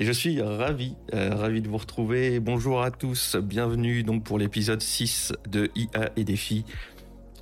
Et 0.00 0.04
je 0.04 0.12
suis 0.12 0.40
ravi, 0.40 0.94
euh, 1.12 1.34
ravi 1.34 1.60
de 1.60 1.68
vous 1.68 1.76
retrouver. 1.76 2.38
Bonjour 2.38 2.82
à 2.82 2.92
tous, 2.92 3.34
bienvenue 3.34 4.04
donc 4.04 4.22
pour 4.22 4.38
l'épisode 4.38 4.80
6 4.80 5.32
de 5.48 5.72
IA 5.74 6.12
et 6.14 6.22
défis 6.22 6.64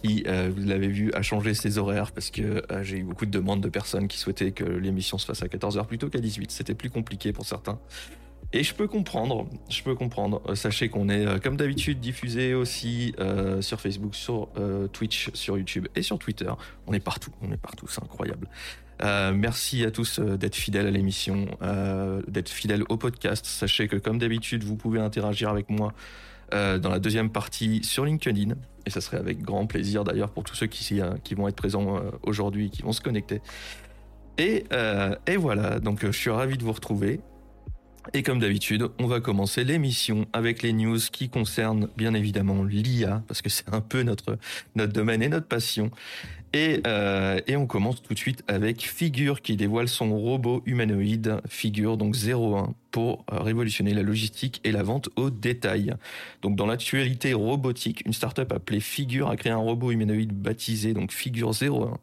qui, 0.03 0.25
euh, 0.27 0.51
vous 0.57 0.67
l'avez 0.67 0.89
vu, 0.89 1.13
a 1.13 1.21
changé 1.21 1.53
ses 1.53 1.77
horaires 1.77 2.13
parce 2.13 2.31
que 2.31 2.63
euh, 2.73 2.83
j'ai 2.83 2.97
eu 2.97 3.03
beaucoup 3.03 3.27
de 3.27 3.31
demandes 3.31 3.61
de 3.61 3.69
personnes 3.69 4.09
qui 4.09 4.17
souhaitaient 4.17 4.53
que 4.53 4.65
l'émission 4.65 5.19
se 5.19 5.27
fasse 5.27 5.43
à 5.43 5.49
14h 5.49 5.85
plutôt 5.85 6.09
qu'à 6.09 6.19
18. 6.19 6.51
C'était 6.51 6.75
plus 6.75 6.89
compliqué 6.89 7.35
pour 7.35 7.45
certains. 7.45 7.79
Et 8.55 8.63
je 8.63 8.73
peux 8.73 8.89
comprendre, 8.89 9.47
je 9.69 9.83
peux 9.83 9.95
comprendre. 9.95 10.41
Euh, 10.49 10.55
sachez 10.55 10.89
qu'on 10.89 11.11
est, 11.11 11.39
comme 11.43 11.59
d'habitude, 11.59 12.01
diffusé 12.01 12.55
aussi 12.55 13.15
sur 13.61 13.83
Facebook, 13.83 14.15
sur 14.15 14.49
Twitch, 14.95 15.31
sur 15.35 15.59
YouTube 15.59 15.89
et 15.95 16.01
sur 16.01 16.19
Twitter. 16.19 16.51
On 16.87 16.95
est 16.95 17.01
partout, 17.01 17.33
on 17.43 17.53
est 17.53 17.61
partout, 17.61 17.87
c'est 17.87 18.03
incroyable. 18.03 18.49
Euh, 19.03 19.33
merci 19.35 19.85
à 19.85 19.91
tous 19.91 20.19
euh, 20.19 20.37
d'être 20.37 20.55
fidèles 20.55 20.87
à 20.87 20.91
l'émission, 20.91 21.47
euh, 21.63 22.23
d'être 22.29 22.49
fidèles 22.49 22.85
au 22.89 22.97
podcast. 22.97 23.45
Sachez 23.45 23.89
que, 23.89 23.97
comme 23.97 24.19
d'habitude, 24.19 24.65
vous 24.65 24.77
pouvez 24.77 25.01
interagir 25.01 25.51
avec 25.51 25.71
moi 25.71 25.93
dans 26.53 26.91
la 26.91 27.01
deuxième 27.01 27.31
partie 27.31 27.83
sur 27.83 28.05
LinkedIn. 28.05 28.55
Et 28.87 28.91
ça 28.91 29.01
serait 29.01 29.17
avec 29.17 29.43
grand 29.43 29.67
plaisir 29.67 30.05
d'ailleurs 30.05 30.31
pour 30.31 30.45
tous 30.45 30.55
ceux 30.55 30.69
qui, 30.69 31.03
vont 31.35 31.49
être 31.49 31.57
présents 31.57 32.01
aujourd'hui, 32.23 32.71
qui 32.71 32.83
vont 32.83 32.93
se 32.93 33.01
connecter. 33.01 33.41
Et, 34.39 34.65
voilà, 35.37 35.81
donc 35.81 36.07
je 36.07 36.13
suis 36.13 36.31
ravi 36.31 36.57
de 36.57 36.63
vous 36.63 36.71
retrouver. 36.71 37.19
Et 38.15 38.23
comme 38.23 38.39
d'habitude, 38.39 38.87
on 39.01 39.09
va 39.09 39.19
commencer 39.19 39.65
l'émission 39.65 40.27
avec 40.33 40.63
les 40.63 40.73
news 40.73 41.01
qui 41.11 41.29
concernent 41.31 41.89
bien 41.97 42.15
évidemment 42.15 42.63
l'IA, 42.63 43.25
parce 43.27 43.43
que 43.43 43.49
c'est 43.49 43.69
un 43.75 43.81
peu 43.81 44.05
notre 44.05 44.39
domaine 44.87 45.25
et 45.25 45.29
notre 45.29 45.49
passion. 45.49 45.91
Et, 46.57 46.81
euh, 46.87 47.39
et 47.47 47.55
on 47.55 47.67
commence 47.67 48.03
tout 48.03 48.15
de 48.15 48.19
suite 48.19 48.43
avec 48.49 48.81
Figure 48.81 49.43
qui 49.43 49.57
dévoile 49.57 49.89
son 49.89 50.19
robot 50.19 50.63
humanoïde, 50.65 51.37
Figure 51.47 51.99
donc 51.99 52.17
01, 52.17 52.73
pour 52.91 53.27
révolutionner 53.31 53.93
la 53.93 54.01
logistique 54.01 54.63
et 54.65 54.73
la 54.73 54.83
vente 54.83 55.11
au 55.17 55.29
détail. 55.29 55.93
Donc 56.41 56.57
dans 56.57 56.65
l'actualité 56.65 57.35
robotique, 57.35 58.03
une 58.07 58.15
startup 58.15 58.51
appelée 58.53 58.81
Figure 58.81 59.29
a 59.29 59.37
créé 59.37 59.53
un 59.53 59.59
robot 59.59 59.91
humanoïde 59.91 60.33
baptisé 60.33 60.95
donc 60.95 61.13
Figure 61.13 61.51
01 61.51 61.99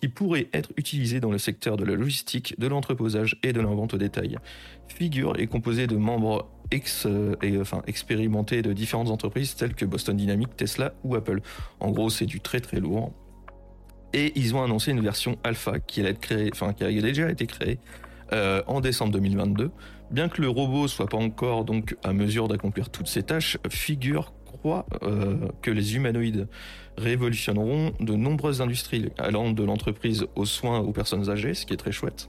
qui 0.00 0.08
pourrait 0.08 0.48
être 0.52 0.70
utilisé 0.76 1.20
dans 1.20 1.30
le 1.30 1.38
secteur 1.38 1.76
de 1.76 1.84
la 1.84 1.94
logistique, 1.94 2.58
de 2.58 2.66
l'entreposage 2.66 3.38
et 3.44 3.52
de 3.52 3.60
la 3.60 3.68
vente 3.68 3.94
au 3.94 3.98
détail. 3.98 4.36
Figure 4.88 5.38
est 5.38 5.46
composé 5.46 5.86
de 5.86 5.94
membres 5.94 6.50
ex, 6.72 7.06
euh, 7.06 7.36
et, 7.40 7.56
enfin, 7.60 7.82
expérimentés 7.86 8.62
de 8.62 8.72
différentes 8.72 9.10
entreprises 9.10 9.54
telles 9.54 9.74
que 9.74 9.84
Boston 9.84 10.16
Dynamics, 10.16 10.56
Tesla 10.56 10.92
ou 11.04 11.14
Apple. 11.14 11.40
En 11.78 11.92
gros, 11.92 12.10
c'est 12.10 12.26
du 12.26 12.40
très 12.40 12.58
très 12.58 12.80
lourd. 12.80 13.12
Et 14.14 14.32
ils 14.36 14.54
ont 14.54 14.62
annoncé 14.62 14.90
une 14.90 15.00
version 15.00 15.38
alpha 15.44 15.78
qui, 15.80 16.00
allait 16.00 16.10
être 16.10 16.20
créée, 16.20 16.50
enfin, 16.52 16.72
qui 16.72 16.84
a 16.84 16.90
déjà 16.90 17.30
été 17.30 17.46
créée 17.46 17.78
euh, 18.32 18.62
en 18.66 18.80
décembre 18.80 19.12
2022. 19.12 19.70
Bien 20.10 20.28
que 20.28 20.42
le 20.42 20.48
robot 20.48 20.88
soit 20.88 21.06
pas 21.06 21.16
encore 21.16 21.64
donc 21.64 21.96
à 22.04 22.12
mesure 22.12 22.48
d'accomplir 22.48 22.90
toutes 22.90 23.08
ses 23.08 23.22
tâches, 23.22 23.56
Figure 23.70 24.32
croit 24.44 24.86
euh, 25.02 25.48
que 25.62 25.70
les 25.70 25.96
humanoïdes 25.96 26.48
révolutionneront 26.98 27.92
de 28.00 28.14
nombreuses 28.14 28.60
industries, 28.60 29.08
allant 29.16 29.50
de 29.50 29.64
l'entreprise 29.64 30.26
aux 30.36 30.44
soins 30.44 30.80
aux 30.80 30.92
personnes 30.92 31.30
âgées, 31.30 31.54
ce 31.54 31.64
qui 31.64 31.72
est 31.72 31.78
très 31.78 31.92
chouette, 31.92 32.28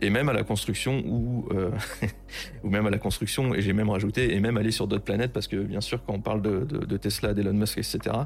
et 0.00 0.10
même 0.10 0.28
à 0.28 0.32
la 0.32 0.42
construction 0.42 1.44
euh, 1.52 1.70
ou 2.64 2.70
même 2.70 2.86
à 2.86 2.90
la 2.90 2.98
construction. 2.98 3.54
Et 3.54 3.62
j'ai 3.62 3.72
même 3.72 3.90
rajouté 3.90 4.34
et 4.34 4.40
même 4.40 4.56
aller 4.56 4.70
sur 4.70 4.86
d'autres 4.86 5.04
planètes 5.04 5.32
parce 5.32 5.48
que 5.48 5.56
bien 5.56 5.80
sûr 5.80 6.02
quand 6.04 6.14
on 6.14 6.20
parle 6.20 6.42
de, 6.42 6.96
Tesla, 6.96 7.34
d'Elon 7.34 7.52
Musk, 7.52 7.78
etc. 7.78 8.16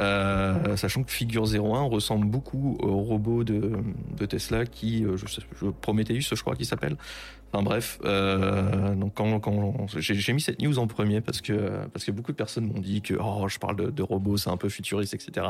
Euh, 0.00 0.76
sachant 0.76 1.02
que 1.02 1.10
Figure 1.10 1.44
01 1.52 1.82
ressemble 1.82 2.26
beaucoup 2.26 2.76
au 2.80 2.98
robot 2.98 3.42
de, 3.42 3.80
Tesla 4.26 4.64
qui, 4.64 5.04
euh, 5.04 5.16
je, 5.16 5.26
je, 5.26 5.66
Prometheus, 5.66 6.34
je 6.34 6.40
crois 6.40 6.54
qu'il 6.54 6.66
s'appelle. 6.66 6.96
Enfin 7.50 7.62
bref, 7.62 7.98
donc 8.02 9.14
quand, 9.14 9.86
j'ai 9.96 10.32
mis 10.34 10.40
cette 10.42 10.60
news 10.60 10.78
en 10.78 10.86
premier 10.86 11.22
parce 11.22 11.40
que 11.40 11.86
parce 11.94 12.04
que 12.04 12.10
beaucoup 12.10 12.30
de 12.30 12.36
personnes 12.36 12.66
m'ont 12.66 12.80
dit 12.80 13.00
que 13.00 13.14
oh 13.18 13.48
je 13.48 13.58
parle 13.58 13.76
de, 13.76 13.90
de 13.90 14.02
robots, 14.02 14.36
c'est 14.36 14.50
un 14.50 14.58
peu 14.58 14.68
futuriste, 14.68 15.14
etc. 15.14 15.46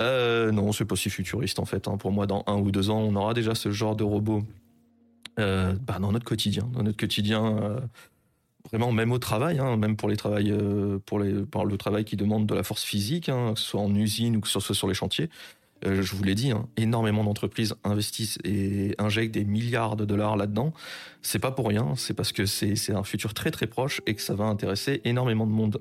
Euh, 0.00 0.52
non, 0.52 0.72
c'est 0.72 0.84
pas 0.84 0.96
si 0.96 1.10
futuriste 1.10 1.58
en 1.58 1.64
fait. 1.64 1.86
Hein. 1.88 1.96
Pour 1.98 2.12
moi, 2.12 2.26
dans 2.26 2.44
un 2.46 2.56
ou 2.56 2.70
deux 2.70 2.90
ans, 2.90 3.00
on 3.00 3.14
aura 3.14 3.34
déjà 3.34 3.54
ce 3.54 3.70
genre 3.70 3.96
de 3.96 4.04
robot 4.04 4.42
euh, 5.38 5.74
bah, 5.80 5.98
dans 6.00 6.12
notre 6.12 6.24
quotidien, 6.24 6.68
dans 6.72 6.82
notre 6.82 6.96
quotidien. 6.96 7.58
Euh, 7.58 7.80
vraiment 8.70 8.92
même 8.92 9.12
au 9.12 9.18
travail, 9.18 9.58
hein, 9.58 9.78
même 9.78 9.96
pour 9.96 10.10
les 10.10 10.16
travails, 10.16 10.50
euh, 10.50 10.98
pour 11.06 11.20
les, 11.20 11.32
pour 11.46 11.64
le 11.64 11.76
travail 11.78 12.04
qui 12.04 12.16
demande 12.16 12.46
de 12.46 12.54
la 12.54 12.62
force 12.62 12.82
physique, 12.82 13.30
hein, 13.30 13.52
que 13.54 13.60
ce 13.60 13.64
soit 13.64 13.80
en 13.80 13.94
usine 13.94 14.36
ou 14.36 14.40
que 14.40 14.48
ce 14.48 14.60
soit 14.60 14.74
sur 14.74 14.88
les 14.88 14.94
chantiers. 14.94 15.30
Je 15.82 16.14
vous 16.14 16.24
l'ai 16.24 16.34
dit, 16.34 16.50
hein, 16.50 16.66
énormément 16.76 17.22
d'entreprises 17.22 17.76
investissent 17.84 18.38
et 18.42 18.96
injectent 18.98 19.32
des 19.32 19.44
milliards 19.44 19.94
de 19.94 20.04
dollars 20.04 20.36
là-dedans. 20.36 20.74
C'est 21.22 21.38
pas 21.38 21.52
pour 21.52 21.68
rien, 21.68 21.94
c'est 21.96 22.14
parce 22.14 22.32
que 22.32 22.46
c'est 22.46 22.92
un 22.92 23.04
futur 23.04 23.32
très 23.32 23.52
très 23.52 23.68
proche 23.68 24.02
et 24.06 24.14
que 24.14 24.20
ça 24.20 24.34
va 24.34 24.44
intéresser 24.44 25.00
énormément 25.04 25.46
de 25.46 25.52
monde. 25.52 25.80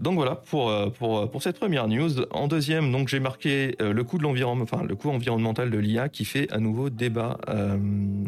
Donc 0.00 0.14
voilà 0.14 0.36
pour 0.36 0.70
euh, 0.70 0.88
pour 0.90 1.30
pour 1.30 1.42
cette 1.42 1.58
première 1.58 1.88
news. 1.88 2.22
En 2.30 2.48
deuxième, 2.48 2.92
donc 2.92 3.08
j'ai 3.08 3.20
marqué 3.20 3.76
euh, 3.80 3.92
le 3.92 4.04
coût 4.04 4.18
de 4.18 4.22
l'environnement, 4.22 4.64
enfin 4.64 4.82
le 4.82 4.94
coût 4.94 5.10
environnemental 5.10 5.70
de 5.70 5.78
l'IA 5.78 6.08
qui 6.08 6.24
fait 6.24 6.50
à 6.52 6.58
nouveau 6.58 6.90
débat. 6.90 7.38
Euh, 7.48 7.76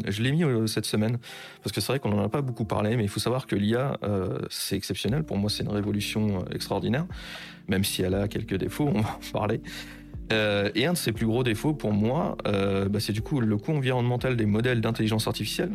je 0.07 0.21
l'ai 0.21 0.31
mis 0.31 0.43
euh, 0.43 0.67
cette 0.67 0.85
semaine 0.85 1.17
parce 1.63 1.73
que 1.73 1.81
c'est 1.81 1.91
vrai 1.91 1.99
qu'on 1.99 2.11
en 2.11 2.23
a 2.23 2.29
pas 2.29 2.41
beaucoup 2.41 2.65
parlé, 2.65 2.95
mais 2.95 3.03
il 3.03 3.09
faut 3.09 3.19
savoir 3.19 3.47
que 3.47 3.55
l'IA 3.55 3.97
euh, 4.03 4.39
c'est 4.49 4.75
exceptionnel. 4.75 5.23
Pour 5.23 5.37
moi, 5.37 5.49
c'est 5.49 5.63
une 5.63 5.69
révolution 5.69 6.45
extraordinaire, 6.53 7.05
même 7.67 7.83
si 7.83 8.01
elle 8.01 8.15
a 8.15 8.27
quelques 8.27 8.55
défauts. 8.55 8.89
On 8.93 9.01
va 9.01 9.09
en 9.09 9.31
parler. 9.31 9.61
Euh, 10.31 10.69
et 10.75 10.85
un 10.85 10.93
de 10.93 10.97
ses 10.97 11.11
plus 11.11 11.25
gros 11.25 11.43
défauts 11.43 11.73
pour 11.73 11.91
moi, 11.91 12.37
euh, 12.47 12.87
bah, 12.87 12.99
c'est 12.99 13.13
du 13.13 13.21
coup 13.21 13.39
le 13.39 13.57
coût 13.57 13.71
environnemental 13.71 14.35
des 14.35 14.45
modèles 14.45 14.81
d'intelligence 14.81 15.27
artificielle. 15.27 15.71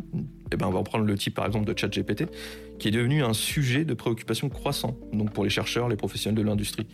Et 0.52 0.56
ben, 0.56 0.66
on 0.66 0.70
va 0.70 0.82
prendre 0.82 1.04
le 1.04 1.14
type 1.16 1.34
par 1.34 1.46
exemple 1.46 1.72
de 1.72 1.76
ChatGPT, 1.76 2.26
qui 2.78 2.88
est 2.88 2.92
devenu 2.92 3.22
un 3.24 3.32
sujet 3.32 3.84
de 3.84 3.94
préoccupation 3.94 4.48
croissant, 4.48 4.96
donc 5.12 5.32
pour 5.32 5.44
les 5.44 5.50
chercheurs, 5.50 5.88
les 5.88 5.96
professionnels 5.96 6.42
de 6.42 6.48
l'industrie. 6.48 6.86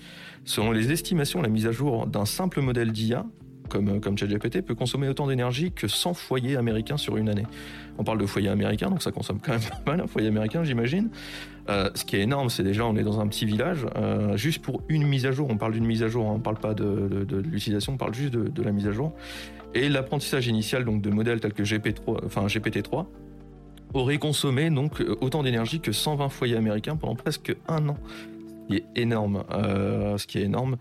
Selon 0.44 0.72
les 0.72 0.91
estimations, 0.91 1.43
la 1.43 1.49
mise 1.49 1.66
à 1.66 1.72
jour 1.72 2.06
d'un 2.06 2.25
simple 2.25 2.62
modèle 2.62 2.93
d'IA 2.93 3.26
comme, 3.70 4.00
comme 4.00 4.19
ChatGPT 4.19 4.62
peut 4.62 4.75
consommer 4.75 5.09
autant 5.09 5.26
d'énergie 5.26 5.72
que 5.72 5.88
100 5.88 6.15
foyers 6.15 6.56
américains 6.56 6.97
sur 6.97 7.16
une 7.16 7.28
année. 7.28 7.47
On 7.99 8.04
parle 8.04 8.19
de 8.19 8.26
foyers 8.26 8.49
américains, 8.49 8.91
donc 8.91 9.03
ça 9.03 9.12
consomme 9.12 9.38
quand 9.43 9.53
même 9.53 9.60
pas 9.84 9.93
mal, 9.93 10.00
un 10.03 10.06
foyer 10.06 10.28
américain, 10.28 10.65
j'imagine. 10.65 11.09
Euh, 11.70 11.91
ce 11.94 12.04
qui 12.04 12.16
est 12.16 12.20
énorme, 12.20 12.50
c'est 12.50 12.62
déjà, 12.62 12.84
on 12.84 12.97
est 12.97 13.03
dans 13.03 13.20
un 13.20 13.28
petit 13.28 13.47
village, 13.47 13.86
euh, 13.97 14.36
juste 14.36 14.60
pour 14.60 14.82
une 14.88 15.06
mise 15.06 15.26
à 15.26 15.32
jour, 15.32 15.48
on 15.50 15.56
parle 15.56 15.72
d'une 15.72 15.86
mise 15.86 16.03
à 16.03 16.08
jour, 16.08 16.26
hein, 16.26 16.32
on 16.36 16.41
parle 16.41 16.58
pas 16.58 16.75
de, 16.75 17.26
l'utilisation, 17.44 17.92
on 17.92 17.97
parle 17.97 18.14
juste 18.14 18.32
de, 18.32 18.62
la 18.62 18.72
mise 18.72 18.88
à 18.88 18.92
jour. 18.92 19.12
Et 19.75 19.88
l'apprentissage 19.88 20.48
initial 20.48 20.84
donc 20.84 21.00
de 21.00 21.10
modèles 21.10 21.38
tels 21.38 21.53
que 21.53 21.62
GP3, 21.62 22.25
enfin 22.26 22.47
GPT-3 22.47 23.06
aurait 23.94 24.19
consommé 24.19 24.70
donc 24.70 25.03
autant 25.20 25.42
d'énergie 25.42 25.81
que 25.81 25.92
120 25.92 26.28
foyers 26.28 26.56
américains 26.56 26.97
pendant 26.97 27.14
presque 27.14 27.54
un 27.69 27.88
an. 27.88 27.97
Ce 28.69 28.75
qui 28.75 28.76
est 28.76 29.02
énorme, 29.02 29.44
euh, 29.52 30.19
ce 30.19 30.26
qui 30.26 30.38
est 30.38 30.42
énorme. 30.42 30.76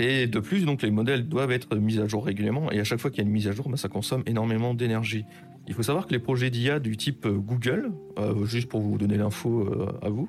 Et 0.00 0.26
de 0.26 0.40
plus, 0.40 0.64
donc, 0.64 0.82
les 0.82 0.90
modèles 0.90 1.28
doivent 1.28 1.52
être 1.52 1.76
mis 1.76 1.98
à 1.98 2.06
jour 2.06 2.24
régulièrement. 2.24 2.72
Et 2.72 2.80
à 2.80 2.84
chaque 2.84 2.98
fois 2.98 3.10
qu'il 3.10 3.18
y 3.18 3.20
a 3.20 3.26
une 3.26 3.32
mise 3.32 3.48
à 3.48 3.52
jour, 3.52 3.68
bah, 3.68 3.76
ça 3.76 3.88
consomme 3.88 4.22
énormément 4.26 4.72
d'énergie. 4.72 5.26
Il 5.68 5.74
faut 5.74 5.82
savoir 5.82 6.06
que 6.06 6.12
les 6.12 6.18
projets 6.18 6.50
d'IA 6.50 6.80
du 6.80 6.96
type 6.96 7.26
Google, 7.26 7.92
euh, 8.18 8.44
juste 8.44 8.68
pour 8.68 8.80
vous 8.80 8.98
donner 8.98 9.16
l'info 9.16 9.60
euh, 9.60 9.86
à 10.02 10.08
vous, 10.08 10.28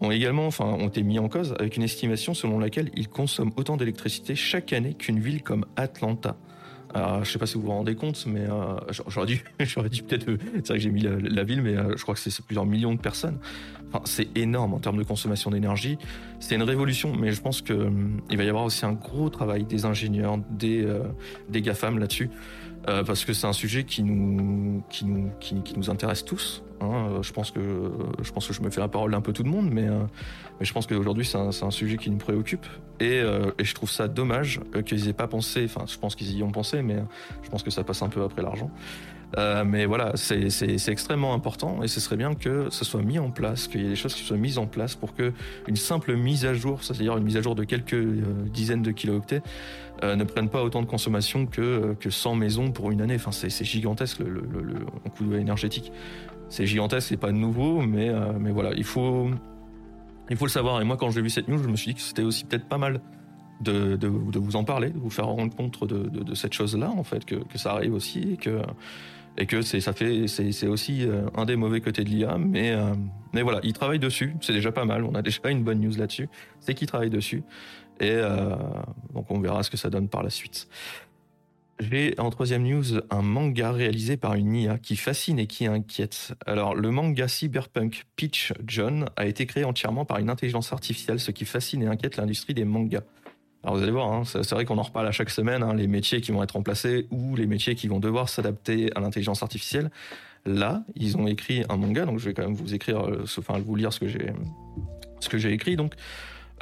ont 0.00 0.10
également, 0.10 0.46
enfin, 0.46 0.64
ont 0.64 0.88
été 0.88 1.02
mis 1.02 1.18
en 1.18 1.28
cause 1.28 1.54
avec 1.58 1.76
une 1.76 1.82
estimation 1.82 2.32
selon 2.32 2.58
laquelle 2.58 2.90
ils 2.94 3.08
consomment 3.08 3.52
autant 3.56 3.76
d'électricité 3.76 4.34
chaque 4.34 4.72
année 4.72 4.94
qu'une 4.94 5.20
ville 5.20 5.42
comme 5.42 5.66
Atlanta. 5.76 6.36
Alors, 6.92 7.24
je 7.24 7.30
sais 7.30 7.38
pas 7.38 7.46
si 7.46 7.54
vous 7.54 7.62
vous 7.62 7.70
rendez 7.70 7.94
compte, 7.94 8.24
mais 8.26 8.40
euh, 8.40 8.76
j'aurais 9.08 9.26
dû, 9.26 9.44
j'aurais 9.60 9.88
dû 9.88 10.02
peut-être. 10.02 10.26
c'est 10.54 10.68
vrai 10.68 10.78
que 10.78 10.80
j'ai 10.80 10.90
mis 10.90 11.02
la, 11.02 11.44
ville, 11.44 11.62
mais 11.62 11.76
euh, 11.76 11.96
je 11.96 12.02
crois 12.02 12.14
que 12.14 12.20
c'est 12.20 12.44
plusieurs 12.44 12.66
millions 12.66 12.94
de 12.94 13.00
personnes. 13.00 13.38
Enfin, 13.88 14.02
c'est 14.06 14.36
énorme 14.36 14.74
en 14.74 14.80
termes 14.80 14.96
de 14.96 15.04
consommation 15.04 15.50
d'énergie. 15.50 15.98
C'est 16.40 16.56
une 16.56 16.62
révolution, 16.62 17.14
mais 17.14 17.32
je 17.32 17.40
pense 17.40 17.62
que 17.62 17.72
hum, 17.72 18.20
il 18.30 18.36
va 18.36 18.44
y 18.44 18.48
avoir 18.48 18.64
aussi 18.64 18.84
un 18.84 18.92
gros 18.92 19.30
travail 19.30 19.64
des 19.64 19.84
ingénieurs, 19.84 20.38
des 20.50 20.84
euh, 20.84 21.04
des 21.48 21.62
gafam 21.62 21.98
là-dessus, 21.98 22.30
euh, 22.88 23.04
parce 23.04 23.24
que 23.24 23.32
c'est 23.32 23.46
un 23.46 23.52
sujet 23.52 23.84
qui 23.84 24.02
nous 24.02 24.82
qui 24.88 25.04
nous 25.04 25.30
qui, 25.38 25.54
nous 25.76 25.90
intéresse 25.90 26.24
tous. 26.24 26.62
Hein. 26.80 27.20
Je 27.20 27.32
pense 27.32 27.50
que 27.50 27.60
je 28.22 28.32
pense 28.32 28.46
que 28.46 28.54
je 28.54 28.62
me 28.62 28.70
fais 28.70 28.80
la 28.80 28.88
parole 28.88 29.10
d'un 29.10 29.20
peu 29.20 29.32
tout 29.32 29.42
le 29.42 29.50
monde, 29.50 29.70
mais, 29.70 29.86
euh, 29.86 30.04
je 30.60 30.72
pense 30.72 30.86
qu'aujourd'hui 30.86 31.24
c'est 31.24 31.36
un, 31.36 31.70
sujet 31.70 31.98
qui 31.98 32.10
nous 32.10 32.16
préoccupe 32.16 32.66
et, 32.98 33.20
euh, 33.20 33.50
je 33.58 33.74
trouve 33.74 33.90
ça 33.90 34.08
dommage 34.08 34.60
qu'ils 34.86 35.08
aient 35.08 35.12
pas 35.12 35.28
pensé. 35.28 35.64
Enfin, 35.64 35.84
je 35.86 35.98
pense 35.98 36.14
qu'ils 36.14 36.36
y 36.36 36.42
ont 36.42 36.52
pensé, 36.52 36.82
mais 36.82 37.02
je 37.42 37.50
pense 37.50 37.62
que 37.62 37.70
ça 37.70 37.84
passe 37.84 38.02
un 38.02 38.08
peu 38.08 38.22
après 38.22 38.42
l'argent. 38.42 38.70
Euh, 39.38 39.64
mais 39.64 39.86
voilà, 39.86 40.12
c'est 40.16 40.88
extrêmement 40.88 41.34
important 41.34 41.82
et 41.82 41.88
ce 41.88 42.00
serait 42.00 42.16
bien 42.16 42.34
que 42.34 42.68
ce 42.70 42.84
soit 42.84 43.02
mis 43.02 43.18
en 43.18 43.30
place, 43.30 43.68
qu'il 43.68 43.82
y 43.82 43.86
ait 43.86 43.90
des 43.90 43.96
choses 43.96 44.14
qui 44.14 44.24
soient 44.24 44.36
mises 44.36 44.58
en 44.58 44.66
place 44.66 44.96
pour 44.96 45.14
que 45.14 45.32
une 45.68 45.76
simple 45.76 46.16
mise 46.16 46.44
à 46.44 46.54
jour, 46.54 46.82
c'est-à-dire 46.82 47.16
une 47.16 47.24
mise 47.24 47.36
à 47.36 47.42
jour 47.42 47.54
de 47.54 47.64
quelques 47.64 47.94
euh, 47.94 48.24
dizaines 48.52 48.82
de 48.82 48.90
kilooctets, 48.90 49.42
euh, 50.02 50.16
ne 50.16 50.24
prenne 50.24 50.48
pas 50.48 50.62
autant 50.62 50.80
de 50.80 50.86
consommation 50.86 51.46
que, 51.46 51.94
que 52.00 52.08
100 52.08 52.34
maisons 52.34 52.72
pour 52.72 52.90
une 52.90 53.02
année. 53.02 53.16
Enfin, 53.16 53.32
c'est 53.32 53.64
gigantesque 53.64 54.20
le, 54.20 54.42
coût 55.16 55.34
énergétique. 55.34 55.92
C'est 56.48 56.66
gigantesque, 56.66 57.08
c'est 57.08 57.16
pas 57.18 57.32
nouveau, 57.32 57.82
mais, 57.82 58.08
euh, 58.08 58.32
mais 58.38 58.50
voilà, 58.50 58.72
il 58.76 58.84
faut, 58.84 59.28
il 60.30 60.36
faut 60.36 60.46
le 60.46 60.50
savoir. 60.50 60.80
Et 60.80 60.84
moi, 60.84 60.96
quand 60.96 61.10
j'ai 61.10 61.20
vu 61.20 61.28
cette 61.28 61.48
news, 61.48 61.62
je 61.62 61.68
me 61.68 61.76
suis 61.76 61.88
dit 61.90 61.94
que 61.94 62.00
c'était 62.00 62.22
aussi 62.22 62.44
peut-être 62.44 62.66
pas 62.66 62.78
mal 62.78 63.00
de, 63.60 63.96
de, 63.96 64.08
vous 64.08 64.56
en 64.56 64.64
parler, 64.64 64.88
de 64.88 64.98
vous 64.98 65.10
faire 65.10 65.26
rendre 65.26 65.54
compte 65.54 65.86
de, 65.86 66.08
de, 66.08 66.24
de 66.24 66.34
cette 66.34 66.54
chose-là, 66.54 66.90
en 66.90 67.04
fait, 67.04 67.26
que, 67.26 67.34
que, 67.34 67.58
ça 67.58 67.72
arrive 67.72 67.92
aussi, 67.92 68.32
et 68.32 68.36
que, 68.38 68.62
et 69.38 69.46
que 69.46 69.62
c'est 69.62 69.80
ça 69.80 69.92
fait 69.92 70.26
c'est 70.26 70.66
aussi 70.66 71.06
un 71.34 71.44
des 71.44 71.56
mauvais 71.56 71.80
côtés 71.80 72.04
de 72.04 72.10
l'IA, 72.10 72.36
mais 72.38 72.74
mais 73.32 73.42
voilà, 73.42 73.60
il 73.62 73.72
travaille 73.72 73.98
dessus, 73.98 74.34
c'est 74.40 74.52
déjà 74.52 74.72
pas 74.72 74.84
mal. 74.84 75.04
On 75.04 75.14
a 75.14 75.22
déjà 75.30 75.50
une 75.50 75.62
bonne 75.62 75.80
news 75.80 75.96
là-dessus, 75.96 76.28
c'est 76.60 76.74
qu'il 76.74 76.86
travaille 76.86 77.10
dessus, 77.10 77.42
et 78.00 78.16
donc 79.14 79.30
on 79.30 79.40
verra 79.40 79.62
ce 79.62 79.70
que 79.70 79.76
ça 79.76 79.90
donne 79.90 80.08
par 80.08 80.22
la 80.22 80.30
suite. 80.30 80.68
J'ai 81.80 82.14
en 82.18 82.28
troisième 82.28 82.64
news 82.64 83.00
un 83.08 83.22
manga 83.22 83.72
réalisé 83.72 84.18
par 84.18 84.34
une 84.34 84.54
IA 84.54 84.76
qui 84.76 84.96
fascine 84.96 85.38
et 85.38 85.46
qui 85.46 85.66
inquiète. 85.66 86.34
Alors, 86.44 86.74
le 86.74 86.90
manga 86.90 87.26
cyberpunk 87.26 88.04
Peach 88.16 88.52
John 88.66 89.06
a 89.16 89.24
été 89.24 89.46
créé 89.46 89.64
entièrement 89.64 90.04
par 90.04 90.18
une 90.18 90.28
intelligence 90.28 90.74
artificielle, 90.74 91.18
ce 91.18 91.30
qui 91.30 91.46
fascine 91.46 91.82
et 91.82 91.86
inquiète 91.86 92.18
l'industrie 92.18 92.52
des 92.52 92.66
mangas. 92.66 93.04
Alors 93.62 93.76
vous 93.76 93.82
allez 93.82 93.92
voir, 93.92 94.10
hein, 94.10 94.22
c'est 94.24 94.50
vrai 94.52 94.64
qu'on 94.64 94.78
en 94.78 94.82
reparle 94.82 95.06
à 95.06 95.12
chaque 95.12 95.30
semaine, 95.30 95.62
hein, 95.62 95.74
les 95.74 95.86
métiers 95.86 96.20
qui 96.20 96.32
vont 96.32 96.42
être 96.42 96.52
remplacés 96.52 97.06
ou 97.10 97.36
les 97.36 97.46
métiers 97.46 97.74
qui 97.74 97.88
vont 97.88 98.00
devoir 98.00 98.28
s'adapter 98.28 98.90
à 98.96 99.00
l'intelligence 99.00 99.42
artificielle. 99.42 99.90
Là, 100.46 100.82
ils 100.96 101.18
ont 101.18 101.26
écrit 101.26 101.64
un 101.68 101.76
manga, 101.76 102.06
donc 102.06 102.18
je 102.18 102.24
vais 102.24 102.34
quand 102.34 102.42
même 102.42 102.54
vous 102.54 102.74
écrire, 102.74 103.06
euh, 103.06 103.24
enfin 103.38 103.58
vous 103.58 103.76
lire 103.76 103.92
ce 103.92 104.00
que 104.00 104.08
j'ai, 104.08 104.32
ce 105.20 105.28
que 105.28 105.36
j'ai 105.36 105.52
écrit. 105.52 105.76
Donc 105.76 105.94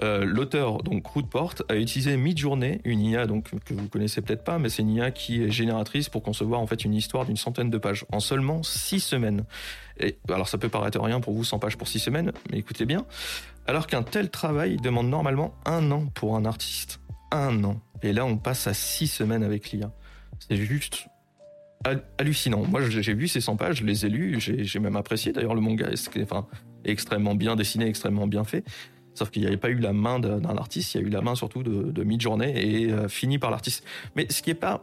euh, 0.02 0.24
l'auteur, 0.24 0.82
donc 0.82 1.06
Rootport, 1.06 1.54
a 1.68 1.76
utilisé 1.76 2.16
Midjourney, 2.16 2.80
une 2.84 3.00
IA 3.00 3.26
donc, 3.26 3.50
que 3.64 3.74
vous 3.74 3.88
connaissez 3.88 4.20
peut-être 4.20 4.44
pas, 4.44 4.58
mais 4.58 4.68
c'est 4.68 4.82
une 4.82 4.90
IA 4.90 5.10
qui 5.10 5.42
est 5.42 5.50
génératrice 5.50 6.08
pour 6.08 6.22
concevoir 6.22 6.60
en 6.60 6.66
fait 6.66 6.84
une 6.84 6.94
histoire 6.94 7.24
d'une 7.24 7.36
centaine 7.36 7.70
de 7.70 7.78
pages 7.78 8.04
en 8.12 8.20
seulement 8.20 8.62
six 8.62 9.00
semaines. 9.00 9.44
Et 9.98 10.16
alors 10.28 10.48
ça 10.48 10.58
peut 10.58 10.68
paraître 10.68 11.00
rien 11.00 11.20
pour 11.20 11.34
vous 11.34 11.42
100 11.42 11.58
pages 11.58 11.76
pour 11.76 11.88
six 11.88 11.98
semaines, 11.98 12.32
mais 12.50 12.58
écoutez 12.58 12.86
bien. 12.86 13.04
Alors 13.69 13.87
qu'un 13.87 14.03
tel 14.03 14.31
travail 14.31 14.79
demande 14.79 15.11
normalement 15.11 15.55
un 15.67 15.91
an 15.91 16.06
pour 16.06 16.37
un 16.37 16.47
artiste. 16.47 17.00
Un 17.31 17.62
an. 17.65 17.82
Et 18.03 18.15
là 18.15 18.25
on 18.25 18.38
passe 18.38 18.67
à 18.67 18.73
six 18.73 19.09
semaines 19.09 19.43
avec 19.43 19.70
l'IA. 19.70 19.93
C'est 20.38 20.56
juste 20.56 21.06
hallucinant. 22.17 22.65
Moi, 22.67 22.81
j'ai 22.88 23.15
vu 23.15 23.29
ces 23.29 23.41
100 23.41 23.56
pages, 23.56 23.76
je 23.76 23.85
les 23.85 24.06
ai 24.06 24.09
lus, 24.09 24.41
j'ai 24.41 24.79
même 24.81 24.97
apprécié 24.97 25.32
d'ailleurs 25.32 25.55
le 25.55 25.61
manga, 25.61 25.88
est, 25.88 26.23
enfin, 26.23 26.47
extrêmement 26.85 27.35
bien 27.35 27.56
dessiné, 27.56 27.87
extrêmement 27.87 28.26
bien 28.26 28.43
fait. 28.43 28.65
Sauf 29.15 29.31
qu'il 29.31 29.43
n'y 29.43 29.49
avait 29.49 29.59
pas 29.59 29.69
eu 29.69 29.79
la 29.79 29.93
main 29.93 30.19
d'un 30.19 30.56
artiste, 30.56 30.94
il 30.94 31.00
y 31.00 31.05
a 31.05 31.06
eu 31.06 31.11
la 31.11 31.20
main 31.20 31.35
surtout 31.35 31.62
de, 31.62 31.93
de 31.93 32.05
mid-journée 32.05 32.55
et 32.56 32.91
euh, 32.91 33.09
fini 33.09 33.38
par 33.38 33.50
l'artiste. 33.50 33.85
Mais 34.17 34.26
ce 34.31 34.43
qui 34.43 34.50
est 34.50 34.55
pas 34.55 34.82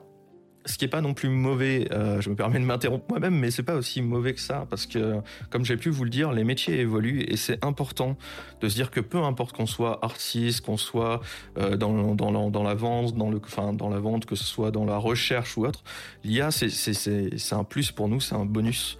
ce 0.65 0.77
qui 0.77 0.85
est 0.85 0.89
pas 0.89 1.01
non 1.01 1.13
plus 1.13 1.29
mauvais, 1.29 1.87
euh, 1.91 2.21
je 2.21 2.29
me 2.29 2.35
permets 2.35 2.59
de 2.59 2.65
m'interrompre 2.65 3.05
moi-même, 3.09 3.37
mais 3.37 3.51
c'est 3.51 3.63
pas 3.63 3.75
aussi 3.75 4.01
mauvais 4.01 4.33
que 4.33 4.39
ça, 4.39 4.65
parce 4.69 4.85
que, 4.85 5.15
comme 5.49 5.63
j'ai 5.63 5.77
pu 5.77 5.89
vous 5.89 6.03
le 6.03 6.09
dire, 6.09 6.31
les 6.31 6.43
métiers 6.43 6.79
évoluent 6.79 7.23
et 7.27 7.37
c'est 7.37 7.63
important 7.63 8.17
de 8.61 8.69
se 8.69 8.75
dire 8.75 8.91
que 8.91 8.99
peu 8.99 9.19
importe 9.19 9.55
qu'on 9.55 9.67
soit 9.67 10.03
artiste, 10.03 10.65
qu'on 10.65 10.77
soit 10.77 11.21
euh, 11.57 11.77
dans, 11.77 12.15
dans, 12.15 12.49
dans, 12.49 12.63
la, 12.63 12.73
vente, 12.73 13.15
dans 13.15 13.29
le, 13.29 13.39
enfin, 13.43 13.73
dans 13.73 13.89
la 13.89 13.99
vente, 13.99 14.25
que 14.25 14.35
ce 14.35 14.43
soit 14.43 14.71
dans 14.71 14.85
la 14.85 14.97
recherche 14.97 15.55
ou 15.57 15.65
autre, 15.65 15.83
l'IA 16.23 16.49
c'est 16.51 17.53
un 17.53 17.63
plus 17.63 17.91
pour 17.91 18.07
nous, 18.07 18.19
c'est 18.19 18.35
un 18.35 18.45
bonus. 18.45 18.97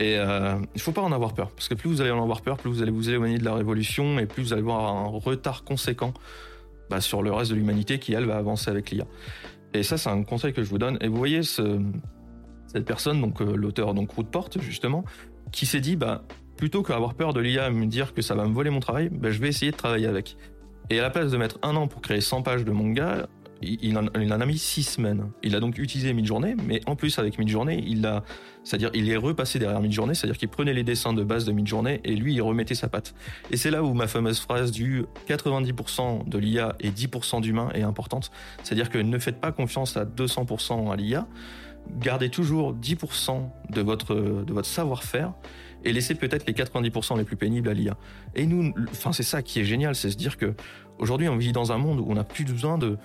Et 0.00 0.16
euh, 0.18 0.56
il 0.74 0.80
faut 0.80 0.90
pas 0.90 1.02
en 1.02 1.12
avoir 1.12 1.34
peur, 1.34 1.50
parce 1.52 1.68
que 1.68 1.74
plus 1.74 1.88
vous 1.88 2.00
allez 2.00 2.10
en 2.10 2.22
avoir 2.22 2.42
peur, 2.42 2.56
plus 2.56 2.70
vous 2.70 2.82
allez 2.82 2.90
vous 2.90 3.10
éloigner 3.10 3.38
de 3.38 3.44
la 3.44 3.54
révolution 3.54 4.18
et 4.18 4.26
plus 4.26 4.42
vous 4.42 4.52
allez 4.52 4.62
avoir 4.62 4.92
un 4.92 5.06
retard 5.06 5.62
conséquent 5.62 6.12
bah, 6.90 7.00
sur 7.00 7.22
le 7.22 7.32
reste 7.32 7.52
de 7.52 7.56
l'humanité 7.56 7.98
qui, 8.00 8.12
elle, 8.12 8.24
va 8.24 8.36
avancer 8.36 8.70
avec 8.70 8.90
l'IA. 8.90 9.06
Et 9.74 9.82
ça, 9.82 9.98
c'est 9.98 10.08
un 10.08 10.22
conseil 10.22 10.52
que 10.52 10.62
je 10.62 10.70
vous 10.70 10.78
donne. 10.78 10.96
Et 11.00 11.08
vous 11.08 11.16
voyez 11.16 11.42
ce, 11.42 11.80
cette 12.68 12.84
personne, 12.84 13.20
donc 13.20 13.42
euh, 13.42 13.54
l'auteur 13.56 13.92
donc 13.94 14.14
porte 14.30 14.60
justement, 14.60 15.04
qui 15.52 15.66
s'est 15.66 15.80
dit, 15.80 15.96
bah, 15.96 16.22
plutôt 16.56 16.82
qu'avoir 16.82 17.14
peur 17.14 17.32
de 17.32 17.40
l'IA 17.40 17.68
et 17.68 17.70
me 17.70 17.86
dire 17.86 18.14
que 18.14 18.22
ça 18.22 18.34
va 18.34 18.46
me 18.46 18.54
voler 18.54 18.70
mon 18.70 18.80
travail, 18.80 19.10
bah, 19.10 19.30
je 19.30 19.40
vais 19.40 19.48
essayer 19.48 19.72
de 19.72 19.76
travailler 19.76 20.06
avec. 20.06 20.36
Et 20.90 20.98
à 20.98 21.02
la 21.02 21.10
place 21.10 21.32
de 21.32 21.36
mettre 21.36 21.58
un 21.62 21.76
an 21.76 21.88
pour 21.88 22.02
créer 22.02 22.20
100 22.20 22.42
pages 22.42 22.64
de 22.64 22.70
manga, 22.70 23.26
il 23.82 23.96
en, 23.98 24.06
a 24.40 24.46
mis 24.46 24.58
six 24.58 24.82
semaines. 24.82 25.30
Il 25.42 25.54
a 25.54 25.60
donc 25.60 25.78
utilisé 25.78 26.12
Midjourney, 26.12 26.54
mais 26.66 26.80
en 26.86 26.96
plus 26.96 27.18
avec 27.18 27.38
Midjourney, 27.38 27.84
il 27.86 28.06
a, 28.06 28.22
c'est-à-dire 28.62 28.90
il 28.94 29.10
est 29.10 29.16
repassé 29.16 29.58
derrière 29.58 29.80
Midjourney, 29.80 30.14
c'est-à-dire 30.14 30.38
qu'il 30.38 30.48
prenait 30.48 30.72
les 30.72 30.84
dessins 30.84 31.12
de 31.12 31.24
base 31.24 31.44
de 31.44 31.52
Midjourney 31.52 32.00
et 32.04 32.14
lui 32.14 32.34
il 32.34 32.42
remettait 32.42 32.74
sa 32.74 32.88
patte. 32.88 33.14
Et 33.50 33.56
c'est 33.56 33.70
là 33.70 33.82
où 33.82 33.94
ma 33.94 34.06
fameuse 34.06 34.40
phrase 34.40 34.70
du 34.70 35.04
90% 35.28 36.28
de 36.28 36.38
l'IA 36.38 36.76
et 36.80 36.90
10% 36.90 37.40
d'humain 37.40 37.70
est 37.74 37.82
importante. 37.82 38.30
C'est-à-dire 38.62 38.90
que 38.90 38.98
ne 38.98 39.18
faites 39.18 39.40
pas 39.40 39.52
confiance 39.52 39.96
à 39.96 40.04
200% 40.04 40.92
à 40.92 40.96
l'IA, 40.96 41.26
gardez 41.98 42.30
toujours 42.30 42.74
10% 42.74 43.48
de 43.70 43.80
votre 43.80 44.14
de 44.14 44.52
votre 44.52 44.68
savoir-faire 44.68 45.32
et 45.84 45.92
laissez 45.92 46.14
peut-être 46.14 46.46
les 46.46 46.54
90% 46.54 47.18
les 47.18 47.24
plus 47.24 47.36
pénibles 47.36 47.68
à 47.68 47.74
l'IA. 47.74 47.96
Et 48.34 48.46
nous, 48.46 48.72
enfin 48.90 49.12
c'est 49.12 49.22
ça 49.22 49.42
qui 49.42 49.60
est 49.60 49.64
génial, 49.64 49.94
c'est 49.94 50.10
se 50.10 50.16
dire 50.16 50.36
que 50.36 50.54
aujourd'hui 50.98 51.28
on 51.28 51.36
vit 51.36 51.52
dans 51.52 51.72
un 51.72 51.78
monde 51.78 52.00
où 52.00 52.06
on 52.08 52.14
n'a 52.14 52.24
plus 52.24 52.44
besoin 52.44 52.78
de 52.78 52.96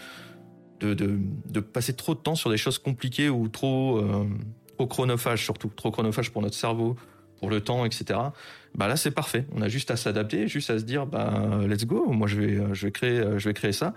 de, 0.79 0.93
de, 0.93 1.59
passer 1.59 1.93
trop 1.93 2.13
de 2.13 2.19
temps 2.19 2.35
sur 2.35 2.49
des 2.49 2.57
choses 2.57 2.77
compliquées 2.79 3.29
ou 3.29 3.47
trop, 3.47 3.97
euh, 3.97 4.25
chronophages 4.89 5.43
surtout, 5.43 5.69
trop 5.75 5.91
chronophages 5.91 6.31
pour 6.31 6.41
notre 6.41 6.55
cerveau, 6.55 6.95
pour 7.39 7.49
le 7.49 7.61
temps, 7.61 7.85
etc. 7.85 8.19
Bah 8.75 8.87
là 8.87 8.95
c'est 8.95 9.11
parfait. 9.11 9.45
On 9.53 9.61
a 9.61 9.67
juste 9.67 9.91
à 9.91 9.95
s'adapter, 9.95 10.47
juste 10.47 10.69
à 10.69 10.79
se 10.79 10.83
dire 10.83 11.05
bah 11.05 11.59
let's 11.67 11.85
go. 11.85 12.11
Moi 12.11 12.27
je 12.27 12.39
vais 12.39 12.73
je 12.73 12.85
vais 12.85 12.91
créer 12.91 13.23
je 13.37 13.49
vais 13.49 13.53
créer 13.53 13.71
ça. 13.71 13.93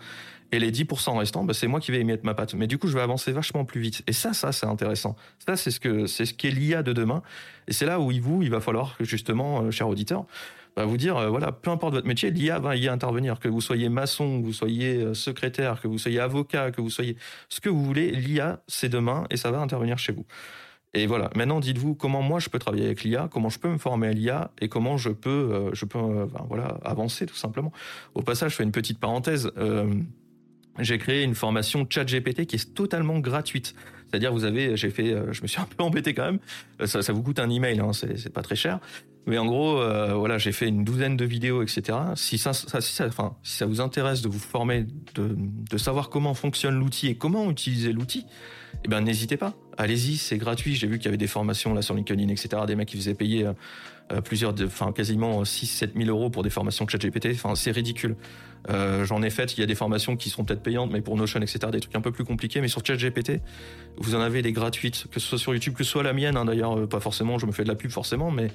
Et 0.53 0.59
les 0.59 0.71
10% 0.71 1.17
restants, 1.19 1.45
bah, 1.45 1.55
c'est 1.55 1.67
moi 1.67 1.81
qui 1.81 1.91
vais 1.91 2.01
y 2.01 2.05
mettre 2.05 2.27
ma 2.27 2.35
patte. 2.35 2.53
Mais 2.55 2.67
du 2.67 2.77
coup, 2.77 2.87
je 2.87 2.95
vais 2.95 3.01
avancer 3.01 3.33
vachement 3.33 3.65
plus 3.65 3.81
vite. 3.81 4.03
Et 4.07 4.13
ça, 4.13 4.35
ça, 4.35 4.53
c'est 4.53 4.67
intéressant. 4.67 5.17
Ça, 5.47 5.57
c'est 5.57 5.71
ce 5.71 5.81
que 5.81 6.07
c'est 6.07 6.27
ce 6.27 6.35
qu'est 6.35 6.51
l'IA 6.51 6.83
de 6.83 6.93
demain. 6.93 7.23
Et 7.69 7.73
c'est 7.73 7.87
là 7.87 7.99
où 7.99 8.13
il 8.13 8.21
vous, 8.21 8.43
il 8.43 8.51
va 8.51 8.61
falloir 8.61 8.97
justement, 9.01 9.63
euh, 9.63 9.71
cher 9.71 9.89
auditeur, 9.89 10.27
bah, 10.77 10.87
vous 10.87 10.97
dire, 10.97 11.17
euh, 11.17 11.29
voilà, 11.29 11.53
peu 11.53 11.71
importe 11.71 11.95
votre 11.95 12.07
métier, 12.07 12.31
l'IA 12.31 12.59
va 12.59 12.77
y 12.77 12.89
intervenir. 12.89 13.39
Que 13.39 13.49
vous 13.49 13.61
soyez 13.61 13.89
maçon, 13.89 14.41
que 14.41 14.47
vous 14.47 14.53
soyez 14.53 14.97
euh, 14.97 15.15
secrétaire, 15.15 15.81
que 15.81 15.89
vous 15.89 15.99
soyez 15.99 16.21
avocat, 16.21 16.71
que 16.71 16.81
vous 16.81 16.91
soyez 16.91 17.17
ce 17.49 17.61
que 17.61 17.69
vous 17.69 17.85
voulez, 17.85 18.11
l'IA, 18.11 18.63
c'est 18.69 18.89
demain 18.89 19.25
et 19.31 19.37
ça 19.37 19.51
va 19.51 19.61
intervenir 19.61 19.99
chez 19.99 20.13
vous. 20.13 20.25
Et 20.95 21.07
voilà. 21.07 21.31
Maintenant, 21.37 21.61
dites-vous 21.61 21.95
comment 21.95 22.23
moi 22.23 22.39
je 22.39 22.49
peux 22.49 22.59
travailler 22.59 22.87
avec 22.87 23.03
l'IA, 23.03 23.29
comment 23.31 23.49
je 23.49 23.59
peux 23.59 23.69
me 23.69 23.79
former 23.79 24.09
à 24.09 24.13
l'IA 24.13 24.51
et 24.61 24.69
comment 24.69 24.97
je 24.97 25.11
peux, 25.11 25.31
euh, 25.31 25.71
je 25.75 25.85
peux, 25.85 25.99
voilà, 26.49 26.79
avancer 26.85 27.27
tout 27.27 27.37
simplement. 27.37 27.73
Au 28.15 28.23
passage, 28.23 28.53
je 28.53 28.57
fais 28.57 28.65
une 28.65 28.73
petite 28.73 28.99
parenthèse. 28.99 29.51
j'ai 30.79 30.97
créé 30.97 31.23
une 31.23 31.35
formation 31.35 31.87
ChatGPT 31.89 32.47
qui 32.47 32.57
est 32.57 32.75
totalement 32.75 33.19
gratuite. 33.19 33.75
C'est-à-dire, 34.09 34.33
vous 34.33 34.45
avez, 34.45 34.77
j'ai 34.77 34.91
fait, 34.91 35.15
je 35.33 35.43
me 35.43 35.47
suis 35.47 35.61
un 35.61 35.67
peu 35.67 35.83
embêté 35.83 36.13
quand 36.13 36.25
même. 36.25 36.39
Ça, 36.85 37.03
ça 37.03 37.13
vous 37.13 37.23
coûte 37.23 37.39
un 37.39 37.49
email, 37.49 37.81
hein, 37.81 37.93
c'est 37.93 38.33
pas 38.33 38.43
très 38.43 38.57
cher. 38.57 38.81
Mais 39.27 39.39
en 39.39 39.47
gros, 39.47 39.79
euh, 39.79 40.15
voilà, 40.15 40.39
j'ai 40.39 40.53
fait 40.53 40.69
une 40.69 40.85
douzaine 40.85 41.17
de 41.17 41.25
vidéos, 41.25 41.63
etc. 41.63 41.99
Si 42.17 42.39
ça, 42.39 42.53
ça, 42.53 42.81
ça, 42.81 43.07
enfin, 43.07 43.37
si 43.43 43.57
ça 43.57 43.67
vous 43.67 43.81
intéresse 43.81 44.21
de 44.23 44.29
vous 44.29 44.39
former, 44.39 44.87
de, 45.15 45.37
de 45.37 45.79
savoir 45.79 46.11
comment 46.11 46.35
fonctionne 46.35 46.79
l'outil 46.79 47.09
et 47.09 47.15
comment 47.15 47.49
utiliser 47.51 47.93
l'outil, 47.93 48.27
eh 48.85 48.89
ben 48.89 49.01
n'hésitez 49.01 49.37
pas. 49.37 49.55
Allez-y, 49.79 50.17
c'est 50.17 50.39
gratuit. 50.39 50.75
J'ai 50.75 50.87
vu 50.87 50.99
qu'il 50.99 51.07
y 51.07 51.09
avait 51.09 51.17
des 51.17 51.27
formations 51.27 51.73
là 51.75 51.83
sur 51.83 51.95
LinkedIn, 51.95 52.29
etc. 52.29 52.63
Des 52.67 52.75
mecs 52.75 52.89
qui 52.89 52.97
faisaient 52.97 53.15
payer 53.15 53.47
euh, 53.47 53.53
euh 54.13 54.21
plusieurs, 54.21 54.55
enfin 54.65 54.93
quasiment 54.93 55.43
6-7 55.43 55.91
000 55.97 56.09
euros 56.09 56.31
pour 56.31 56.43
des 56.43 56.51
formations 56.51 56.87
ChatGPT. 56.87 57.29
Enfin, 57.33 57.55
c'est 57.55 57.71
ridicule. 57.71 58.17
Euh, 58.71 59.05
J'en 59.05 59.23
ai 59.23 59.31
fait. 59.31 59.57
Il 59.57 59.61
y 59.61 59.63
a 59.63 59.67
des 59.67 59.75
formations 59.75 60.17
qui 60.17 60.31
seront 60.31 60.45
peut-être 60.45 60.63
payantes, 60.63 60.91
mais 60.91 61.01
pour 61.01 61.17
Notion, 61.17 61.41
etc. 61.41 61.61
Des 61.71 61.81
trucs 61.81 61.95
un 61.95 62.01
peu 62.01 62.13
plus 62.13 62.25
compliqués. 62.25 62.61
Mais 62.61 62.69
sur 62.69 62.85
ChatGPT, 62.85 63.41
vous 63.99 64.15
en 64.15 64.21
avez 64.21 64.43
des 64.43 64.53
gratuites, 64.53 65.07
que 65.11 65.21
ce 65.21 65.29
soit 65.29 65.39
sur 65.39 65.55
YouTube, 65.55 65.75
que 65.75 65.85
ce 65.85 65.91
soit 65.91 66.03
la 66.03 66.13
mienne. 66.13 66.37
Hein, 66.37 66.45
D'ailleurs, 66.45 66.79
euh, 66.79 66.87
pas 66.87 67.01
forcément. 67.01 67.39
Je 67.39 67.47
me 67.47 67.53
fais 67.53 67.63
de 67.63 67.69
la 67.69 67.77
pub 67.77 67.91
forcément, 67.91 68.31
mais 68.31 68.49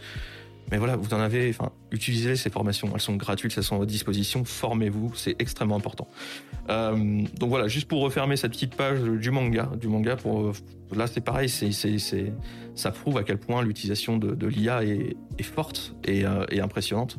mais 0.71 0.77
voilà, 0.77 0.95
vous 0.95 1.13
en 1.13 1.19
avez, 1.19 1.49
enfin, 1.49 1.71
utilisez 1.91 2.35
ces 2.35 2.49
formations. 2.49 2.89
Elles 2.93 3.01
sont 3.01 3.15
gratuites, 3.15 3.53
elles 3.57 3.63
sont 3.63 3.75
à 3.75 3.79
votre 3.79 3.91
disposition. 3.91 4.43
Formez-vous, 4.43 5.13
c'est 5.15 5.35
extrêmement 5.39 5.77
important. 5.77 6.07
Euh, 6.69 7.23
donc 7.39 7.49
voilà, 7.49 7.67
juste 7.67 7.87
pour 7.87 8.01
refermer 8.01 8.35
cette 8.35 8.51
petite 8.51 8.75
page 8.75 8.99
du 8.99 9.31
manga, 9.31 9.69
du 9.79 9.87
manga 9.87 10.17
pour 10.17 10.51
là 10.95 11.07
c'est 11.07 11.21
pareil, 11.21 11.49
c'est, 11.49 11.71
c'est, 11.71 12.33
ça 12.75 12.91
prouve 12.91 13.17
à 13.17 13.23
quel 13.23 13.37
point 13.37 13.61
l'utilisation 13.61 14.17
de, 14.17 14.47
l'IA 14.47 14.83
est, 14.83 15.15
forte 15.41 15.95
et, 16.05 16.25
euh, 16.25 16.45
et 16.49 16.59
impressionnante. 16.59 17.17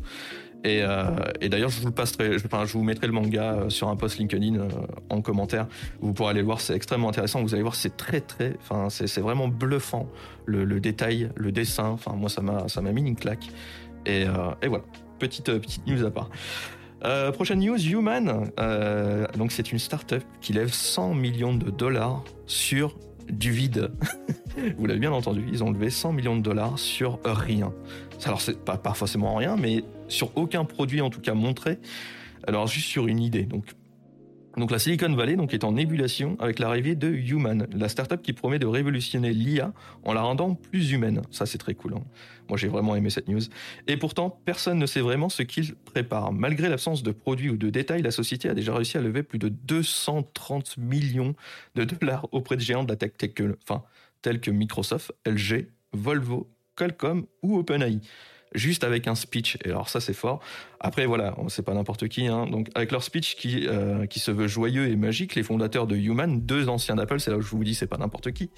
Et, 0.64 0.82
euh, 0.82 1.10
et 1.40 1.48
d'ailleurs, 1.48 1.70
je 1.70 1.80
vous 1.80 1.86
le 1.86 1.92
passerai, 1.92 2.38
je, 2.38 2.72
vous 2.72 2.82
mettrai 2.82 3.06
le 3.06 3.12
manga 3.12 3.52
euh, 3.52 3.70
sur 3.70 3.88
un 3.88 3.96
post 3.96 4.18
LinkedIn 4.18 4.56
euh, 4.56 4.68
en 5.08 5.22
commentaire. 5.22 5.68
Vous 6.00 6.12
pourrez 6.12 6.30
aller 6.30 6.40
le 6.40 6.46
voir, 6.46 6.60
c'est 6.60 6.74
extrêmement 6.74 7.08
intéressant. 7.08 7.42
Vous 7.42 7.54
allez 7.54 7.62
voir, 7.62 7.76
c'est 7.76 7.96
très 7.96 8.20
très, 8.20 8.54
enfin, 8.60 8.88
c'est 8.90 9.20
vraiment 9.20 9.46
bluffant 9.46 10.08
le, 10.46 10.80
détail, 10.80 11.30
le 11.36 11.52
dessin. 11.52 11.88
Enfin, 11.88 12.12
moi, 12.14 12.28
ça 12.28 12.42
m'a 12.42 12.68
ça 12.68 12.80
m'a 12.80 12.92
mis 12.92 13.02
une 13.02 13.16
claque. 13.16 13.48
Et, 14.06 14.24
voilà, 14.66 14.84
petite 15.18 15.46
petite 15.58 15.86
news 15.86 16.04
à 16.04 16.10
part. 16.10 16.30
Prochaine 17.32 17.60
news, 17.60 17.78
Human. 17.78 18.50
Donc 19.36 19.52
c'est 19.52 19.70
une 19.70 19.78
startup 19.78 20.24
qui 20.40 20.52
lève 20.52 20.72
100 20.72 21.14
millions 21.14 21.54
de 21.54 21.70
dollars 21.70 22.24
sur 22.46 22.96
du 23.30 23.52
vide. 23.52 23.92
Vous 24.78 24.86
l'avez 24.86 25.00
bien 25.00 25.12
entendu, 25.12 25.44
ils 25.50 25.62
ont 25.62 25.70
levé 25.70 25.90
100 25.90 26.12
millions 26.12 26.36
de 26.36 26.42
dollars 26.42 26.78
sur 26.78 27.20
rien. 27.24 27.72
Alors 28.24 28.40
c'est 28.40 28.64
pas, 28.64 28.76
pas 28.76 28.94
forcément 28.94 29.34
rien, 29.36 29.56
mais 29.56 29.84
sur 30.08 30.36
aucun 30.36 30.64
produit 30.64 31.00
en 31.00 31.10
tout 31.10 31.20
cas 31.20 31.34
montré. 31.34 31.78
Alors 32.46 32.66
juste 32.66 32.86
sur 32.86 33.06
une 33.06 33.20
idée. 33.20 33.44
Donc 33.44 33.64
donc 34.58 34.70
la 34.70 34.78
Silicon 34.78 35.14
Valley 35.14 35.36
donc, 35.36 35.54
est 35.54 35.64
en 35.64 35.76
ébullition 35.76 36.36
avec 36.40 36.58
l'arrivée 36.58 36.94
de 36.94 37.08
Human, 37.08 37.66
la 37.72 37.88
startup 37.88 38.22
qui 38.22 38.32
promet 38.32 38.58
de 38.58 38.66
révolutionner 38.66 39.32
l'IA 39.32 39.72
en 40.04 40.12
la 40.12 40.22
rendant 40.22 40.54
plus 40.54 40.92
humaine. 40.92 41.22
Ça 41.30 41.46
c'est 41.46 41.58
très 41.58 41.74
cool. 41.74 41.94
Hein. 41.94 42.02
Moi 42.48 42.58
j'ai 42.58 42.68
vraiment 42.68 42.96
aimé 42.96 43.10
cette 43.10 43.28
news. 43.28 43.40
Et 43.86 43.96
pourtant, 43.96 44.30
personne 44.44 44.78
ne 44.78 44.86
sait 44.86 45.00
vraiment 45.00 45.28
ce 45.28 45.42
qu'il 45.42 45.74
prépare. 45.74 46.32
Malgré 46.32 46.68
l'absence 46.68 47.02
de 47.02 47.10
produits 47.10 47.50
ou 47.50 47.56
de 47.56 47.70
détails, 47.70 48.02
la 48.02 48.10
société 48.10 48.48
a 48.48 48.54
déjà 48.54 48.74
réussi 48.74 48.96
à 48.96 49.00
lever 49.00 49.22
plus 49.22 49.38
de 49.38 49.48
230 49.48 50.76
millions 50.78 51.34
de 51.74 51.84
dollars 51.84 52.26
auprès 52.32 52.56
de 52.56 52.60
géants 52.60 52.84
de 52.84 52.90
la 52.90 52.96
tech, 52.96 53.12
tels 54.22 54.40
que 54.40 54.50
Microsoft, 54.50 55.12
LG, 55.26 55.68
Volvo, 55.92 56.50
Qualcomm 56.76 57.26
ou 57.42 57.58
OpenAI 57.58 58.00
juste 58.54 58.84
avec 58.84 59.06
un 59.08 59.14
speech. 59.14 59.58
Et 59.64 59.68
alors 59.68 59.88
ça, 59.88 60.00
c'est 60.00 60.14
fort. 60.14 60.40
Après, 60.80 61.06
voilà, 61.06 61.34
c'est 61.48 61.64
pas 61.64 61.74
n'importe 61.74 62.08
qui. 62.08 62.26
Hein. 62.26 62.46
Donc 62.46 62.68
avec 62.74 62.92
leur 62.92 63.02
speech 63.02 63.36
qui, 63.36 63.66
euh, 63.66 64.06
qui 64.06 64.20
se 64.20 64.30
veut 64.30 64.46
joyeux 64.46 64.88
et 64.88 64.96
magique, 64.96 65.34
les 65.34 65.42
fondateurs 65.42 65.86
de 65.86 65.96
Human, 65.96 66.40
deux 66.40 66.68
anciens 66.68 66.96
d'Apple, 66.96 67.20
c'est 67.20 67.30
là 67.30 67.36
où 67.36 67.42
je 67.42 67.50
vous 67.50 67.64
dis, 67.64 67.74
c'est 67.74 67.86
pas 67.86 67.98
n'importe 67.98 68.32
qui, 68.32 68.50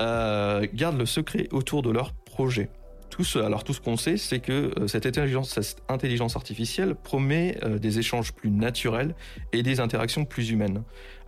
euh, 0.00 0.66
gardent 0.74 0.98
le 0.98 1.06
secret 1.06 1.48
autour 1.52 1.82
de 1.82 1.90
leur 1.90 2.12
projet. 2.12 2.68
Tout 3.08 3.24
alors 3.38 3.64
tout 3.64 3.72
ce 3.72 3.80
qu'on 3.80 3.96
sait, 3.96 4.16
c'est 4.16 4.40
que 4.40 4.72
euh, 4.78 4.88
cette, 4.88 5.06
intelligence, 5.06 5.50
cette 5.50 5.82
intelligence 5.88 6.36
artificielle 6.36 6.94
promet 6.96 7.58
des 7.80 7.98
échanges 7.98 8.32
plus 8.32 8.50
naturels 8.50 9.14
et 9.52 9.62
des 9.62 9.80
interactions 9.80 10.24
plus 10.24 10.50
humaines. 10.50 10.82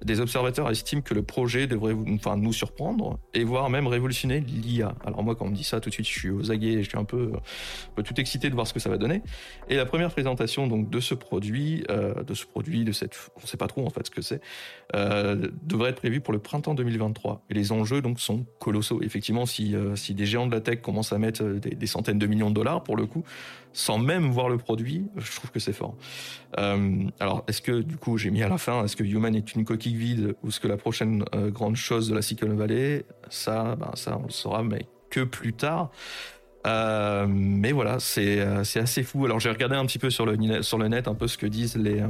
Des 0.04 0.20
observateurs 0.20 0.70
estiment 0.70 1.02
que 1.02 1.14
le 1.14 1.22
projet 1.22 1.66
devrait 1.66 1.94
nous 1.94 2.52
surprendre 2.52 3.18
et 3.34 3.44
voire 3.44 3.68
même 3.70 3.86
révolutionner 3.86 4.40
l'IA. 4.40 4.94
Alors 5.04 5.22
moi, 5.22 5.34
quand 5.34 5.46
on 5.46 5.50
me 5.50 5.54
dit 5.54 5.64
ça, 5.64 5.80
tout 5.80 5.88
de 5.88 5.94
suite, 5.94 6.06
je 6.06 6.12
suis 6.12 6.30
aux 6.30 6.50
aguets, 6.50 6.82
je 6.82 6.88
suis 6.88 6.98
un 6.98 7.04
peu, 7.04 7.32
tout 8.04 8.20
excité 8.20 8.48
de 8.48 8.54
voir 8.54 8.66
ce 8.66 8.74
que 8.74 8.80
ça 8.80 8.88
va 8.88 8.96
donner. 8.96 9.22
Et 9.68 9.76
la 9.76 9.86
première 9.86 10.10
présentation 10.10 10.66
donc 10.66 10.88
de 10.90 11.00
ce 11.00 11.14
produit, 11.14 11.84
euh, 11.90 12.22
de 12.22 12.34
ce 12.34 12.46
produit, 12.46 12.84
de 12.84 12.92
cette, 12.92 13.30
on 13.42 13.46
sait 13.46 13.56
pas 13.56 13.66
trop 13.66 13.86
en 13.86 13.90
fait 13.90 14.06
ce 14.06 14.10
que 14.10 14.22
c'est, 14.22 14.40
euh, 14.94 15.48
devrait 15.62 15.90
être 15.90 15.96
prévue 15.96 16.20
pour 16.20 16.32
le 16.32 16.38
printemps 16.38 16.74
2023. 16.74 17.44
Et 17.50 17.54
les 17.54 17.72
enjeux 17.72 18.00
donc 18.00 18.20
sont 18.20 18.46
colossaux. 18.58 19.00
Effectivement, 19.02 19.46
si, 19.46 19.74
euh, 19.74 19.96
si 19.96 20.14
des 20.14 20.26
géants 20.26 20.46
de 20.46 20.52
la 20.52 20.60
tech 20.60 20.80
commencent 20.80 21.12
à 21.12 21.18
mettre 21.18 21.42
des, 21.42 21.86
centaines 21.86 22.18
de 22.18 22.26
millions 22.26 22.50
de 22.50 22.54
dollars 22.54 22.82
pour 22.82 22.96
le 22.96 23.06
coup, 23.06 23.24
sans 23.72 23.98
même 23.98 24.30
voir 24.30 24.48
le 24.48 24.58
produit, 24.58 25.06
je 25.16 25.36
trouve 25.36 25.50
que 25.50 25.60
c'est 25.60 25.72
fort. 25.72 25.94
Euh, 26.58 27.04
alors, 27.20 27.44
est-ce 27.48 27.62
que 27.62 27.80
du 27.80 27.96
coup, 27.96 28.18
j'ai 28.18 28.30
mis 28.30 28.42
à 28.42 28.48
la 28.48 28.58
fin, 28.58 28.84
est-ce 28.84 28.96
que 28.96 29.04
Human 29.04 29.34
est 29.34 29.54
une 29.54 29.64
coquille 29.64 29.96
vide 29.96 30.34
ou 30.42 30.48
est-ce 30.48 30.60
que 30.60 30.68
la 30.68 30.76
prochaine 30.76 31.24
euh, 31.34 31.50
grande 31.50 31.76
chose 31.76 32.08
de 32.08 32.14
la 32.14 32.22
Silicon 32.22 32.54
Valley, 32.54 33.04
ça, 33.28 33.76
ben, 33.76 33.90
ça, 33.94 34.18
on 34.18 34.24
le 34.24 34.30
saura, 34.30 34.62
mais 34.62 34.86
que 35.10 35.20
plus 35.20 35.52
tard. 35.52 35.90
Euh, 36.66 37.26
mais 37.28 37.72
voilà, 37.72 38.00
c'est 38.00 38.40
assez 38.40 39.02
fou. 39.02 39.24
Alors 39.24 39.38
j'ai 39.38 39.50
regardé 39.50 39.76
un 39.76 39.86
petit 39.86 39.98
peu 39.98 40.10
sur 40.10 40.26
le 40.26 40.62
sur 40.62 40.76
le 40.76 40.88
net 40.88 41.08
un 41.08 41.14
peu 41.14 41.28
ce 41.28 41.38
que 41.38 41.46
disent 41.46 41.76
les 41.76 42.02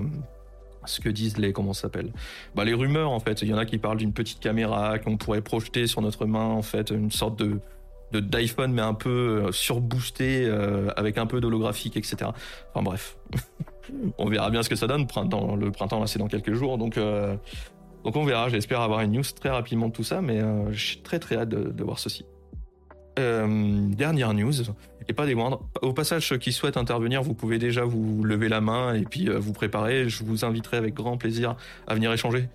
ce 0.86 1.00
que 1.00 1.10
disent 1.10 1.36
les 1.36 1.52
comment 1.52 1.74
s'appelle? 1.74 2.12
Bah 2.56 2.64
les 2.64 2.72
rumeurs 2.74 3.10
en 3.10 3.20
fait 3.20 3.42
il 3.42 3.48
y 3.48 3.54
en 3.54 3.58
a 3.58 3.66
qui 3.66 3.78
parlent 3.78 3.98
d'une 3.98 4.14
petite 4.14 4.40
caméra 4.40 4.98
qu'on 4.98 5.16
pourrait 5.16 5.42
projeter 5.42 5.86
sur 5.86 6.00
notre 6.00 6.24
main 6.24 6.46
en 6.46 6.62
fait 6.62 6.90
une 6.90 7.10
sorte 7.10 7.38
de 7.38 7.60
de 8.12 8.20
d'iPhone 8.20 8.72
mais 8.72 8.82
un 8.82 8.94
peu 8.94 9.44
euh, 9.46 9.52
surboosté 9.52 10.44
euh, 10.46 10.90
avec 10.96 11.18
un 11.18 11.26
peu 11.26 11.40
d'holographique 11.40 11.96
etc 11.96 12.30
enfin 12.72 12.82
bref. 12.82 13.16
On 14.18 14.26
verra 14.26 14.50
bien 14.50 14.62
ce 14.62 14.68
que 14.68 14.76
ça 14.76 14.86
donne. 14.86 15.06
Printemps 15.06 15.56
le 15.56 15.70
printemps 15.70 16.00
là 16.00 16.06
c'est 16.06 16.18
dans 16.18 16.28
quelques 16.28 16.52
jours 16.52 16.78
donc 16.78 16.98
euh, 16.98 17.36
donc 18.04 18.16
on 18.16 18.24
verra. 18.24 18.48
J'espère 18.48 18.80
avoir 18.80 19.00
une 19.00 19.12
news 19.12 19.22
très 19.22 19.48
rapidement 19.50 19.88
de 19.88 19.92
tout 19.92 20.04
ça 20.04 20.20
mais 20.20 20.40
j'ai 20.70 21.00
très 21.00 21.18
très 21.18 21.36
hâte 21.36 21.48
de, 21.48 21.82
voir 21.82 21.98
ceci. 21.98 22.24
Dernière 23.16 24.32
news 24.34 24.52
et 25.08 25.12
pas 25.12 25.26
des 25.26 25.34
moindres. 25.34 25.62
Au 25.82 25.92
passage 25.92 26.28
ceux 26.28 26.36
qui 26.36 26.52
souhaitent 26.52 26.76
intervenir 26.76 27.22
vous 27.22 27.34
pouvez 27.34 27.58
déjà 27.58 27.84
vous 27.84 28.22
lever 28.22 28.48
la 28.48 28.60
main 28.60 28.94
et 28.94 29.02
puis 29.02 29.28
vous 29.28 29.52
préparer. 29.52 30.08
Je 30.08 30.22
vous 30.22 30.44
inviterai 30.44 30.76
avec 30.76 30.94
grand 30.94 31.16
plaisir 31.16 31.56
à 31.86 31.94
venir 31.94 32.12
échanger 32.12 32.48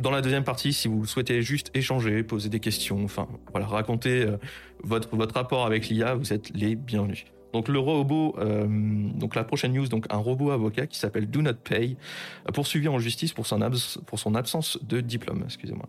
dans 0.00 0.10
la 0.10 0.22
deuxième 0.22 0.44
partie, 0.44 0.72
si 0.72 0.88
vous 0.88 1.06
souhaitez 1.06 1.42
juste 1.42 1.70
échanger, 1.74 2.22
poser 2.22 2.48
des 2.48 2.60
questions, 2.60 3.04
enfin 3.04 3.28
voilà, 3.52 3.66
raconter 3.66 4.22
euh, 4.22 4.36
votre 4.82 5.16
rapport 5.34 5.66
avec 5.66 5.88
l'IA, 5.88 6.14
vous 6.14 6.32
êtes 6.32 6.50
les 6.54 6.74
bienvenus. 6.74 7.24
Donc 7.52 7.68
le 7.68 7.78
robot, 7.78 8.36
euh, 8.38 8.66
donc 8.68 9.34
la 9.34 9.44
prochaine 9.44 9.72
news, 9.72 9.88
donc 9.88 10.06
un 10.10 10.18
robot 10.18 10.50
avocat 10.50 10.86
qui 10.86 10.98
s'appelle 10.98 11.28
Do 11.28 11.42
Not 11.42 11.54
Pay, 11.54 11.96
poursuivi 12.54 12.88
en 12.88 12.98
justice 12.98 13.32
pour 13.32 13.46
son, 13.46 13.60
pour 14.06 14.18
son 14.18 14.34
absence 14.34 14.78
de 14.82 15.00
diplôme. 15.00 15.42
Excusez-moi. 15.44 15.88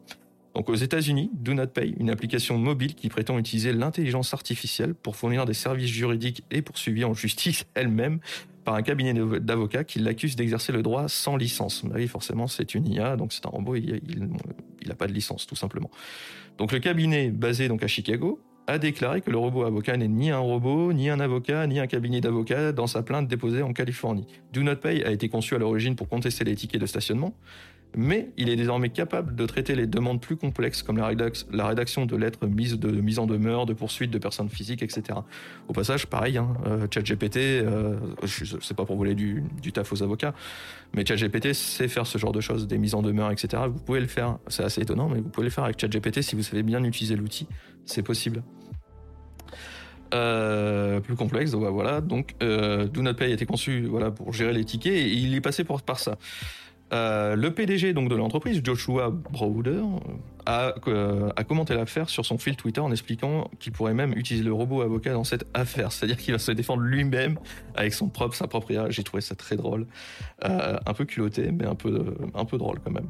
Donc 0.56 0.70
aux 0.70 0.76
États-Unis, 0.76 1.30
Do 1.34 1.54
Not 1.54 1.68
Pay, 1.68 1.96
une 2.00 2.10
application 2.10 2.58
mobile 2.58 2.96
qui 2.96 3.10
prétend 3.10 3.38
utiliser 3.38 3.72
l'intelligence 3.74 4.34
artificielle 4.34 4.94
pour 4.96 5.16
fournir 5.16 5.46
des 5.46 5.54
services 5.54 5.90
juridiques 5.90 6.44
et 6.52 6.62
poursuivi 6.62 7.06
en 7.06 7.14
justice 7.14 7.66
elle-même 7.76 8.20
par 8.64 8.76
un 8.76 8.82
cabinet 8.82 9.14
d'avocats 9.14 9.84
qui 9.84 10.00
l'accuse 10.00 10.36
d'exercer 10.36 10.72
le 10.72 10.84
droit 10.84 11.08
sans 11.08 11.36
licence. 11.36 11.84
Bah 11.86 11.96
oui, 11.96 12.08
forcément, 12.08 12.48
c'est 12.48 12.76
une 12.76 12.88
IA, 12.88 13.16
donc 13.16 13.34
c'est 13.34 13.46
un 13.46 13.50
robot, 13.50 13.76
il 13.76 14.02
n'a 14.88 14.96
pas 14.96 15.08
de 15.08 15.14
licence, 15.14 15.48
tout 15.48 15.56
simplement. 15.56 15.90
Donc 16.58 16.72
le 16.72 16.80
cabinet, 16.80 17.30
basé 17.30 17.68
donc 17.68 17.84
à 17.84 17.88
Chicago, 17.88 18.40
a 18.68 18.78
déclaré 18.78 19.22
que 19.22 19.32
le 19.32 19.38
robot 19.38 19.64
avocat 19.64 19.98
n'est 19.98 20.08
ni 20.08 20.30
un 20.30 20.40
robot, 20.40 20.94
ni 20.94 21.10
un 21.10 21.20
avocat, 21.20 21.66
ni 21.68 21.80
un 21.80 21.88
cabinet 21.88 22.22
d'avocats 22.22 22.72
dans 22.72 22.88
sa 22.88 23.02
plainte 23.02 23.28
déposée 23.28 23.64
en 23.64 23.74
Californie. 23.74 24.28
Do 24.54 24.62
Not 24.62 24.76
Pay 24.78 25.04
a 25.04 25.12
été 25.12 25.30
conçu 25.30 25.56
à 25.56 25.58
l'origine 25.58 25.96
pour 25.96 26.08
contester 26.08 26.44
les 26.44 26.56
tickets 26.56 26.80
de 26.80 26.86
stationnement, 26.86 27.34
mais 27.96 28.30
il 28.38 28.50
est 28.50 28.56
désormais 28.56 28.90
capable 28.90 29.36
de 29.36 29.46
traiter 29.46 29.76
les 29.76 29.88
demandes 29.88 30.22
plus 30.22 30.38
complexes 30.38 30.82
comme 30.84 30.98
la, 30.98 31.08
rédaction 31.08 32.06
de 32.06 32.16
lettres 32.16 32.48
mises 32.48 32.80
de 32.80 32.90
mise 32.90 33.20
en 33.20 33.26
demeure, 33.26 33.66
de 33.66 33.74
poursuite 33.74 34.12
de 34.12 34.18
personnes 34.18 34.50
physiques, 34.50 34.84
etc. 34.84 35.20
Au 35.68 35.74
passage, 35.74 36.08
pareil, 36.08 36.38
hein, 36.38 36.54
euh, 36.66 36.88
ChatGPT, 36.90 37.38
euh, 37.38 37.98
c'est 38.62 38.76
pas 38.76 38.86
pour 38.86 38.96
voler 38.96 39.16
du, 39.16 39.44
taf 39.74 39.92
aux 39.92 40.04
avocats, 40.04 40.34
mais 40.94 41.06
ChatGPT 41.06 41.54
sait 41.54 41.88
faire 41.88 42.08
ce 42.08 42.18
genre 42.18 42.32
de 42.32 42.42
choses, 42.42 42.68
des 42.68 42.78
mises 42.78 42.96
en 42.96 43.02
demeure, 43.02 43.32
etc. 43.32 43.64
Vous 43.68 43.80
pouvez 43.80 44.00
le 44.00 44.08
faire, 44.08 44.38
c'est 44.48 44.64
assez 44.64 44.82
étonnant, 44.82 45.10
mais 45.10 45.20
vous 45.20 45.30
pouvez 45.30 45.46
le 45.46 45.52
faire 45.52 45.66
avec 45.66 45.80
ChatGPT 45.80 46.22
si 46.22 46.36
vous 46.36 46.44
savez 46.44 46.64
bien 46.64 46.84
utiliser 46.84 47.16
l'outil, 47.16 47.48
c'est 47.86 48.04
possible. 48.04 48.44
Euh, 50.14 51.00
plus 51.00 51.16
complexe, 51.16 51.52
donc 51.52 51.64
voilà. 51.66 52.02
Donc, 52.02 52.36
euh, 52.44 52.88
Do 52.88 53.02
Not 53.02 53.14
Pay 53.14 53.32
a 53.32 53.34
été 53.34 53.46
conçu 53.46 53.84
voilà 53.84 54.12
pour 54.12 54.34
gérer 54.34 54.52
les 54.52 54.66
tickets 54.66 54.94
et 54.94 55.08
il 55.08 55.34
est 55.36 55.42
passé 55.42 55.64
par 55.64 56.00
ça. 56.00 56.18
Euh, 56.94 57.36
le 57.36 57.54
PDG 57.54 57.94
donc 57.94 58.10
de 58.10 58.16
l'entreprise, 58.16 58.62
Joshua 58.64 59.10
Browder, 59.10 59.82
a, 60.46 60.74
euh, 60.88 61.30
a 61.36 61.44
commenté 61.44 61.74
l'affaire 61.74 62.10
sur 62.10 62.26
son 62.26 62.38
fil 62.38 62.56
Twitter 62.56 62.82
en 62.82 62.92
expliquant 62.92 63.50
qu'il 63.60 63.72
pourrait 63.72 63.94
même 63.94 64.14
utiliser 64.14 64.44
le 64.44 64.54
robot 64.54 64.82
avocat 64.82 65.14
dans 65.14 65.24
cette 65.24 65.46
affaire, 65.54 65.92
c'est-à-dire 65.92 66.18
qu'il 66.18 66.34
va 66.34 66.40
se 66.40 66.52
défendre 66.52 66.82
lui-même 66.82 67.38
avec 67.76 67.94
son 67.94 68.10
propre, 68.10 68.36
sa 68.36 68.48
propre 68.48 68.72
IA. 68.72 68.90
J'ai 68.90 69.04
trouvé 69.04 69.22
ça 69.22 69.36
très 69.36 69.56
drôle, 69.56 69.88
euh, 70.44 70.78
un 70.86 70.94
peu 70.94 71.06
culotté, 71.06 71.52
mais 71.52 71.66
un 71.66 71.76
peu 71.76 72.58
drôle 72.58 72.80
quand 72.84 72.92
même. 72.92 73.08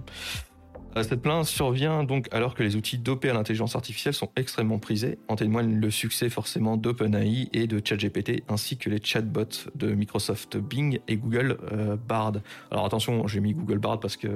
Euh, 0.98 1.04
cette 1.04 1.22
plainte 1.22 1.46
survient 1.46 2.04
donc 2.04 2.28
alors 2.32 2.54
que 2.54 2.64
les 2.64 2.76
outils 2.76 2.98
dopés 2.98 3.30
à 3.30 3.34
l'intelligence 3.34 3.76
artificielle 3.76 4.14
sont 4.14 4.30
extrêmement 4.36 4.80
prisés. 4.80 5.18
En 5.28 5.36
témoigne 5.36 5.80
le 5.80 5.90
succès 5.90 6.30
forcément 6.30 6.76
d'OpenAI 6.78 7.50
et 7.54 7.68
de 7.68 7.82
ChatGPT, 7.84 8.44
ainsi 8.50 8.78
que 8.78 8.90
les 8.90 9.00
chatbots 9.02 9.70
de 9.76 9.94
Microsoft 9.94 10.58
Bing 10.58 11.00
et 11.08 11.16
Google 11.16 11.58
euh, 11.72 11.96
Bard. 11.96 12.34
Alors 12.72 12.86
attention, 12.86 13.26
j'ai 13.28 13.40
mis 13.40 13.54
Google 13.54 13.80
Bard 13.80 14.00
parce 14.00 14.18
que 14.18 14.28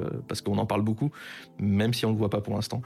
qu'on 0.45 0.57
en 0.57 0.65
parle 0.65 0.81
beaucoup, 0.81 1.11
même 1.59 1.93
si 1.93 2.05
on 2.05 2.11
le 2.11 2.17
voit 2.17 2.29
pas 2.29 2.41
pour 2.41 2.53
l'instant. 2.53 2.81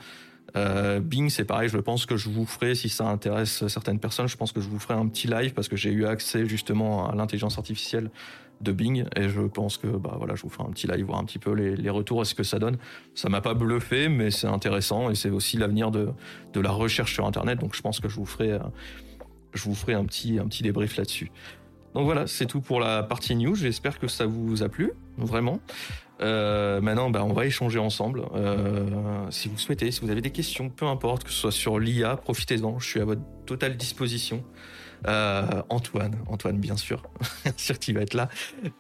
Euh, 0.56 1.00
Bing, 1.00 1.30
c'est 1.30 1.46
pareil, 1.46 1.70
je 1.70 1.78
pense 1.78 2.06
que 2.06 2.16
je 2.16 2.30
vous 2.30 2.46
ferai, 2.46 2.74
si 2.74 2.90
ça 2.90 3.08
intéresse 3.08 3.68
certaines 3.68 4.00
personnes, 4.00 4.28
je 4.28 4.38
pense 4.38 4.52
que 4.52 4.62
je 4.62 4.70
vous 4.70 4.80
ferai 4.80 4.94
un 4.94 5.08
petit 5.08 5.28
live 5.28 5.54
parce 5.54 5.68
que 5.68 5.76
j'ai 5.76 5.92
eu 5.92 6.06
accès 6.06 6.46
justement 6.46 7.10
à 7.10 7.16
l'intelligence 7.16 7.58
artificielle 7.58 8.10
de 8.62 8.72
Bing 8.72 9.06
et 9.16 9.30
je 9.30 9.42
pense 9.42 9.78
que 9.78 9.88
bah 9.88 10.16
voilà 10.18 10.36
je 10.36 10.44
vous 10.44 10.50
ferai 10.50 10.68
un 10.68 10.72
petit 10.72 10.88
live 10.88 11.06
voir 11.06 11.20
un 11.20 11.24
petit 11.24 11.40
peu 11.40 11.52
les, 11.54 11.76
les 11.76 11.90
retours 11.90 12.22
et 12.22 12.26
ce 12.26 12.36
que 12.36 12.44
ça 12.44 12.60
donne. 12.60 12.78
Ça 13.16 13.30
m'a 13.30 13.42
pas 13.42 13.54
bluffé 13.54 14.10
mais 14.10 14.32
c'est 14.32 14.48
intéressant 14.48 15.10
et 15.10 15.16
c'est 15.16 15.30
aussi 15.30 15.58
l'avenir 15.58 15.92
de, 15.92 16.10
de 16.54 16.60
la 16.60 16.72
recherche 16.72 17.14
sur 17.14 17.26
internet. 17.26 17.60
Donc 17.60 17.76
je 17.76 17.82
pense 17.82 18.00
que 18.00 18.10
je 18.10 18.16
vous 18.16 18.26
ferai 18.26 18.52
euh, 18.54 18.60
je 19.54 19.64
vous 19.64 19.76
ferai 19.76 19.94
un 19.94 20.06
petit 20.06 20.40
un 20.40 20.48
petit 20.48 20.64
débrief 20.64 20.98
là-dessus. 20.98 21.32
Donc 21.96 22.06
voilà 22.06 22.28
c'est 22.28 22.46
tout 22.46 22.62
pour 22.62 22.80
la 22.80 23.04
partie 23.04 23.36
news. 23.36 23.56
J'espère 23.56 23.98
que 23.98 24.08
ça 24.08 24.26
vous 24.26 24.62
a 24.62 24.70
plu 24.70 24.92
vraiment. 25.18 25.60
Euh, 26.22 26.82
maintenant 26.82 27.10
bah, 27.10 27.24
on 27.24 27.32
va 27.32 27.46
échanger 27.46 27.80
ensemble. 27.80 28.24
Euh, 28.36 29.26
si 29.30 29.48
vous 29.48 29.58
souhaitez 29.58 29.90
si 29.92 30.02
vous 30.02 30.12
avez 30.12 30.22
des 30.22 30.32
questions 30.32 30.70
peu 30.70 30.86
importe 30.86 31.24
que 31.24 31.30
ce 31.30 31.38
soit 31.38 31.52
sur 31.52 31.80
l'IA 31.80 32.18
profitez-en. 32.18 32.78
Je 32.80 32.88
suis 32.88 33.00
à 33.00 33.06
votre 33.06 33.22
totale 33.46 33.78
disposition 33.78 34.44
euh, 35.08 35.62
Antoine, 35.70 36.16
Antoine 36.28 36.58
bien 36.58 36.78
sûr, 36.78 37.04
bien 37.44 37.54
sûr 37.56 37.80
qu'il 37.80 37.96
va 37.96 38.02
être 38.02 38.14
là. 38.14 38.30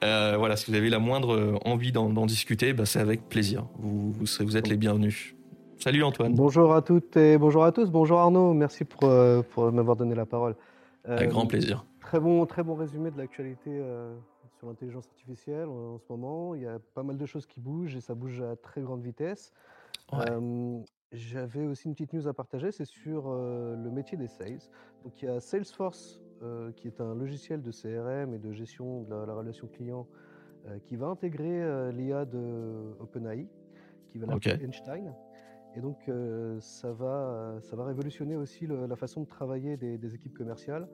Euh, 0.04 0.36
voilà, 0.38 0.56
si 0.56 0.70
vous 0.70 0.78
avez 0.78 0.90
la 0.90 1.00
moindre 1.00 1.60
envie 1.66 1.92
d'en 1.92 2.26
discuter, 2.26 2.74
bah, 2.74 2.86
c'est 2.86 3.00
avec 3.00 3.30
plaisir. 3.30 3.66
Vous, 3.80 4.14
vous, 4.14 4.58
êtes 4.58 4.68
les 4.68 4.78
bienvenus. 4.78 5.36
Salut 5.80 6.04
Antoine. 6.04 6.34
Bonjour 6.36 6.74
à 6.74 6.82
toutes 6.82 7.16
et 7.16 7.38
bonjour 7.38 7.64
à 7.64 7.72
tous. 7.72 7.90
Bonjour 7.90 8.20
Arnaud, 8.20 8.54
merci 8.54 8.84
pour, 8.84 9.04
euh, 9.06 9.42
pour 9.42 9.72
m'avoir 9.72 9.96
donné 9.96 10.14
la 10.14 10.26
parole. 10.26 10.56
Avec 11.06 11.30
grand 11.30 11.46
plaisir. 11.46 11.86
Très 12.02 12.20
bon, 12.20 12.46
très 12.46 12.64
bon 12.64 12.76
résumé 12.76 13.12
de 13.12 13.18
l'actualité 13.18 13.82
sur 14.58 14.68
l'intelligence 14.68 15.08
artificielle 15.08 15.68
en, 15.68 15.98
ce 15.98 16.06
moment. 16.10 16.54
Il 16.54 16.62
y 16.62 16.68
a 16.68 16.80
pas 16.94 17.04
mal 17.04 17.18
de 17.18 17.26
choses 17.26 17.46
qui 17.46 17.62
bougent 17.62 17.96
et 17.96 18.02
ça 18.02 18.14
bouge 18.14 18.42
à 18.42 18.56
très 18.58 18.82
grande 18.82 19.02
vitesse. 19.02 19.54
J'avais 21.12 21.66
aussi 21.66 21.88
une 21.88 21.94
petite 21.94 22.13
news 22.13 22.28
à 22.28 22.34
partager, 22.34 22.72
c'est 22.72 22.86
sur 22.86 23.32
le 23.32 23.89
métier 23.89 24.18
des 24.18 24.28
sales. 24.28 24.60
Donc 25.04 25.22
il 25.22 25.25
y 25.25 25.28
a 25.28 25.39
Salesforce, 25.39 26.22
qui 26.75 26.88
est 26.88 27.01
un 27.01 27.16
logiciel 27.16 27.63
de 27.63 27.72
CRM 27.72 28.34
et 28.34 28.38
de 28.38 28.51
gestion 28.51 29.01
de 29.04 29.10
la, 29.10 29.34
relation 29.34 29.68
client, 29.68 30.08
qui 30.84 30.98
va 30.98 31.08
intégrer 31.08 31.92
l'IA 31.92 32.25
de 32.25 32.94
OpenAI, 33.00 33.48
qui 34.08 34.20
va 34.20 34.28
l'appeler 34.28 34.63
Einstein. 34.63 35.16
Et 35.75 35.82
donc 35.82 35.98
ça, 36.60 36.92
va, 36.92 37.58
ça 37.62 37.75
va 37.75 37.86
révolutionner 37.86 38.36
aussi 38.36 38.68
la 38.68 38.96
façon 38.96 39.22
de 39.22 39.28
travailler 39.28 39.78
des, 39.78 39.98
des 39.98 40.13
équipes 40.13 40.38
commerciales, 40.38 40.88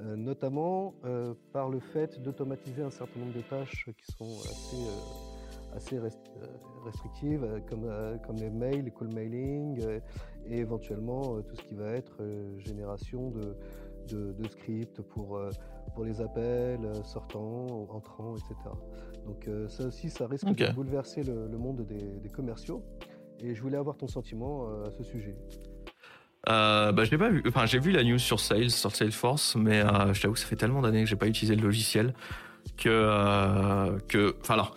notamment 0.00 0.94
par 1.52 1.70
le 1.70 1.80
fait 1.80 2.20
d'automatiser 2.20 2.82
un 2.82 2.90
certain 2.90 3.20
nombre 3.20 3.34
de 3.34 3.42
tâches 3.42 3.88
qui 3.96 4.12
sont 4.12 4.38
assez 4.50 5.31
assez 5.74 5.98
restrictives, 6.84 7.46
comme, 7.68 7.88
comme 8.26 8.36
les 8.36 8.50
mails, 8.50 8.84
les 8.84 8.90
call 8.90 9.12
mailing, 9.14 9.80
et 10.46 10.58
éventuellement 10.58 11.40
tout 11.42 11.56
ce 11.56 11.62
qui 11.62 11.74
va 11.74 11.90
être 11.92 12.18
génération 12.58 13.30
de, 13.30 13.56
de, 14.32 14.48
scripts 14.48 15.00
pour, 15.02 15.40
pour 15.94 16.04
les 16.04 16.20
appels 16.20 16.90
sortants, 17.04 17.88
entrants, 17.90 18.36
etc. 18.36 18.54
Donc 19.24 19.48
ça 19.68 19.86
aussi, 19.86 20.10
ça 20.10 20.26
risque 20.26 20.46
de 20.46 20.72
bouleverser 20.72 21.22
le, 21.22 21.56
monde 21.56 21.86
des, 21.86 22.18
des, 22.18 22.28
commerciaux. 22.28 22.82
Et 23.40 23.54
je 23.54 23.62
voulais 23.62 23.78
avoir 23.78 23.96
ton 23.96 24.08
sentiment 24.08 24.66
à 24.84 24.90
ce 24.90 25.02
sujet. 25.02 25.36
Euh, 26.48 26.90
bah, 26.90 27.04
pas 27.06 27.28
vu. 27.28 27.42
Enfin, 27.46 27.66
j'ai 27.66 27.78
vu 27.78 27.92
la 27.92 28.02
news 28.02 28.18
sur 28.18 28.40
Sales, 28.40 28.70
sur 28.70 28.94
Salesforce, 28.94 29.54
mais 29.56 29.80
euh, 29.80 30.12
je 30.12 30.20
t'avoue 30.20 30.34
que 30.34 30.40
ça 30.40 30.46
fait 30.46 30.56
tellement 30.56 30.82
d'années 30.82 31.04
que 31.04 31.08
j'ai 31.08 31.16
pas 31.16 31.28
utilisé 31.28 31.54
le 31.54 31.62
logiciel 31.62 32.14
que 32.76 32.88
euh, 32.88 33.98
que. 34.08 34.34
Enfin 34.40 34.54
alors, 34.54 34.76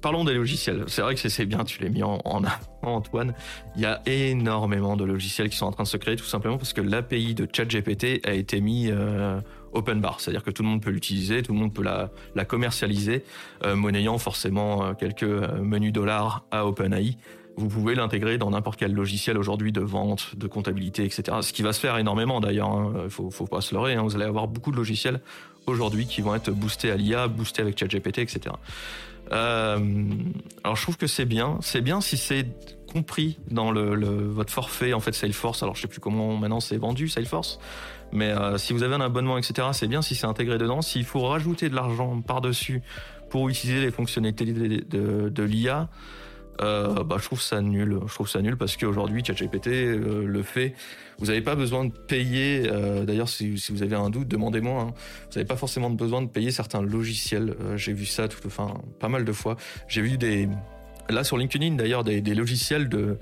parlons 0.00 0.24
des 0.24 0.34
logiciels. 0.34 0.84
C'est 0.86 1.02
vrai 1.02 1.14
que 1.14 1.28
c'est 1.28 1.46
bien, 1.46 1.64
tu 1.64 1.82
l'as 1.82 1.88
mis 1.88 2.02
en, 2.02 2.20
en, 2.24 2.42
Antoine. 2.82 3.34
Il 3.74 3.82
y 3.82 3.86
a 3.86 4.00
énormément 4.06 4.96
de 4.96 5.04
logiciels 5.04 5.48
qui 5.48 5.56
sont 5.56 5.66
en 5.66 5.72
train 5.72 5.82
de 5.82 5.88
se 5.88 5.96
créer, 5.96 6.16
tout 6.16 6.24
simplement 6.24 6.56
parce 6.56 6.72
que 6.72 6.80
l'API 6.80 7.34
de 7.34 7.48
ChatGPT 7.52 8.24
a 8.24 8.32
été 8.32 8.60
mis 8.60 8.90
euh, 8.90 9.40
open 9.72 10.00
bar, 10.00 10.20
c'est-à-dire 10.20 10.44
que 10.44 10.50
tout 10.50 10.62
le 10.62 10.68
monde 10.68 10.82
peut 10.82 10.90
l'utiliser, 10.90 11.42
tout 11.42 11.52
le 11.52 11.58
monde 11.58 11.74
peut 11.74 11.82
la, 11.82 12.44
commercialiser, 12.44 13.24
euh, 13.64 13.74
monnayant 13.74 14.18
forcément 14.18 14.84
euh, 14.84 14.92
quelques 14.94 15.24
menus 15.24 15.92
dollars 15.92 16.44
à 16.50 16.66
OpenAI 16.66 17.16
vous 17.58 17.68
pouvez 17.68 17.94
l'intégrer 17.94 18.36
dans 18.36 18.50
n'importe 18.50 18.78
quel 18.78 18.92
logiciel 18.92 19.38
aujourd'hui 19.38 19.72
de 19.72 19.80
vente, 19.80 20.36
de 20.36 20.46
comptabilité, 20.46 21.04
etc. 21.04 21.38
Ce 21.40 21.54
qui 21.54 21.62
va 21.62 21.72
se 21.72 21.80
faire 21.80 21.96
énormément 21.96 22.38
d'ailleurs. 22.40 22.68
Il 22.68 23.00
hein. 23.00 23.08
faut, 23.08 23.30
faut 23.30 23.46
pas 23.46 23.62
se 23.62 23.74
leurrer. 23.74 23.94
Hein. 23.94 24.02
Vous 24.02 24.14
allez 24.14 24.26
avoir 24.26 24.46
beaucoup 24.46 24.70
de 24.70 24.76
logiciels 24.76 25.22
aujourd'hui 25.66 26.06
qui 26.06 26.20
vont 26.20 26.34
être 26.34 26.50
boostés 26.50 26.90
à 26.90 26.96
l'IA, 26.96 27.28
boostés 27.28 27.62
avec 27.62 27.78
ChatGPT, 27.78 28.18
etc. 28.18 28.54
Euh, 29.32 30.04
alors 30.64 30.76
je 30.76 30.82
trouve 30.82 30.96
que 30.96 31.06
c'est 31.06 31.24
bien. 31.24 31.58
C'est 31.60 31.80
bien 31.80 32.00
si 32.00 32.16
c'est 32.16 32.46
compris 32.92 33.38
dans 33.50 33.70
le, 33.70 33.94
votre 34.28 34.52
forfait 34.52 34.92
en 34.92 35.00
fait 35.00 35.12
Salesforce. 35.12 35.62
Alors 35.62 35.76
je 35.76 35.82
sais 35.82 35.88
plus 35.88 36.00
comment 36.00 36.36
maintenant 36.36 36.60
c'est 36.60 36.76
vendu 36.76 37.08
Salesforce, 37.08 37.58
mais 38.12 38.30
euh, 38.30 38.58
si 38.58 38.72
vous 38.72 38.82
avez 38.82 38.94
un 38.94 39.00
abonnement, 39.00 39.38
etc. 39.38 39.68
C'est 39.72 39.88
bien 39.88 40.02
si 40.02 40.14
c'est 40.14 40.26
intégré 40.26 40.58
dedans. 40.58 40.82
S'il 40.82 41.04
faut 41.04 41.22
rajouter 41.22 41.68
de 41.68 41.74
l'argent 41.74 42.20
par 42.20 42.40
dessus 42.40 42.82
pour 43.30 43.48
utiliser 43.48 43.80
les 43.80 43.90
fonctionnalités 43.90 44.44
de, 44.44 45.28
de 45.28 45.42
l'IA. 45.42 45.88
Euh, 46.62 47.04
bah, 47.04 47.16
je 47.18 47.24
trouve 47.24 47.40
ça 47.40 47.60
nul. 47.60 47.98
Je 48.06 48.14
trouve 48.14 48.28
ça 48.28 48.40
nul 48.40 48.56
parce 48.56 48.76
qu'aujourd'hui, 48.76 49.22
ChatGPT 49.24 49.68
euh, 49.68 50.26
le 50.26 50.42
fait. 50.42 50.74
Vous 51.18 51.26
n'avez 51.26 51.40
pas 51.40 51.54
besoin 51.54 51.84
de 51.84 51.92
payer. 51.92 52.68
Euh, 52.70 53.04
d'ailleurs, 53.04 53.28
si, 53.28 53.54
vous 53.70 53.82
avez 53.82 53.96
un 53.96 54.10
doute, 54.10 54.28
demandez-moi. 54.28 54.82
Hein. 54.82 54.94
Vous 55.30 55.36
n'avez 55.36 55.46
pas 55.46 55.56
forcément 55.56 55.90
besoin 55.90 56.22
de 56.22 56.28
payer 56.28 56.50
certains 56.50 56.82
logiciels. 56.82 57.54
J'ai 57.76 57.92
vu 57.92 58.06
ça, 58.06 58.28
tout, 58.28 58.38
enfin, 58.46 58.74
pas 59.00 59.08
mal 59.08 59.24
de 59.24 59.32
fois. 59.32 59.56
J'ai 59.88 60.02
vu 60.02 60.18
des, 60.18 60.48
là 61.08 61.24
sur 61.24 61.36
LinkedIn 61.36 61.74
d'ailleurs, 61.74 62.04
des, 62.04 62.20
logiciels 62.34 62.88
de 62.88 63.18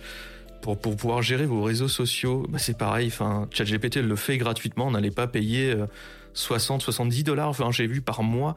pour, 0.60 0.78
pouvoir 0.78 1.22
gérer 1.22 1.46
vos 1.46 1.62
réseaux 1.62 1.88
sociaux. 1.88 2.46
Bah, 2.48 2.58
c'est 2.58 2.76
pareil. 2.76 3.12
ChatGPT 3.50 3.96
le 3.96 4.16
fait 4.16 4.38
gratuitement. 4.38 4.90
N'allait 4.90 5.10
pas 5.10 5.26
payer 5.26 5.74
60, 6.34 6.82
70 6.82 7.24
dollars. 7.24 7.48
Enfin, 7.48 7.70
j'ai 7.70 7.86
vu 7.86 8.00
par 8.00 8.22
mois 8.22 8.56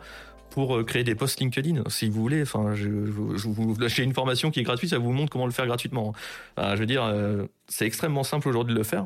pour 0.58 0.76
euh, 0.76 0.84
créer 0.84 1.04
des 1.04 1.14
posts 1.14 1.40
LinkedIn, 1.40 1.84
si 1.88 2.10
vous 2.10 2.20
voulez. 2.20 2.42
Enfin, 2.42 2.74
je, 2.74 2.90
je, 3.06 3.48
vous 3.48 3.78
lâchez 3.80 4.02
une 4.02 4.16
formation 4.16 4.50
qui 4.50 4.62
est 4.62 4.64
gratuite, 4.64 4.90
ça 4.90 4.98
vous 4.98 5.12
montre 5.12 5.32
comment 5.32 5.46
le 5.46 5.52
faire 5.52 5.68
gratuitement. 5.68 6.16
je 6.58 6.76
veux 6.78 6.88
dire, 6.88 7.04
euh, 7.04 7.46
c'est 7.68 7.86
extrêmement 7.86 8.24
simple 8.24 8.50
aujourd'hui 8.50 8.74
de 8.74 8.80
le 8.80 8.84
faire. 8.84 9.06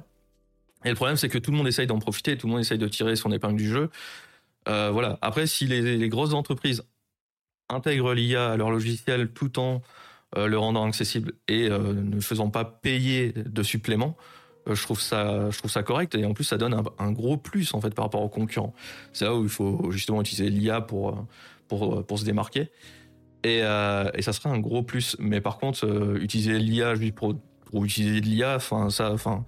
Et 0.86 0.90
le 0.90 0.96
problème, 0.96 1.18
c'est 1.18 1.28
que 1.28 1.38
tout 1.38 1.52
le 1.52 1.58
monde 1.58 1.68
essaye 1.68 1.88
d'en 1.88 2.00
profiter, 2.00 2.38
tout 2.38 2.48
le 2.48 2.52
monde 2.52 2.62
essaye 2.62 2.78
de 2.78 2.88
tirer 2.88 3.18
son 3.18 3.34
épingle 3.34 3.58
du 3.58 3.68
jeu. 3.68 3.90
Euh, 4.70 4.92
voilà. 4.94 5.20
Après, 5.22 5.46
si 5.46 5.68
les, 5.68 6.08
grosses 6.08 6.34
entreprises 6.34 6.86
intègrent 7.68 8.14
l'IA 8.14 8.52
à 8.52 8.56
leur 8.56 8.72
logiciel 8.72 9.28
tout 9.28 9.60
en 9.60 9.82
le 10.38 10.58
rendant 10.58 10.88
accessible 10.88 11.34
et 11.50 11.70
ne 11.70 12.22
faisant 12.22 12.50
pas 12.50 12.64
payer 12.64 13.34
de 13.34 13.62
suppléments, 13.62 14.16
je 14.68 14.82
trouve 14.84 15.02
ça 15.02 15.50
je 15.50 15.58
trouve 15.58 15.72
ça 15.72 15.84
correct. 15.84 16.16
Et 16.16 16.26
en 16.26 16.34
plus 16.34 16.44
ça 16.44 16.58
donne 16.58 16.82
un, 16.98 17.12
gros 17.12 17.38
plus 17.38 17.74
en 17.74 17.82
fait 17.82 17.94
par 17.94 18.06
rapport 18.06 18.22
aux 18.22 18.30
concurrents. 18.30 18.74
C'est 19.14 19.26
là 19.26 19.36
où 19.36 19.44
il 19.44 19.50
faut 19.50 19.92
justement 19.92 20.22
utiliser 20.22 20.50
l'IA 20.50 20.82
pour 20.82 21.26
pour 21.68 22.06
pour 22.06 22.20
se 22.20 22.26
démarquer. 22.26 22.70
Et, 23.44 23.62
euh, 23.64 24.10
et 24.14 24.22
ça 24.22 24.34
serait 24.34 24.50
un 24.50 24.60
gros 24.60 24.84
plus. 24.84 25.16
Mais 25.20 25.42
par 25.42 25.58
contre 25.58 25.86
euh, 25.86 26.20
utiliser 26.22 26.60
l'IA 26.60 26.96
juste 26.96 27.16
pour 27.16 27.36
pour 27.66 27.86
utiliser 27.86 28.22
de 28.22 28.26
l'IA 28.26 28.56
enfin 28.56 28.90
ça 28.90 29.12
enfin 29.12 29.46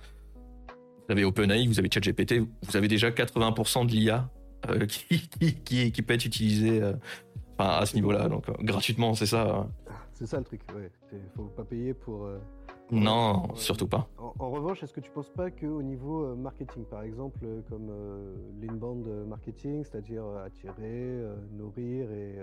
vous 0.67 1.11
avez 1.11 1.25
OpenAI 1.25 1.67
vous 1.67 1.79
avez 1.79 1.89
ChatGPT 1.91 2.39
vous 2.39 2.77
avez 2.77 2.87
déjà 2.87 3.09
80% 3.09 3.85
de 3.85 3.91
l'IA 3.91 4.29
qui, 4.87 5.27
qui, 5.65 5.91
qui, 5.91 6.01
peut 6.01 6.13
être 6.13 6.25
utilisée 6.25 6.81
à 7.57 7.85
ce 7.85 7.95
niveau-là. 7.95 8.29
Donc 8.29 8.45
gratuitement 8.63 9.13
c'est 9.13 9.25
ça 9.25 9.67
c'est 10.13 10.25
ça 10.25 10.37
le 10.37 10.45
truc 10.45 10.61
ouais. 10.75 10.89
Faut 11.35 11.43
pas 11.43 11.65
payer 11.65 11.93
pour 11.93 12.29
non, 12.93 13.55
surtout 13.55 13.87
pas. 13.87 14.07
En, 14.17 14.51
revanche, 14.51 14.83
est-ce 14.83 14.93
que 14.93 14.99
tu 14.99 15.09
penses 15.09 15.29
pas 15.29 15.49
qu'au 15.49 15.81
niveau 15.81 16.25
euh, 16.25 16.35
marketing, 16.35 16.85
par 16.85 17.01
exemple, 17.01 17.39
euh, 17.43 17.61
comme 17.67 17.89
euh, 17.89 18.35
l'inbound 18.61 19.07
marketing, 19.27 19.83
c'est-à-dire 19.83 20.23
attirer, 20.45 21.23
nourrir 21.51 22.11
et, 22.11 22.37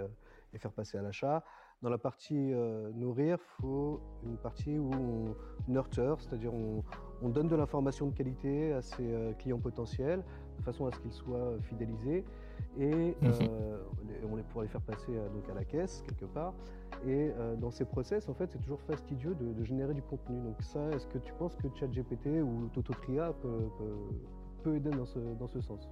faire 0.59 0.73
passer 0.73 0.99
à 0.99 1.03
l'achat, 1.03 1.45
dans 1.83 1.89
la 1.89 1.99
partie 1.99 2.53
nourrir, 2.95 3.39
il 3.39 3.63
faut 3.63 4.01
une 4.25 4.37
partie 4.37 4.77
où 4.77 4.91
on 4.93 5.71
nurture, 5.71 6.21
c'est-à-dire 6.21 6.53
on, 6.53 6.83
on, 7.23 7.29
donne 7.29 7.49
de 7.49 7.57
l'information 7.57 8.09
de 8.09 8.15
qualité 8.15 8.73
à 8.73 8.83
ses 8.83 9.35
clients 9.39 9.61
potentiels, 9.61 10.25
de 10.59 10.63
façon 10.63 10.87
à 10.87 10.93
ce 10.93 10.99
qu'ils 10.99 11.13
soient 11.13 11.55
fidélisés 11.63 12.25
et 12.79 13.17
mhm. 13.21 13.33
on 14.31 14.37
les 14.37 14.43
pourra 14.45 14.65
les 14.65 14.71
faire 14.71 14.81
passer 14.81 15.13
donc 15.13 15.49
à 15.51 15.55
la 15.55 15.65
caisse 15.65 16.03
quelque 16.07 16.27
part. 16.27 16.55
Et 17.07 17.33
euh, 17.39 17.57
dans 17.57 17.71
ces 17.71 17.85
process, 17.85 18.29
en 18.29 18.35
fait, 18.35 18.51
c'est 18.51 18.59
toujours 18.59 18.81
fastidieux 18.83 19.35
de, 19.35 19.65
générer 19.65 19.95
du 19.95 20.03
contenu. 20.03 20.41
Donc 20.41 20.61
ça, 20.61 20.91
est-ce 20.91 21.07
que 21.07 21.19
tu 21.19 21.33
penses 21.35 21.57
que 21.57 21.69
ChatGPT 21.79 22.43
ou 22.43 22.69
Tototria 22.75 23.33
peut, 23.41 23.71
peut, 24.63 24.77
aider 24.77 24.91
dans 24.91 25.07
ce, 25.07 25.19
dans 25.39 25.49
ce 25.49 25.61
sens? 25.61 25.89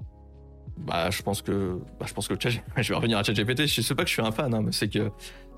Bah, 0.77 1.11
je 1.11 1.23
pense 1.23 1.43
que, 1.43 1.79
bah, 1.99 2.07
je 2.07 2.15
pense 2.15 2.29
que 2.29 2.35
je 2.77 2.89
vais 2.89 2.95
revenir 2.95 3.19
à 3.19 3.23
ChatGPT. 3.23 3.67
Je 3.67 3.81
sais 3.81 3.95
pas 3.95 4.03
que 4.05 4.09
je 4.09 4.15
suis 4.15 4.23
un 4.23 4.33
fan, 4.33 4.53
hein, 4.55 4.63
mais 4.63 4.73
c'est 4.73 4.89
que 4.89 5.11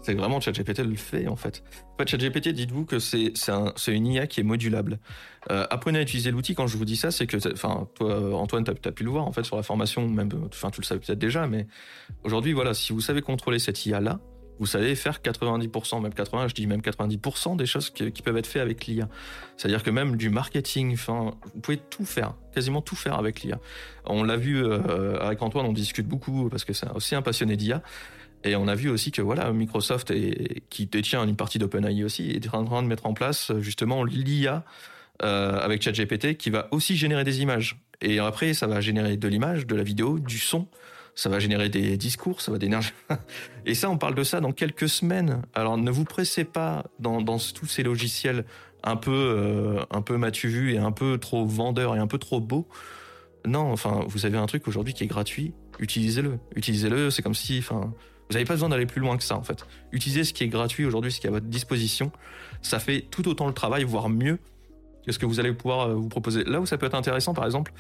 c'est 0.03 0.15
vraiment 0.15 0.41
ChatGPT 0.41 0.79
le 0.81 0.97
fait 0.97 1.29
en 1.29 1.37
fait. 1.37 1.63
En 1.99 2.07
ChatGPT, 2.07 2.49
dites-vous 2.49 2.85
que 2.85 2.99
c'est 2.99 3.33
c'est 3.35 3.93
une 3.93 4.07
IA 4.07 4.27
qui 4.27 4.41
est 4.41 4.45
modulable. 4.45 4.99
Euh, 5.51 5.67
apprenez 5.71 5.99
à 5.99 6.03
utiliser 6.03 6.31
l'outil. 6.31 6.55
Quand 6.55 6.67
je 6.67 6.77
vous 6.77 6.85
dis 6.85 6.97
ça, 6.97 7.11
c'est 7.11 7.27
que, 7.27 7.37
enfin, 7.53 7.89
toi, 7.95 8.35
Antoine, 8.37 8.65
tu 8.65 8.71
as, 8.71 8.93
pu 8.93 9.05
le 9.05 9.11
voir 9.11 9.27
en 9.27 9.33
fait 9.33 9.45
sur 9.45 9.57
la 9.57 9.63
formation, 9.63 10.09
même, 10.09 10.31
enfin, 10.47 10.71
tu 10.71 10.81
le 10.81 10.87
savais 10.87 11.01
peut-être 11.01 11.19
déjà, 11.19 11.47
mais 11.47 11.67
aujourd'hui, 12.25 12.53
voilà, 12.53 12.75
si 12.75 12.93
vous 12.93 13.01
savez 13.01 13.23
contrôler 13.23 13.59
cette 13.59 13.85
IA 13.87 14.01
là, 14.01 14.21
vous 14.61 14.67
savez 14.67 14.95
faire 14.95 15.21
90%, 15.21 16.03
même 16.03 16.15
80, 16.15 16.49
je 16.49 16.55
dis 16.55 16.67
même 16.67 16.83
90% 16.83 17.57
des 17.57 17.67
choses 17.67 17.91
qui, 17.91 18.11
peuvent 18.23 18.37
être 18.37 18.47
faites 18.47 18.63
avec 18.63 18.87
l'IA. 18.87 19.09
C'est-à-dire 19.57 19.83
que 19.83 19.91
même 19.91 20.17
du 20.17 20.29
marketing, 20.29 20.93
enfin, 20.93 21.33
vous 21.55 21.61
pouvez 21.61 21.79
tout 21.79 22.05
faire, 22.05 22.35
quasiment 22.55 22.83
tout 22.83 22.95
faire 22.95 23.15
avec 23.15 23.41
l'IA. 23.41 23.59
On 24.05 24.23
l'a 24.23 24.37
vu 24.37 24.63
euh, 24.63 25.19
avec 25.19 25.41
Antoine, 25.43 25.67
on 25.67 25.73
discute 25.73 26.07
beaucoup 26.07 26.49
parce 26.51 26.65
que 26.65 26.75
c'est 26.75 26.91
aussi 26.91 27.15
un 27.15 27.23
passionné 27.23 27.57
d'IA. 27.57 27.83
Et 28.45 28.55
on 28.55 28.69
a 28.69 28.75
vu 28.75 28.89
aussi 28.89 29.11
que 29.11 29.23
voilà, 29.23 29.51
Microsoft, 29.53 30.13
qui 30.71 30.87
détient 30.87 31.25
une 31.25 31.37
partie 31.37 31.59
d'OpenAI 31.59 32.05
aussi, 32.05 32.31
est 32.31 32.55
en 32.55 32.65
train 32.65 32.83
de 32.83 32.89
mettre 32.89 33.07
en 33.07 33.15
place 33.15 33.53
justement 33.61 34.05
l'IA 34.05 34.65
euh, 35.23 35.59
avec 35.59 35.83
ChatGPT 35.83 36.37
qui 36.37 36.49
va 36.49 36.69
aussi 36.71 36.97
générer 36.97 37.25
des 37.25 37.43
images. 37.43 37.79
Et 38.01 38.19
après, 38.19 38.55
ça 38.55 38.67
va 38.67 38.81
générer 38.81 39.17
de 39.19 39.29
l'image, 39.29 39.67
de 39.67 39.75
la 39.75 39.83
vidéo, 39.83 40.19
du 40.19 40.39
son 40.39 40.67
ça 41.15 41.29
va 41.29 41.39
générer 41.39 41.69
des 41.69 41.97
discours, 41.97 42.41
ça 42.41 42.53
va 42.53 42.59
d'énergie. 42.59 42.93
Et 43.67 43.75
ça, 43.75 43.91
on 43.91 43.99
parle 43.99 44.15
de 44.15 44.23
ça 44.23 44.41
dans 44.41 44.53
quelques 44.53 44.89
semaines. 44.89 45.43
Alors 45.55 45.77
ne 45.77 45.91
vous 45.91 46.05
pressez 46.05 46.45
pas 46.45 46.85
dans, 46.99 47.23
tous 47.23 47.67
ces 47.67 47.83
logiciels 47.83 48.45
un 48.83 48.97
peu, 48.97 49.11
euh, 49.11 49.83
un 49.91 50.03
peu 50.03 50.17
vu 50.45 50.75
et 50.75 50.79
un 50.79 50.93
peu 50.93 51.19
trop 51.19 51.45
vendeur 51.45 51.95
et 51.97 51.99
un 51.99 52.07
peu 52.07 52.19
trop 52.19 52.41
beau. 52.41 52.67
Non, 53.47 53.73
enfin, 53.73 54.05
vous 54.07 54.27
avez 54.27 54.39
un 54.39 54.47
truc 54.47 54.69
aujourd'hui 54.69 54.95
qui 54.95 55.05
est 55.05 55.07
gratuit, 55.07 55.53
utilisez-le. 55.79 56.39
Utilisez-le, 56.57 57.11
c'est 57.11 57.23
comme 57.23 57.35
si, 57.35 57.59
enfin, 57.59 57.93
vous 58.29 58.35
n'avez 58.35 58.45
pas 58.45 58.55
besoin 58.55 58.69
d'aller 58.69 58.87
plus 58.87 59.01
loin 59.01 59.17
que 59.17 59.25
ça, 59.25 59.37
en 59.37 59.43
fait. 59.43 59.67
Utilisez 59.93 60.25
ce 60.25 60.33
qui 60.33 60.45
est 60.45 60.49
gratuit 60.49 60.85
aujourd'hui, 60.85 61.11
ce 61.11 61.21
qui 61.21 61.27
est 61.27 61.31
à 61.31 61.33
votre 61.33 61.47
disposition. 61.47 62.13
Ça 62.63 62.79
fait 62.79 63.07
tout 63.11 63.29
autant 63.29 63.47
le 63.47 63.55
travail, 63.55 63.85
voire 63.85 64.09
mieux, 64.09 64.39
Qu'est-ce 65.05 65.19
que 65.19 65.27
vous 65.27 65.41
allez 65.41 65.53
pouvoir 65.53 65.89
euh, 65.89 65.95
vous 65.95 66.09
proposer? 66.09 66.45
Là 66.45 66.61
où 66.61 66.67
ça 66.67 66.77
peut 66.77 66.87
être 66.87 66.95
intéressant, 66.95 67.33
par 67.35 67.45
exemple, 67.45 67.73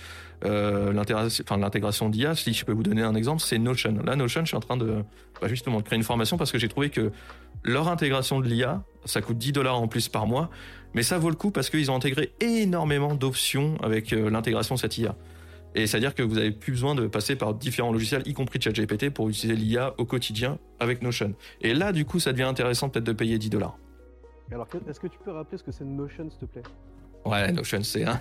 euh, 0.45 0.93
l'intégration 0.93 2.09
d'IA, 2.09 2.35
si 2.35 2.53
je 2.53 2.65
peux 2.65 2.73
vous 2.73 2.83
donner 2.83 3.03
un 3.03 3.15
exemple, 3.15 3.43
c'est 3.43 3.59
Notion. 3.59 3.95
Là, 4.05 4.17
Notion, 4.17 4.41
je 4.43 4.49
suis 4.49 4.57
en 4.57 4.61
train 4.61 4.77
de 4.77 5.05
bah, 5.41 5.49
justement 5.49 5.81
créer 5.83 5.97
une 5.97 6.03
formation 6.03 6.37
parce 6.37 6.51
que 6.51 6.59
j'ai 6.59 6.69
trouvé 6.69 6.91
que 6.91 7.13
leur 7.63 7.89
intégration 7.89 8.41
de 8.41 8.47
l'IA, 8.47 8.83
ça 9.05 9.21
coûte 9.21 9.39
10 9.39 9.53
dollars 9.53 9.81
en 9.81 9.89
plus 9.89 10.09
par 10.09 10.27
mois, 10.27 10.51
mais 10.95 11.03
ça 11.03 11.19
vaut 11.19 11.29
le 11.29 11.37
coup 11.37 11.51
parce 11.51 11.69
qu'ils 11.69 11.91
ont 11.91 11.97
intégré 11.97 12.33
énormément 12.41 13.15
d'options 13.15 13.77
avec 13.83 14.13
euh, 14.13 14.31
l'intégration 14.31 14.77
de 14.77 14.81
cette 14.81 14.97
IA. 14.97 15.15
Et 15.75 15.87
c'est-à-dire 15.87 16.15
que 16.15 16.23
vous 16.23 16.35
n'avez 16.35 16.51
plus 16.51 16.73
besoin 16.73 16.95
de 16.95 17.07
passer 17.07 17.37
par 17.37 17.55
différents 17.55 17.93
logiciels, 17.93 18.23
y 18.27 18.33
compris 18.33 18.61
ChatGPT, 18.61 19.11
pour 19.11 19.29
utiliser 19.29 19.57
l'IA 19.57 19.95
au 19.99 20.05
quotidien 20.05 20.59
avec 20.81 21.03
Notion. 21.03 21.35
Et 21.61 21.75
là, 21.75 21.93
du 21.93 22.05
coup, 22.05 22.19
ça 22.19 22.33
devient 22.33 22.45
intéressant 22.45 22.89
peut-être 22.89 23.05
de 23.05 23.13
payer 23.13 23.39
10 23.39 23.51
dollars. 23.51 23.79
Alors, 24.51 24.67
est-ce 24.89 24.99
que 24.99 25.07
tu 25.07 25.19
peux 25.25 25.31
rappeler 25.31 25.59
ce 25.59 25.63
que 25.63 25.71
c'est 25.71 25.85
Notion, 25.85 26.29
s'il 26.29 26.41
te 26.41 26.45
plaît? 26.47 26.63
Ouais, 27.25 27.53
Notion, 27.53 27.83
c'est 27.83 28.05
un... 28.07 28.21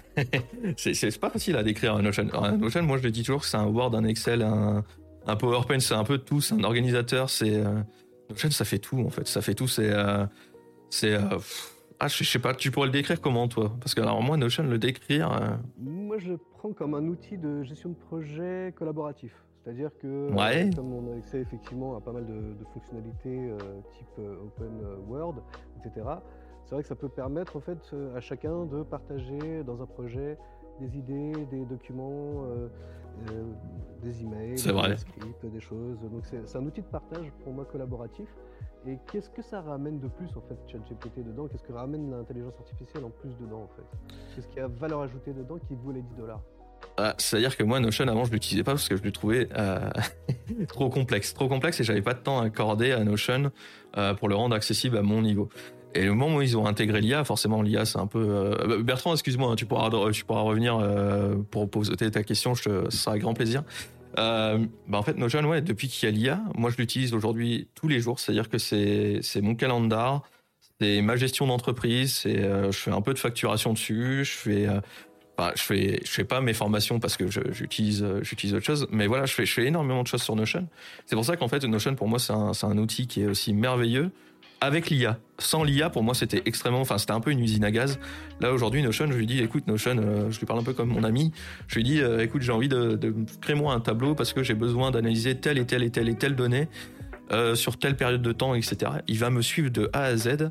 c'est 0.77 1.19
pas 1.19 1.29
facile 1.29 1.55
à 1.55 1.63
décrire 1.63 1.95
un 1.95 2.01
Notion. 2.01 2.27
Un 2.33 2.57
Notion, 2.57 2.83
moi 2.83 2.97
je 2.97 3.03
le 3.03 3.11
dis 3.11 3.23
toujours 3.23 3.45
c'est 3.45 3.57
un 3.57 3.65
Word, 3.65 3.95
un 3.95 4.03
Excel, 4.03 4.41
un, 4.41 4.83
un 5.25 5.35
PowerPoint, 5.35 5.79
c'est 5.79 5.93
un 5.93 6.03
peu 6.03 6.17
tout. 6.17 6.41
C'est 6.41 6.55
un 6.55 6.63
organisateur, 6.63 7.29
c'est 7.29 7.55
euh, 7.55 7.81
Notion, 8.29 8.51
ça 8.51 8.65
fait 8.65 8.79
tout 8.79 8.99
en 8.99 9.09
fait. 9.09 9.27
Ça 9.27 9.41
fait 9.41 9.53
tout. 9.53 9.67
C'est, 9.67 9.91
c'est, 10.89 11.17
ah, 11.99 12.07
je 12.07 12.23
sais 12.23 12.39
pas. 12.39 12.53
Tu 12.53 12.71
pourrais 12.71 12.87
le 12.87 12.93
décrire 12.93 13.21
comment 13.21 13.47
toi? 13.47 13.75
Parce 13.79 13.95
que 13.95 14.01
alors 14.01 14.21
moi, 14.21 14.37
Notion, 14.37 14.63
le 14.63 14.77
décrire. 14.77 15.57
Moi, 15.77 16.17
je 16.17 16.29
le 16.29 16.37
prends 16.37 16.73
comme 16.73 16.93
un 16.93 17.05
outil 17.05 17.37
de 17.37 17.63
gestion 17.63 17.89
de 17.89 17.95
projet 17.95 18.73
collaboratif. 18.77 19.31
C'est-à-dire 19.63 19.91
que, 20.01 20.31
ouais. 20.31 20.69
comme 20.75 20.93
on 20.93 21.13
a 21.13 21.17
accès 21.17 21.39
effectivement 21.39 21.95
à 21.95 22.01
pas 22.01 22.11
mal 22.11 22.25
de, 22.25 22.65
fonctionnalités 22.73 23.53
type 23.93 24.17
open 24.17 24.81
world, 25.07 25.37
etc., 25.77 26.05
c'est 26.69 26.75
vrai 26.75 26.83
que 26.83 26.87
ça 26.87 26.95
peut 26.95 27.09
permettre 27.09 27.55
en 27.55 27.61
fait 27.61 27.95
à 28.15 28.19
chacun 28.19 28.65
de 28.65 28.83
partager 28.83 29.63
dans 29.65 29.81
un 29.81 29.87
projet 29.87 30.37
des 30.79 30.99
idées, 30.99 31.33
des 31.49 31.65
documents, 31.65 32.45
euh, 32.45 32.67
euh, 33.31 33.43
des 34.03 34.21
emails, 34.21 34.53
des 34.53 34.97
scripts, 34.97 35.45
des 35.51 35.59
choses. 35.59 35.97
Donc 36.11 36.25
c'est 36.25 36.55
un 36.55 36.63
outil 36.63 36.81
de 36.81 36.85
partage 36.85 37.25
pour 37.43 37.53
moi 37.53 37.65
collaboratif. 37.65 38.29
Et 38.85 38.99
qu'est-ce 39.11 39.31
que 39.31 39.41
ça 39.41 39.61
ramène 39.61 39.99
de 39.99 40.07
plus 40.09 40.27
en 40.37 40.41
fait 40.41 40.57
ChatGPT 40.71 41.25
dedans? 41.25 41.47
Qu'est-ce 41.47 41.63
que 41.63 41.73
ramène 41.73 42.11
l'intelligence 42.11 42.53
artificielle 42.59 43.03
en 43.03 43.09
plus 43.09 43.35
dedans 43.37 43.63
en 43.63 43.69
fait? 43.75 44.15
Qu'est-ce 44.35 44.47
qu'il 44.49 44.57
y 44.57 44.61
a 44.61 44.67
valeur 44.67 45.01
ajoutée 45.01 45.33
dedans 45.33 45.57
qui 45.57 45.73
vaut 45.73 45.91
les 45.91 46.03
10 46.03 46.15
dollars? 46.17 46.41
Ah, 46.97 47.15
C'est-à-dire 47.17 47.57
que 47.57 47.63
moi 47.63 47.79
Notion 47.79 48.07
avant 48.07 48.25
je 48.25 48.31
l'utilisais 48.31 48.63
pas 48.63 48.73
parce 48.73 48.87
que 48.87 48.95
je 48.95 49.03
le 49.03 49.11
trouvais 49.11 49.49
euh, 49.57 49.89
trop 50.67 50.89
complexe, 50.89 51.33
trop 51.33 51.47
complexe 51.47 51.79
et 51.79 51.83
j'avais 51.83 52.03
pas 52.03 52.13
de 52.13 52.19
temps 52.19 52.39
à 52.39 52.45
accorder 52.45 52.91
à 52.91 53.03
Notion 53.03 53.51
pour 54.19 54.29
le 54.29 54.35
rendre 54.35 54.55
accessible 54.55 54.97
à 54.97 55.01
mon 55.01 55.23
niveau. 55.23 55.49
Et 55.95 56.05
le 56.05 56.13
moment 56.13 56.37
où 56.37 56.41
ils 56.41 56.55
ont 56.55 56.67
intégré 56.67 57.01
l'IA, 57.01 57.23
forcément 57.23 57.61
l'IA 57.61 57.85
c'est 57.85 57.97
un 57.97 58.07
peu. 58.07 58.23
Euh, 58.29 58.83
Bertrand, 58.83 59.13
excuse-moi, 59.13 59.51
hein, 59.51 59.55
tu 59.55 59.65
pourras 59.65 59.89
tu 60.11 60.23
pourras 60.23 60.41
revenir 60.41 60.77
euh, 60.77 61.35
pour 61.49 61.69
poser 61.69 61.95
ta 61.95 62.23
question, 62.23 62.53
je 62.53 62.63
te... 62.63 62.89
ce 62.89 62.97
sera 62.97 63.11
avec 63.11 63.23
grand 63.23 63.33
plaisir. 63.33 63.63
Euh, 64.17 64.59
bah 64.87 64.97
en 64.97 65.03
fait, 65.03 65.17
Notion, 65.17 65.43
ouais, 65.45 65.61
depuis 65.61 65.87
qu'il 65.87 66.07
y 66.07 66.11
a 66.11 66.15
l'IA, 66.15 66.41
moi 66.55 66.69
je 66.69 66.77
l'utilise 66.77 67.13
aujourd'hui 67.13 67.69
tous 67.73 67.87
les 67.87 67.99
jours. 67.99 68.19
C'est-à-dire 68.19 68.49
que 68.49 68.57
c'est 68.59 69.41
mon 69.41 69.55
calendar, 69.55 70.21
c'est 70.79 71.01
ma 71.01 71.15
gestion 71.15 71.47
d'entreprise, 71.47 72.13
c'est 72.13 72.41
je 72.41 72.77
fais 72.77 72.91
un 72.91 73.01
peu 73.01 73.13
de 73.13 73.19
facturation 73.19 73.73
dessus, 73.73 74.25
je 74.25 74.31
fais 74.31 74.67
Enfin, 75.37 75.53
je 75.55 75.61
fais, 75.61 76.01
je 76.03 76.11
fais 76.11 76.25
pas 76.25 76.41
mes 76.41 76.53
formations 76.53 76.99
parce 76.99 77.15
que 77.15 77.27
j'utilise, 77.29 78.05
j'utilise 78.23 78.55
autre 78.55 78.65
chose, 78.65 78.89
mais 78.91 79.07
voilà, 79.07 79.25
je 79.25 79.33
fais, 79.33 79.45
je 79.45 79.53
fais 79.53 79.65
énormément 79.65 80.03
de 80.03 80.07
choses 80.07 80.21
sur 80.21 80.35
Notion. 80.35 80.67
C'est 81.05 81.15
pour 81.15 81.23
ça 81.23 81.37
qu'en 81.37 81.47
fait, 81.47 81.63
Notion 81.63 81.95
pour 81.95 82.09
moi, 82.09 82.19
c'est 82.19 82.33
un, 82.33 82.51
un 82.61 82.77
outil 82.77 83.07
qui 83.07 83.21
est 83.21 83.25
aussi 83.25 83.53
merveilleux 83.53 84.11
avec 84.61 84.89
l'IA. 84.89 85.19
Sans 85.37 85.63
l'IA, 85.63 85.89
pour 85.89 86.03
moi, 86.03 86.13
c'était 86.13 86.41
extrêmement, 86.45 86.81
enfin, 86.81 86.97
c'était 86.97 87.13
un 87.13 87.21
peu 87.21 87.31
une 87.31 87.39
usine 87.39 87.63
à 87.63 87.71
gaz. 87.71 87.99
Là, 88.41 88.51
aujourd'hui, 88.51 88.81
Notion, 88.83 89.07
je 89.09 89.17
lui 89.17 89.25
dis, 89.25 89.39
écoute, 89.39 89.67
Notion, 89.67 89.97
euh, 89.97 90.29
je 90.29 90.39
lui 90.39 90.45
parle 90.45 90.59
un 90.59 90.63
peu 90.63 90.73
comme 90.73 90.89
mon 90.89 91.03
ami. 91.03 91.31
Je 91.67 91.75
lui 91.75 91.83
dis, 91.83 92.01
euh, 92.01 92.23
écoute, 92.23 92.41
j'ai 92.41 92.51
envie 92.51 92.67
de, 92.67 92.95
de 92.95 93.13
créer 93.41 93.55
moi 93.55 93.73
un 93.73 93.79
tableau 93.79 94.15
parce 94.15 94.33
que 94.33 94.43
j'ai 94.43 94.55
besoin 94.55 94.91
d'analyser 94.91 95.35
telle 95.35 95.57
et 95.57 95.65
telle 95.65 95.83
et 95.83 95.89
telle 95.89 96.09
et 96.09 96.15
telle 96.15 96.35
donnée 96.35 96.67
euh, 97.31 97.53
sur 97.53 97.77
telle 97.77 97.95
période 97.95 98.21
de 98.23 98.31
temps, 98.31 98.55
etc. 98.55 98.91
Il 99.07 99.19
va 99.19 99.29
me 99.29 99.41
suivre 99.41 99.69
de 99.69 99.89
A 99.93 100.03
à 100.03 100.17
Z 100.17 100.49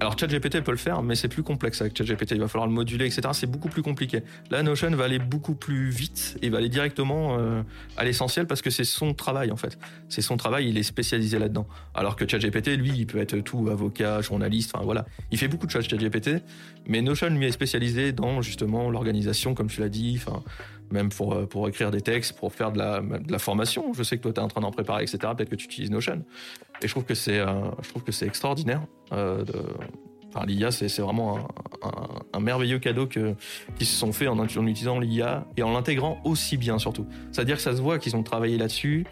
alors 0.00 0.18
ChatGPT 0.18 0.60
peut 0.60 0.72
le 0.72 0.76
faire, 0.76 1.02
mais 1.02 1.14
c'est 1.14 1.28
plus 1.28 1.42
complexe 1.42 1.80
avec 1.80 1.96
ChatGPT. 1.96 2.32
Il 2.32 2.40
va 2.40 2.48
falloir 2.48 2.66
le 2.66 2.72
moduler, 2.72 3.06
etc. 3.06 3.28
C'est 3.32 3.46
beaucoup 3.46 3.68
plus 3.68 3.82
compliqué. 3.82 4.22
Là, 4.50 4.62
Notion 4.62 4.90
va 4.90 5.04
aller 5.04 5.20
beaucoup 5.20 5.54
plus 5.54 5.88
vite 5.88 6.36
et 6.42 6.50
va 6.50 6.58
aller 6.58 6.68
directement 6.68 7.38
euh, 7.38 7.62
à 7.96 8.04
l'essentiel 8.04 8.46
parce 8.46 8.60
que 8.60 8.70
c'est 8.70 8.84
son 8.84 9.14
travail 9.14 9.52
en 9.52 9.56
fait. 9.56 9.78
C'est 10.08 10.20
son 10.20 10.36
travail, 10.36 10.68
il 10.68 10.78
est 10.78 10.82
spécialisé 10.82 11.38
là-dedans. 11.38 11.66
Alors 11.94 12.16
que 12.16 12.28
ChatGPT, 12.28 12.76
lui, 12.76 12.90
il 12.90 13.06
peut 13.06 13.18
être 13.18 13.38
tout 13.38 13.68
avocat, 13.70 14.20
journaliste, 14.20 14.72
enfin 14.74 14.84
voilà. 14.84 15.06
Il 15.30 15.38
fait 15.38 15.48
beaucoup 15.48 15.66
de 15.66 15.70
choses 15.70 15.88
ChatGPT, 15.88 16.42
mais 16.86 17.02
Notion 17.02 17.28
lui 17.28 17.46
est 17.46 17.52
spécialisé 17.52 18.12
dans 18.12 18.42
justement 18.42 18.90
l'organisation, 18.90 19.54
comme 19.54 19.68
tu 19.68 19.80
l'as 19.80 19.88
dit, 19.88 20.18
enfin 20.20 20.42
même 20.90 21.10
pour, 21.10 21.34
euh, 21.34 21.46
pour 21.46 21.68
écrire 21.68 21.90
des 21.90 22.00
textes, 22.00 22.34
pour 22.34 22.52
faire 22.52 22.72
de 22.72 22.78
la, 22.78 23.00
de 23.00 23.30
la 23.30 23.38
formation. 23.38 23.92
Je 23.92 24.02
sais 24.02 24.16
que 24.16 24.22
toi, 24.22 24.32
tu 24.32 24.40
es 24.40 24.42
en 24.42 24.48
train 24.48 24.60
d'en 24.60 24.70
préparer, 24.70 25.02
etc. 25.02 25.18
Peut-être 25.36 25.50
que 25.50 25.56
tu 25.56 25.66
utilises 25.66 25.90
Notion. 25.90 26.24
Et 26.82 26.88
je 26.88 26.92
trouve 26.92 27.04
que 27.04 27.14
c'est, 27.14 27.38
euh, 27.38 27.70
je 27.82 27.88
trouve 27.90 28.04
que 28.04 28.12
c'est 28.12 28.26
extraordinaire. 28.26 28.82
Euh, 29.12 29.44
l'IA, 30.46 30.70
c'est, 30.70 30.88
c'est 30.88 31.02
vraiment 31.02 31.48
un, 31.82 32.38
un, 32.38 32.40
merveilleux 32.40 32.80
cadeau 32.80 33.06
que, 33.06 33.34
qu'ils 33.76 33.86
se 33.86 33.96
sont 33.96 34.12
fait 34.12 34.26
en 34.26 34.42
utilisant 34.44 34.98
l'IA 34.98 35.46
et 35.56 35.62
en 35.62 35.72
l'intégrant 35.72 36.20
aussi 36.24 36.56
bien, 36.56 36.78
surtout. 36.78 37.06
C'est-à-dire 37.30 37.56
que 37.56 37.62
ça 37.62 37.76
se 37.76 37.80
voit 37.80 37.98
qu'ils 37.98 38.16
ont 38.16 38.24
travaillé 38.24 38.58
là-dessus 38.58 39.06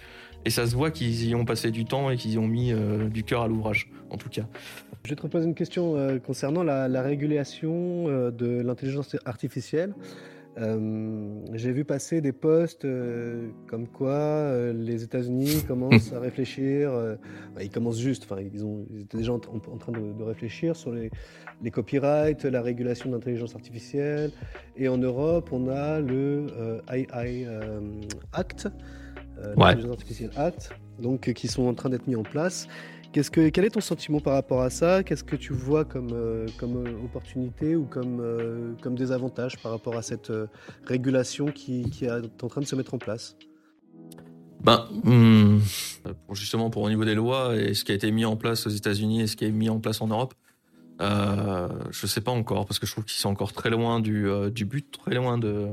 et 0.45 0.51
ça 0.51 0.67
se 0.67 0.75
voit 0.75 0.91
qu'ils 0.91 1.29
y 1.29 1.35
ont 1.37 1.45
passé 1.45 1.71
du 1.71 1.85
temps 1.85 2.11
et 2.11 2.17
qu'ils 2.17 2.33
y 2.33 2.39
ont 2.39 2.49
mis 2.49 2.73
du 3.13 3.23
cœur 3.23 3.43
à 3.43 3.47
l'ouvrage, 3.47 3.89
en 4.11 4.17
tout 4.17 4.29
cas. 4.29 4.43
Je 5.05 5.11
vais 5.11 5.17
te 5.17 5.23
reposer 5.23 5.47
une 5.47 5.55
question 5.55 6.19
concernant 6.25 6.63
la, 6.63 6.89
la 6.89 7.03
régulation 7.03 8.05
de 8.31 8.61
l'intelligence 8.63 9.17
artificielle. 9.25 9.95
Euh, 10.59 11.41
j'ai 11.55 11.73
vu 11.73 11.85
passer 11.85 12.21
des 12.21 12.33
posts 12.33 12.85
euh, 12.85 13.49
comme 13.69 13.87
quoi 13.87 14.11
euh, 14.11 14.75
les 14.75 15.03
États-Unis 15.03 15.63
commencent 15.69 16.13
à 16.13 16.21
réfléchir. 16.21 16.93
ils 17.61 17.71
commencent 17.71 18.01
juste, 18.01 18.25
enfin, 18.25 18.43
ils, 18.43 18.65
ont, 18.65 18.85
ils 18.91 19.03
étaient 19.03 19.17
déjà 19.17 19.33
en, 19.33 19.39
train 19.39 19.93
de, 19.93 20.23
réfléchir 20.23 20.77
sur 20.77 20.93
les, 20.93 21.11
les 21.63 21.71
copyrights, 21.71 22.45
la 22.45 22.61
régulation 22.61 23.09
de 23.09 23.15
l'intelligence 23.15 23.55
artificielle. 23.55 24.31
Et 24.77 24.89
en 24.89 24.99
Europe, 24.99 25.49
on 25.53 25.69
a 25.69 26.01
le 26.01 26.47
AI 26.93 27.47
Act, 28.33 28.69
l'intelligence 29.57 29.93
artificielle 29.93 30.31
Act, 30.37 30.71
donc 31.01 31.33
qui 31.33 31.49
sont 31.49 31.67
en 31.67 31.75
train 31.75 31.89
d'être 31.89 32.07
mis 32.07 32.17
en 32.17 32.25
place. 32.25 32.69
Qu'est-ce 33.13 33.31
que, 33.31 33.51
quel 33.51 33.67
est 33.67 33.71
ton 33.71 33.83
sentiment 33.83 34.21
par 34.21 34.33
rapport 34.33 34.63
à 34.63 34.71
ça? 34.71 35.03
Qu'est-ce 35.03 35.23
que 35.23 35.37
tu 35.37 35.53
vois 35.53 35.85
comme, 35.85 36.13
euh, 36.13 36.47
comme 36.57 36.87
euh, 36.87 37.05
opportunité 37.05 37.77
ou 37.77 37.85
comme, 37.85 38.21
euh, 38.21 38.73
comme 38.81 38.95
désavantage 38.95 39.59
par 39.63 39.71
rapport 39.71 39.97
à 39.97 40.03
cette 40.03 40.33
régulation 40.87 41.47
qui, 41.47 41.85
est 42.01 42.43
en 42.43 42.49
train 42.49 42.63
de 42.63 42.67
se 42.67 42.75
mettre 42.75 42.95
en 42.95 42.99
place? 42.99 43.37
Ben, 44.61 44.89
hmm, 45.05 45.59
justement 46.33 46.71
pour 46.71 46.83
au 46.83 46.89
niveau 46.89 47.05
des 47.05 47.15
lois 47.15 47.55
et 47.57 47.75
ce 47.75 47.85
qui 47.85 47.93
a 47.93 47.95
été 47.95 48.11
mis 48.11 48.25
en 48.25 48.37
place 48.37 48.67
aux 48.67 48.71
États-Unis 48.71 49.23
et 49.23 49.27
ce 49.27 49.37
qui 49.37 49.45
est 49.45 49.51
mis 49.51 49.69
en 49.69 49.79
place 49.79 50.01
en 50.01 50.07
Europe, 50.07 50.35
je 51.01 52.07
sais 52.07 52.21
pas 52.23 52.31
encore 52.31 52.65
parce 52.65 52.79
que 52.79 52.87
je 52.87 52.93
trouve 52.93 53.05
qu'ils 53.05 53.21
sont 53.21 53.29
encore 53.29 53.53
très 53.53 53.69
loin 53.69 54.01
du, 54.01 54.27
du 54.53 54.65
but, 54.65 54.91
très 54.91 55.17
loin 55.17 55.37
de, 55.37 55.69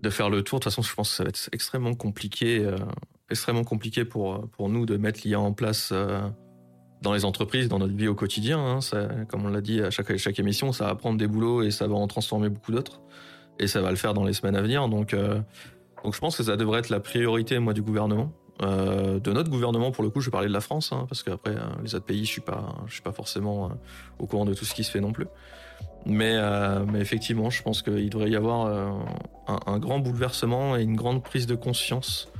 de 0.00 0.10
faire 0.10 0.30
le 0.30 0.42
tour. 0.42 0.60
De 0.60 0.64
toute 0.64 0.72
façon, 0.72 0.82
je 0.82 0.94
pense 0.94 1.10
que 1.10 1.16
ça 1.16 1.24
va 1.24 1.28
être 1.28 1.48
extrêmement 1.52 1.94
compliqué 1.94 2.64
extrêmement 3.30 3.64
compliqué 3.64 4.04
pour, 4.04 4.48
pour 4.50 4.68
nous 4.68 4.86
de 4.86 4.96
mettre 4.96 5.20
l'IA 5.24 5.40
en 5.40 5.52
place 5.52 5.90
euh, 5.92 6.20
dans 7.02 7.12
les 7.12 7.24
entreprises, 7.24 7.68
dans 7.68 7.78
notre 7.78 7.94
vie 7.94 8.08
au 8.08 8.14
quotidien. 8.14 8.58
Hein. 8.58 9.24
Comme 9.28 9.46
on 9.46 9.48
l'a 9.48 9.60
dit 9.60 9.80
à 9.80 9.90
chaque, 9.90 10.16
chaque 10.16 10.38
émission, 10.38 10.72
ça 10.72 10.86
va 10.86 10.94
prendre 10.94 11.16
des 11.16 11.28
boulots 11.28 11.62
et 11.62 11.70
ça 11.70 11.86
va 11.86 11.94
en 11.94 12.06
transformer 12.06 12.48
beaucoup 12.48 12.72
d'autres. 12.72 13.00
Et 13.58 13.66
ça 13.66 13.80
va 13.80 13.90
le 13.90 13.96
faire 13.96 14.14
dans 14.14 14.24
les 14.24 14.32
semaines 14.32 14.56
à 14.56 14.62
venir. 14.62 14.88
Donc, 14.88 15.14
euh, 15.14 15.40
donc 16.04 16.14
je 16.14 16.20
pense 16.20 16.36
que 16.36 16.42
ça 16.42 16.56
devrait 16.56 16.80
être 16.80 16.88
la 16.88 17.00
priorité, 17.00 17.58
moi, 17.58 17.72
du 17.72 17.82
gouvernement. 17.82 18.32
Euh, 18.62 19.20
de 19.20 19.32
notre 19.32 19.50
gouvernement, 19.50 19.90
pour 19.90 20.04
le 20.04 20.10
coup, 20.10 20.20
je 20.20 20.26
vais 20.26 20.32
parler 20.32 20.48
de 20.48 20.52
la 20.52 20.60
France, 20.60 20.92
hein, 20.92 21.06
parce 21.08 21.22
qu'après, 21.22 21.54
les 21.82 21.94
autres 21.94 22.04
pays, 22.04 22.26
je 22.26 22.30
suis 22.30 22.42
suis 22.88 23.02
pas 23.02 23.12
forcément 23.12 23.70
au 24.18 24.26
courant 24.26 24.44
de 24.44 24.52
tout 24.52 24.66
ce 24.66 24.74
qui 24.74 24.84
se 24.84 24.90
fait 24.90 25.00
non 25.00 25.12
plus. 25.12 25.26
Mais, 26.04 26.36
mais 26.86 27.00
effectivement, 27.00 27.48
je 27.48 27.62
pense 27.62 27.80
qu'il 27.80 28.10
devrait 28.10 28.30
y 28.30 28.36
avoir 28.36 28.66
un, 29.46 29.78
grand 29.78 29.98
bouleversement 29.98 30.76
et 30.76 30.82
une 30.82 30.96
grande 30.96 31.22
prise 31.22 31.46
de 31.46 31.54
conscience 31.54 32.30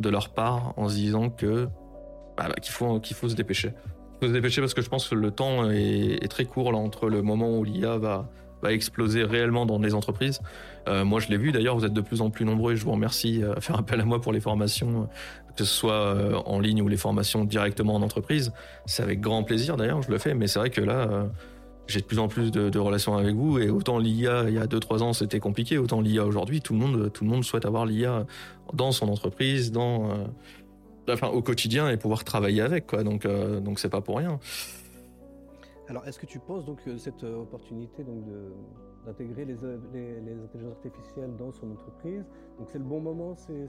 de 0.00 0.08
leur 0.08 0.30
part 0.30 0.74
en 0.76 0.88
se 0.88 0.94
disant 0.94 1.30
que 1.30 1.68
bah, 2.36 2.48
qu'il 2.60 2.72
faut 2.72 3.00
qu'il 3.00 3.16
faut 3.16 3.28
se 3.28 3.34
dépêcher. 3.34 3.72
Il 4.14 4.26
faut 4.26 4.28
se 4.28 4.32
dépêcher 4.32 4.60
parce 4.60 4.74
que 4.74 4.82
je 4.82 4.88
pense 4.88 5.08
que 5.08 5.14
le 5.14 5.30
temps 5.30 5.70
est, 5.70 6.28
très 6.28 6.44
court 6.44 6.72
là 6.72 6.78
entre 6.78 7.08
le 7.08 7.22
moment 7.22 7.56
où 7.56 7.64
l'IA 7.64 7.98
va 7.98 8.28
va 8.62 8.72
exploser 8.72 9.24
réellement 9.24 9.66
dans 9.66 9.78
les 9.78 9.94
entreprises. 9.94 10.40
Euh, 10.88 11.04
moi, 11.04 11.20
je 11.20 11.28
l'ai 11.28 11.36
vu 11.36 11.52
d'ailleurs, 11.52 11.76
vous 11.76 11.84
êtes 11.84 11.92
de 11.92 12.00
plus 12.00 12.22
en 12.22 12.30
plus 12.30 12.46
nombreux 12.46 12.72
et 12.72 12.76
je 12.76 12.84
vous 12.84 12.92
remercie 12.92 13.42
euh, 13.42 13.54
à 13.54 13.60
faire 13.60 13.78
appel 13.78 14.00
à 14.00 14.04
moi 14.06 14.22
pour 14.22 14.32
les 14.32 14.40
formations, 14.40 15.06
que 15.54 15.64
ce 15.64 15.70
soit 15.70 15.92
euh, 15.92 16.34
en 16.46 16.60
ligne 16.60 16.80
ou 16.80 16.88
les 16.88 16.96
formations 16.96 17.44
directement 17.44 17.94
en 17.94 18.00
entreprise. 18.00 18.52
C'est 18.86 19.02
avec 19.02 19.20
grand 19.20 19.42
plaisir 19.42 19.76
d'ailleurs, 19.76 20.00
je 20.00 20.10
le 20.10 20.16
fais, 20.16 20.34
mais 20.34 20.46
c'est 20.46 20.58
vrai 20.58 20.70
que 20.70 20.80
là, 20.80 21.26
j'ai 21.86 22.00
de 22.00 22.06
plus 22.06 22.18
en 22.18 22.28
plus 22.28 22.50
de, 22.50 22.78
relations 22.78 23.16
avec 23.16 23.34
vous 23.34 23.58
et 23.58 23.70
autant 23.70 23.98
l'IA 23.98 24.44
il 24.48 24.54
y 24.54 24.58
a 24.58 24.66
2-3 24.66 25.02
ans 25.02 25.12
c'était 25.12 25.40
compliqué, 25.40 25.78
autant 25.78 26.00
l'IA 26.00 26.24
aujourd'hui 26.24 26.60
tout 26.60 26.72
le 26.72 26.78
monde 26.78 27.12
tout 27.12 27.24
le 27.24 27.30
monde 27.30 27.44
souhaite 27.44 27.66
avoir 27.66 27.86
l'IA 27.86 28.26
dans 28.72 28.92
son 28.92 29.08
entreprise, 29.08 29.72
dans 29.72 30.10
euh, 30.10 30.24
enfin 31.08 31.28
au 31.28 31.42
quotidien 31.42 31.90
et 31.90 31.96
pouvoir 31.96 32.24
travailler 32.24 32.62
avec 32.62 32.86
quoi. 32.86 33.04
Donc 33.04 33.26
euh, 33.26 33.60
donc 33.60 33.78
c'est 33.78 33.90
pas 33.90 34.00
pour 34.00 34.18
rien. 34.18 34.38
Alors 35.88 36.06
est-ce 36.06 36.18
que 36.18 36.26
tu 36.26 36.38
penses 36.38 36.64
donc 36.64 36.82
que 36.82 36.96
cette 36.96 37.24
euh, 37.24 37.42
opportunité 37.42 38.02
donc 38.02 38.24
d'intégrer 39.04 39.44
les, 39.44 39.52
les, 39.52 40.32
intelligences 40.42 40.76
artificielles 40.76 41.36
dans 41.36 41.52
son 41.52 41.70
entreprise. 41.72 42.24
Donc 42.58 42.70
c'est 42.72 42.78
le 42.78 42.84
bon 42.84 43.00
moment, 43.00 43.36
il 43.50 43.68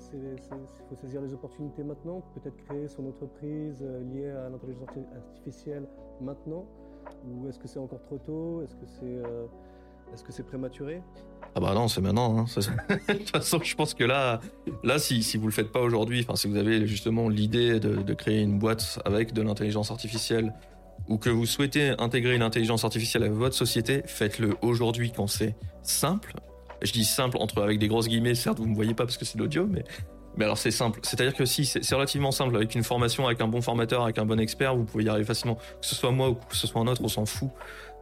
faut 0.87 0.95
saisir 0.95 1.21
les 1.21 1.33
opportunités 1.33 1.83
maintenant, 1.83 2.23
peut-être 2.35 2.55
créer 2.55 2.87
son 2.87 3.05
entreprise 3.05 3.83
liée 4.13 4.29
à 4.29 4.47
l'intelligence 4.47 4.87
artificielle 5.13 5.89
maintenant 6.21 6.65
ou 7.25 7.47
est-ce 7.47 7.59
que 7.59 7.67
c'est 7.67 7.79
encore 7.79 8.01
trop 8.01 8.17
tôt? 8.17 8.61
Est-ce 8.63 8.75
que 8.75 8.85
c'est 8.85 9.03
euh, 9.03 9.45
est-ce 10.13 10.23
que 10.23 10.31
c'est 10.31 10.43
prématuré? 10.43 11.01
Ah 11.55 11.59
bah 11.59 11.73
non, 11.73 11.87
c'est 11.87 12.01
maintenant. 12.01 12.37
Hein. 12.37 12.45
de 13.07 13.13
toute 13.13 13.29
façon, 13.29 13.59
je 13.63 13.75
pense 13.75 13.93
que 13.93 14.03
là, 14.03 14.39
là, 14.83 14.99
si, 14.99 15.23
si 15.23 15.37
vous 15.37 15.47
le 15.47 15.53
faites 15.53 15.71
pas 15.71 15.81
aujourd'hui, 15.81 16.21
enfin, 16.21 16.35
si 16.35 16.47
vous 16.47 16.57
avez 16.57 16.85
justement 16.85 17.29
l'idée 17.29 17.79
de, 17.79 18.01
de, 18.01 18.13
créer 18.13 18.41
une 18.41 18.59
boîte 18.59 18.99
avec 19.05 19.33
de 19.33 19.41
l'intelligence 19.41 19.91
artificielle 19.91 20.53
ou 21.07 21.17
que 21.17 21.29
vous 21.29 21.45
souhaitez 21.45 21.93
intégrer 21.99 22.35
une 22.35 22.41
intelligence 22.41 22.83
artificielle 22.83 23.23
à 23.23 23.29
votre 23.29 23.55
société, 23.55 24.03
faites-le 24.05 24.55
aujourd'hui 24.61 25.11
quand 25.11 25.27
c'est 25.27 25.55
simple. 25.81 26.33
Je 26.81 26.91
dis 26.91 27.05
simple 27.05 27.37
entre 27.39 27.61
avec 27.61 27.79
des 27.79 27.87
grosses 27.87 28.07
guillemets, 28.07 28.35
certes, 28.35 28.59
vous 28.59 28.67
me 28.67 28.75
voyez 28.75 28.93
pas 28.93 29.05
parce 29.05 29.17
que 29.17 29.25
c'est 29.25 29.37
l'audio, 29.37 29.65
mais 29.67 29.83
Mais 30.37 30.45
alors 30.45 30.57
c'est 30.57 30.71
simple, 30.71 30.99
c'est-à-dire 31.03 31.33
que 31.33 31.45
si 31.45 31.65
c'est 31.65 31.95
relativement 31.95 32.31
simple, 32.31 32.55
avec 32.55 32.75
une 32.75 32.83
formation, 32.83 33.25
avec 33.25 33.41
un 33.41 33.47
bon 33.47 33.61
formateur, 33.61 34.03
avec 34.03 34.17
un 34.17 34.25
bon 34.25 34.39
expert, 34.39 34.75
vous 34.75 34.83
pouvez 34.83 35.05
y 35.05 35.09
arriver 35.09 35.25
facilement. 35.25 35.55
Que 35.55 35.61
ce 35.81 35.95
soit 35.95 36.11
moi 36.11 36.29
ou 36.29 36.35
que 36.35 36.55
ce 36.55 36.67
soit 36.67 36.81
un 36.81 36.87
autre, 36.87 37.01
on 37.03 37.07
s'en 37.07 37.25
fout. 37.25 37.49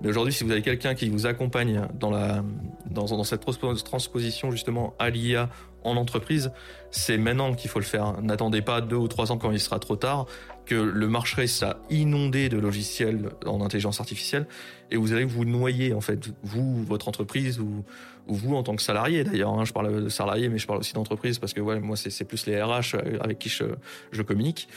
Mais 0.02 0.10
aujourd'hui, 0.10 0.34
si 0.34 0.43
vous 0.43 0.52
avez 0.52 0.62
quelqu'un 0.62 0.96
qui 0.96 1.10
vous 1.10 1.26
accompagne 1.26 1.88
dans, 1.93 2.10
la, 2.10 2.43
dans, 2.89 3.24
cette 3.24 3.46
transposition 3.86 4.52
justement 4.52 4.93
à 5.00 5.10
l'IA 5.10 5.50
en 5.84 5.96
entreprise, 5.96 6.52
c'est 6.91 7.17
maintenant 7.17 7.54
qu'il 7.54 7.69
faut 7.69 7.80
le 7.80 7.86
faire. 7.86 8.22
N'attendez 8.22 8.62
pas 8.62 8.82
deux 8.82 8.96
ou 8.96 9.08
trois 9.08 9.32
ans 9.32 9.38
quand 9.38 9.52
il 9.52 9.60
sera 9.60 9.80
trop 9.80 9.96
tard, 9.96 10.26
que 10.65 10.76
le 10.76 11.08
marché 11.08 11.48
sera 11.48 11.78
inondé 11.89 12.50
de 12.50 12.58
logiciels 12.58 13.30
en 13.46 13.62
intelligence 13.62 14.00
artificielle 14.00 14.48
et 14.91 14.98
vous 14.98 15.13
allez 15.13 15.26
vous 15.26 15.46
noyer 15.46 15.93
en 15.93 16.02
fait, 16.02 16.30
vous, 16.43 16.84
votre 16.84 17.08
entreprise 17.08 17.60
ou, 17.60 17.84
vous 18.28 18.56
en 18.56 18.64
tant 18.64 18.76
que 18.76 18.82
salarié 18.82 19.24
d'ailleurs. 19.24 19.54
Hein. 19.54 19.66
je 19.66 19.74
parle 19.74 20.04
de 20.04 20.10
salarié, 20.10 20.50
mais 20.50 20.58
je 20.58 20.68
parle 20.68 20.80
aussi 20.80 20.94
d'entreprise 20.94 21.40
parce 21.40 21.54
que 21.54 21.62
ouais, 21.62 21.80
moi 21.80 21.96
c'est 21.98 22.26
plus 22.26 22.46
les 22.46 22.62
RH 22.62 22.96
avec 23.22 23.40
qui 23.40 23.50
je, 23.50 23.66
je 24.12 24.22
communique. 24.22 24.68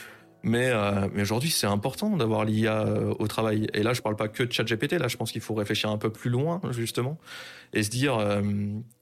Mais, 0.43 0.69
euh, 0.69 1.07
mais 1.13 1.23
aujourd'hui, 1.23 1.49
c'est 1.49 1.67
important 1.67 2.15
d'avoir 2.15 2.45
l'IA 2.45 2.85
euh, 2.85 3.13
au 3.19 3.27
travail. 3.27 3.67
Et 3.73 3.83
là, 3.83 3.93
je 3.93 4.01
parle 4.01 4.15
pas 4.15 4.27
que 4.27 4.43
de 4.43 4.51
ChatGPT. 4.51 4.93
Là, 4.93 5.07
je 5.07 5.17
pense 5.17 5.31
qu'il 5.31 5.41
faut 5.41 5.55
réfléchir 5.55 5.89
un 5.89 5.97
peu 5.97 6.09
plus 6.09 6.29
loin, 6.29 6.61
justement, 6.71 7.17
et 7.73 7.83
se 7.83 7.89
dire 7.89 8.17
euh, 8.17 8.41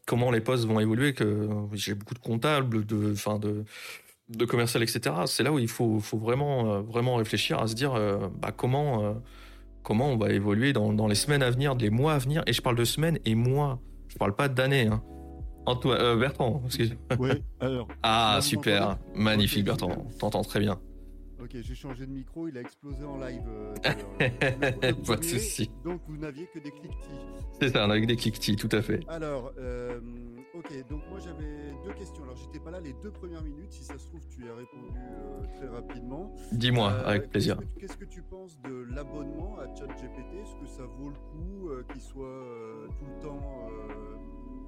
comment 0.05 0.31
les 0.31 0.41
postes 0.41 0.65
vont 0.65 0.79
évoluer. 0.79 1.13
Que 1.13 1.49
j'ai 1.73 1.93
beaucoup 1.93 2.13
de 2.13 2.19
comptables, 2.19 2.86
de, 2.86 3.12
enfin 3.12 3.38
de, 3.38 3.65
de 4.29 4.45
commercial, 4.45 4.81
etc. 4.81 5.15
C'est 5.25 5.43
là 5.43 5.51
où 5.51 5.60
il 5.60 5.67
faut, 5.67 5.99
faut 5.99 6.17
vraiment, 6.17 6.81
vraiment 6.81 7.15
réfléchir 7.15 7.60
à 7.60 7.67
se 7.67 7.75
dire 7.75 7.93
bah, 8.39 8.51
comment, 8.55 9.21
comment 9.84 10.10
on 10.10 10.17
va 10.17 10.31
évoluer 10.31 10.73
dans, 10.73 10.93
dans, 10.93 11.08
les 11.08 11.15
semaines 11.15 11.43
à 11.43 11.51
venir, 11.51 11.75
les 11.75 11.89
mois 11.89 12.13
à 12.13 12.17
venir. 12.17 12.43
Et 12.47 12.53
je 12.53 12.62
parle 12.62 12.77
de 12.77 12.86
semaines 12.86 13.19
et 13.25 13.36
mois. 13.36 13.79
Je 14.07 14.17
parle 14.17 14.35
pas 14.35 14.47
d'années. 14.47 14.87
Hein. 14.87 15.01
Antoine, 15.65 16.19
Bertrand, 16.19 16.61
excusez. 16.65 16.97
Oui, 17.19 17.31
alors. 17.59 17.87
Ah, 18.03 18.39
super, 18.41 18.97
magnifique, 19.15 19.65
Bertrand. 19.65 20.07
T'entends 20.19 20.43
très 20.43 20.59
bien. 20.59 20.79
Ok, 21.41 21.57
j'ai 21.61 21.75
changé 21.75 22.05
de 22.05 22.11
micro, 22.11 22.47
il 22.47 22.57
a 22.57 22.61
explosé 22.61 23.03
en 23.03 23.17
live. 23.19 23.43
Euh, 23.47 24.93
pas 25.05 25.15
de 25.17 25.23
souci. 25.23 25.69
Donc 25.83 26.01
vous 26.07 26.17
n'aviez 26.17 26.47
que 26.47 26.59
des 26.59 26.71
cliquetis. 26.71 27.19
C'est 27.61 27.69
ça, 27.69 27.85
on 27.85 27.89
a 27.91 27.99
que 27.99 28.05
des 28.05 28.15
cliquetis, 28.15 28.55
tout 28.55 28.69
à 28.71 28.81
fait. 28.81 29.01
Alors, 29.07 29.51
euh, 29.59 29.99
ok, 30.57 30.87
donc 30.89 31.01
moi 31.09 31.19
j'avais 31.19 31.73
deux 31.83 31.93
questions. 31.93 32.23
Alors 32.23 32.35
j'étais 32.35 32.59
pas 32.59 32.71
là 32.71 32.79
les 32.79 32.93
deux 32.93 33.11
premières 33.11 33.43
minutes. 33.43 33.71
Si 33.71 33.83
ça 33.83 33.97
se 33.97 34.07
trouve, 34.07 34.21
tu 34.29 34.49
as 34.49 34.55
répondu 34.55 34.97
euh, 34.97 35.43
très 35.57 35.67
rapidement. 35.67 36.33
Dis-moi, 36.51 36.91
avec 37.05 37.29
plaisir. 37.29 37.59
Qu'est-ce 37.79 37.97
que, 37.97 38.05
tu 38.05 38.21
penses 38.21 38.59
de 38.61 38.85
l'abonnement 38.93 39.57
à 39.59 39.65
ChatGPT? 39.75 40.33
Est-ce 40.41 40.55
que 40.55 40.67
ça 40.67 40.83
vaut 40.83 41.09
le 41.09 41.15
coup 41.15 41.69
qu'il 41.91 42.01
soit 42.01 42.43
tout 42.99 43.05
le 43.05 43.21
temps 43.21 43.69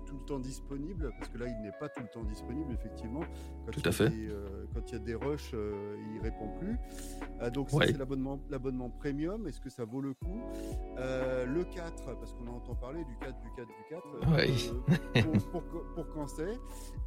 tout 0.08 0.16
le 0.18 0.26
temps 0.26 0.40
disponible, 0.40 1.12
parce 1.20 1.30
que 1.30 1.38
là, 1.38 1.48
il 1.48 1.62
n'est 1.62 1.72
pas 1.80 1.90
tout 1.90 2.02
le 2.02 2.08
temps 2.08 2.24
disponible, 2.24 2.74
effectivement. 2.74 3.22
Quand 3.66 3.72
tout 3.72 3.82
à 3.84 3.92
fait. 3.92 4.10
Euh, 4.12 4.66
quand 4.74 4.82
il 4.90 4.94
y 4.94 4.96
a 4.96 5.00
des 5.00 5.16
rushs, 5.16 5.52
euh, 5.54 5.98
il 6.14 6.22
répond 6.22 6.50
plus. 6.60 6.78
Euh, 7.42 7.50
donc, 7.50 7.70
ça, 7.70 7.78
c'est 7.86 7.98
l'abonnement, 7.98 8.40
l'abonnement 8.50 8.90
premium. 8.90 9.48
Est-ce 9.48 9.60
que 9.60 9.70
ça 9.70 9.86
vaut 9.86 10.02
le 10.02 10.14
coup? 10.14 10.42
Le 10.98 11.64
4, 11.64 12.16
parce 12.20 12.34
qu'on 12.34 12.48
entend 12.48 12.76
parler 12.76 13.04
du 13.04 13.16
4, 13.18 13.40
du 13.42 13.50
4, 13.56 13.68
du 13.68 13.74
4. 15.24 15.52
pour, 15.52 15.64
pour, 15.64 16.08
quand 16.14 16.28
c'est 16.28 16.58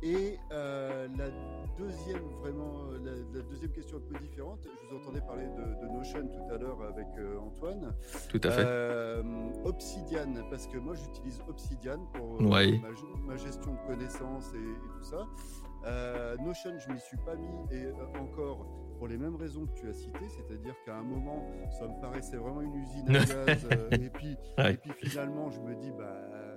Et 0.03 0.39
la 0.51 1.31
deuxième, 1.79 2.23
vraiment, 2.41 2.91
la, 3.03 3.43
deuxième 3.43 3.73
question 3.73 3.99
un 3.99 4.13
peu 4.13 4.19
différente, 4.19 4.61
je 4.65 4.89
vous 4.89 5.03
entendais 5.03 5.21
parler 5.21 5.47
de, 5.47 5.87
de 5.87 5.93
Notion 5.93 6.29
tout 6.29 6.55
à 6.55 6.59
l'heure 6.59 6.81
avec 6.83 7.07
Antoine. 7.41 7.95
Tout 8.29 8.41
à 8.45 8.51
fait. 8.51 9.23
Obsidian, 9.65 10.35
parce 10.51 10.67
que 10.67 10.79
moi, 10.79 10.95
j'utilise 10.95 11.41
Obsidian 11.49 11.99
pour 12.13 12.41
ouais 12.43 12.79
ma, 12.79 12.90
gestion 13.37 13.73
de 13.73 13.87
connaissances 13.87 14.53
et, 14.55 14.99
tout 14.99 15.03
ça. 15.03 15.27
Euh, 15.87 16.37
Notion, 16.39 16.79
je 16.79 16.93
m'y 16.93 17.01
suis 17.01 17.17
pas 17.19 17.37
mis 17.37 17.75
et 17.75 17.87
euh, 17.87 18.21
encore 18.21 18.67
pour 18.99 19.09
les 19.09 19.17
mêmes 19.17 19.37
raisons 19.37 19.67
que 19.67 19.73
tu 19.73 19.89
as 19.89 19.95
citées, 19.95 20.29
c'est-à-dire 20.29 20.75
qu'à 20.85 20.97
un 20.97 21.03
moment, 21.03 21.51
ça 21.79 21.87
me 21.87 21.99
paraissait 22.03 22.37
vraiment 22.37 22.61
une 22.61 22.75
usine 22.75 23.09
à 23.09 23.25
gaz, 23.25 23.67
euh, 23.73 23.89
et, 23.93 24.11
puis, 24.11 24.37
et 24.59 24.75
puis 24.75 24.93
finalement, 24.93 25.49
je 25.49 25.61
me 25.61 25.75
dis, 25.75 25.91
bah 25.93 26.50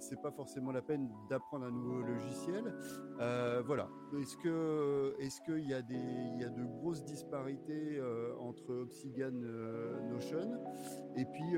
c'est 0.00 0.16
pas, 0.16 0.30
pas 0.30 0.36
forcément 0.36 0.72
la 0.72 0.82
peine 0.82 1.08
d'apprendre 1.28 1.66
un 1.66 1.70
nouveau 1.70 2.02
logiciel. 2.02 2.74
Euh, 3.20 3.62
voilà. 3.66 3.88
Est-ce 4.20 4.36
que 4.36 5.14
est-ce 5.20 5.40
qu'il 5.42 5.68
y 5.68 5.74
a 5.74 5.82
des 5.82 5.94
il 5.94 6.40
y 6.40 6.44
a 6.44 6.48
de 6.48 6.64
grosses 6.64 7.04
disparités 7.04 7.98
euh, 7.98 8.32
entre 8.40 8.82
Obsidian 8.82 9.32
euh, 9.42 10.00
Notion 10.10 10.50
et 11.16 11.24
puis 11.24 11.56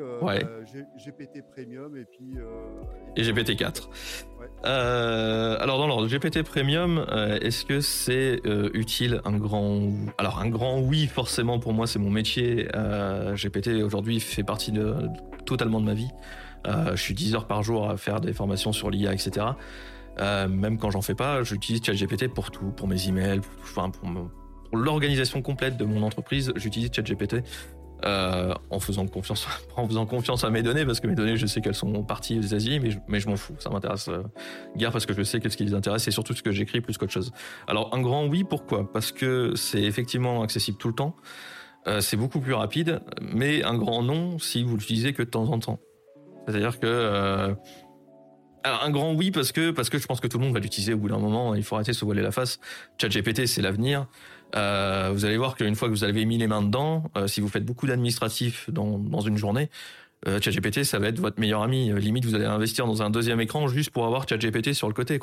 GPT 0.97 1.43
Premium 1.51 1.97
et 1.97 2.05
puis 2.05 2.37
et, 3.17 3.23
GPT 3.23 3.57
4. 3.57 3.91
alors 4.65 5.79
dans 5.79 5.87
l'ordre 5.87 6.09
GPT 6.09 6.43
Premium, 6.43 7.05
est-ce 7.41 7.65
que 7.65 7.81
c'est 7.81 8.41
utile 8.75 9.21
un 9.25 9.37
grand 9.37 9.91
alors 10.17 10.39
un 10.39 10.49
grand 10.49 10.81
oui 10.81 11.07
forcément 11.07 11.59
pour 11.59 11.73
moi 11.73 11.87
c'est 11.87 11.99
mon 11.99 12.11
métier. 12.11 12.69
GPT 13.35 13.83
aujourd'hui 13.83 14.21
fait 14.21 14.45
partie 14.45 14.73
de 14.73 14.95
totalement 15.45 15.81
de 15.81 15.87
ma 15.87 15.95
vie. 15.95 16.11
Euh, 16.67 16.97
je 16.97 17.03
suis 17.03 17.15
10 17.15 17.35
heures 17.35 17.47
par 17.47 17.63
jour 17.63 17.89
à 17.89 17.97
faire 17.97 18.21
des 18.21 18.33
formations 18.33 18.73
sur 18.73 18.91
l'IA, 18.91 19.13
etc. 19.13 19.47
Euh, 20.21 20.49
même 20.49 20.79
quand 20.79 20.91
j'en 20.91 21.03
fais 21.03 21.15
pas, 21.15 21.43
j'utilise 21.43 21.83
ChatGPT 21.83 22.29
pour 22.29 22.51
tout, 22.51 22.71
pour 22.71 22.89
mes 22.89 23.09
emails, 23.09 23.41
pour, 23.75 24.09
l'organisation 24.73 25.41
complète 25.43 25.77
de 25.77 25.85
mon 25.85 26.03
entreprise, 26.03 26.53
j'utilise 26.57 26.91
ChatGPT. 26.93 27.37
Euh, 28.05 28.55
en 28.71 28.79
faisant 28.79 29.09
confiance 29.09 29.49
en 29.77 29.85
faisant 29.85 30.07
confiance 30.07 30.45
à 30.45 30.51
mes 30.51 30.63
données 30.63 30.87
parce 30.87 31.01
que 31.01 31.09
mes 31.09 31.17
données 31.17 31.37
je 31.37 31.47
sais 31.47 31.61
qu'elles 31.61 31.75
sont 31.75 32.05
parties 32.05 32.39
aux 32.39 32.43
États-Unis 32.43 32.79
mais 33.09 33.19
je, 33.19 33.29
m'en 33.29 33.35
fous 33.35 33.57
ça 33.59 33.71
m'intéresse 33.71 34.07
euh, 34.07 34.23
guère 34.77 34.93
parce 34.93 35.05
que 35.05 35.13
je 35.13 35.25
sais 35.25 35.41
que 35.41 35.49
ce 35.49 35.57
qui 35.57 35.65
les 35.65 35.75
intéresse 35.75 36.05
c'est 36.05 36.13
surtout 36.13 36.33
ce 36.33 36.45
que 36.45 36.53
j'écris 36.53 36.81
plus 36.81 36.97
qu'autre 36.97 37.11
chose 37.11 37.33
alors 37.67 37.93
un 37.93 38.01
grand 38.01 38.25
oui 38.29 38.45
pourquoi? 38.45 38.89
Parce 38.93 39.11
que 39.11 39.57
c'est 39.57 39.83
effectivement 39.83 40.43
accessible 40.43 40.79
tout 40.79 40.87
le 40.87 40.95
temps 40.95 41.17
c'est 41.99 42.17
beaucoup 42.17 42.39
plus 42.39 42.55
rapide 42.55 43.01
mais 43.21 43.65
un 43.65 43.77
grand 43.77 44.05
non 44.05 44.39
si 44.39 44.63
vous 44.63 44.77
l'utilisez 44.77 45.13
que 45.13 45.25
de 45.25 45.31
temps 45.31 45.51
en 45.51 45.59
temps 45.59 45.81
c'est-à-dire 46.49 46.81
que 46.81 46.87
euh, 46.87 47.55
un 48.65 48.91
grand 48.91 49.13
oui 49.13 49.31
parce 49.31 49.53
que 49.53 49.73
je 49.77 50.07
pense 50.07 50.21
que 50.21 50.27
tout 50.27 50.39
le 50.39 50.45
monde 50.45 50.55
va 50.55 50.61
l'utiliser 50.61 50.95
au 50.95 50.99
bout 50.99 51.09
d'un 51.09 51.19
moment. 51.19 51.55
Il 51.55 51.63
faut 51.63 51.75
arrêter 51.75 51.93
de 51.93 51.97
se 51.97 52.05
voiler 52.05 52.23
la 52.23 52.33
face. 52.33 52.59
ChatGPT 53.01 53.47
c'est 53.47 53.63
l'avenir. 53.63 54.07
Euh, 54.57 55.11
vous 55.13 55.25
allez 55.25 55.37
voir 55.37 55.57
qu'une 55.57 55.75
fois 55.75 55.89
que 55.89 55.93
vous 55.93 56.05
avez 56.05 56.25
mis 56.25 56.39
les 56.39 56.47
mains 56.47 56.63
dedans, 56.63 57.05
euh, 57.17 57.27
si 57.27 57.43
vous 57.43 57.49
faites 57.49 57.67
beaucoup 57.67 57.87
d'administratifs 57.87 58.71
dans, 58.71 58.99
dans 58.99 59.21
une 59.21 59.37
journée, 59.37 59.69
euh, 60.27 60.41
ChatGPT 60.41 60.85
ça 60.85 60.99
va 60.99 61.09
être 61.09 61.21
votre 61.21 61.39
meilleur 61.39 61.63
ami. 61.63 61.93
Limite 61.93 62.25
vous 62.25 62.35
allez 62.35 62.47
investir 62.47 62.87
dans 62.87 63.03
un 63.03 63.11
deuxième 63.11 63.41
écran 63.41 63.69
juste 63.69 63.91
pour 63.91 64.07
avoir 64.07 64.27
ChatGPT 64.27 64.73
sur 64.73 64.89
le 64.89 64.95
côté 64.95 65.21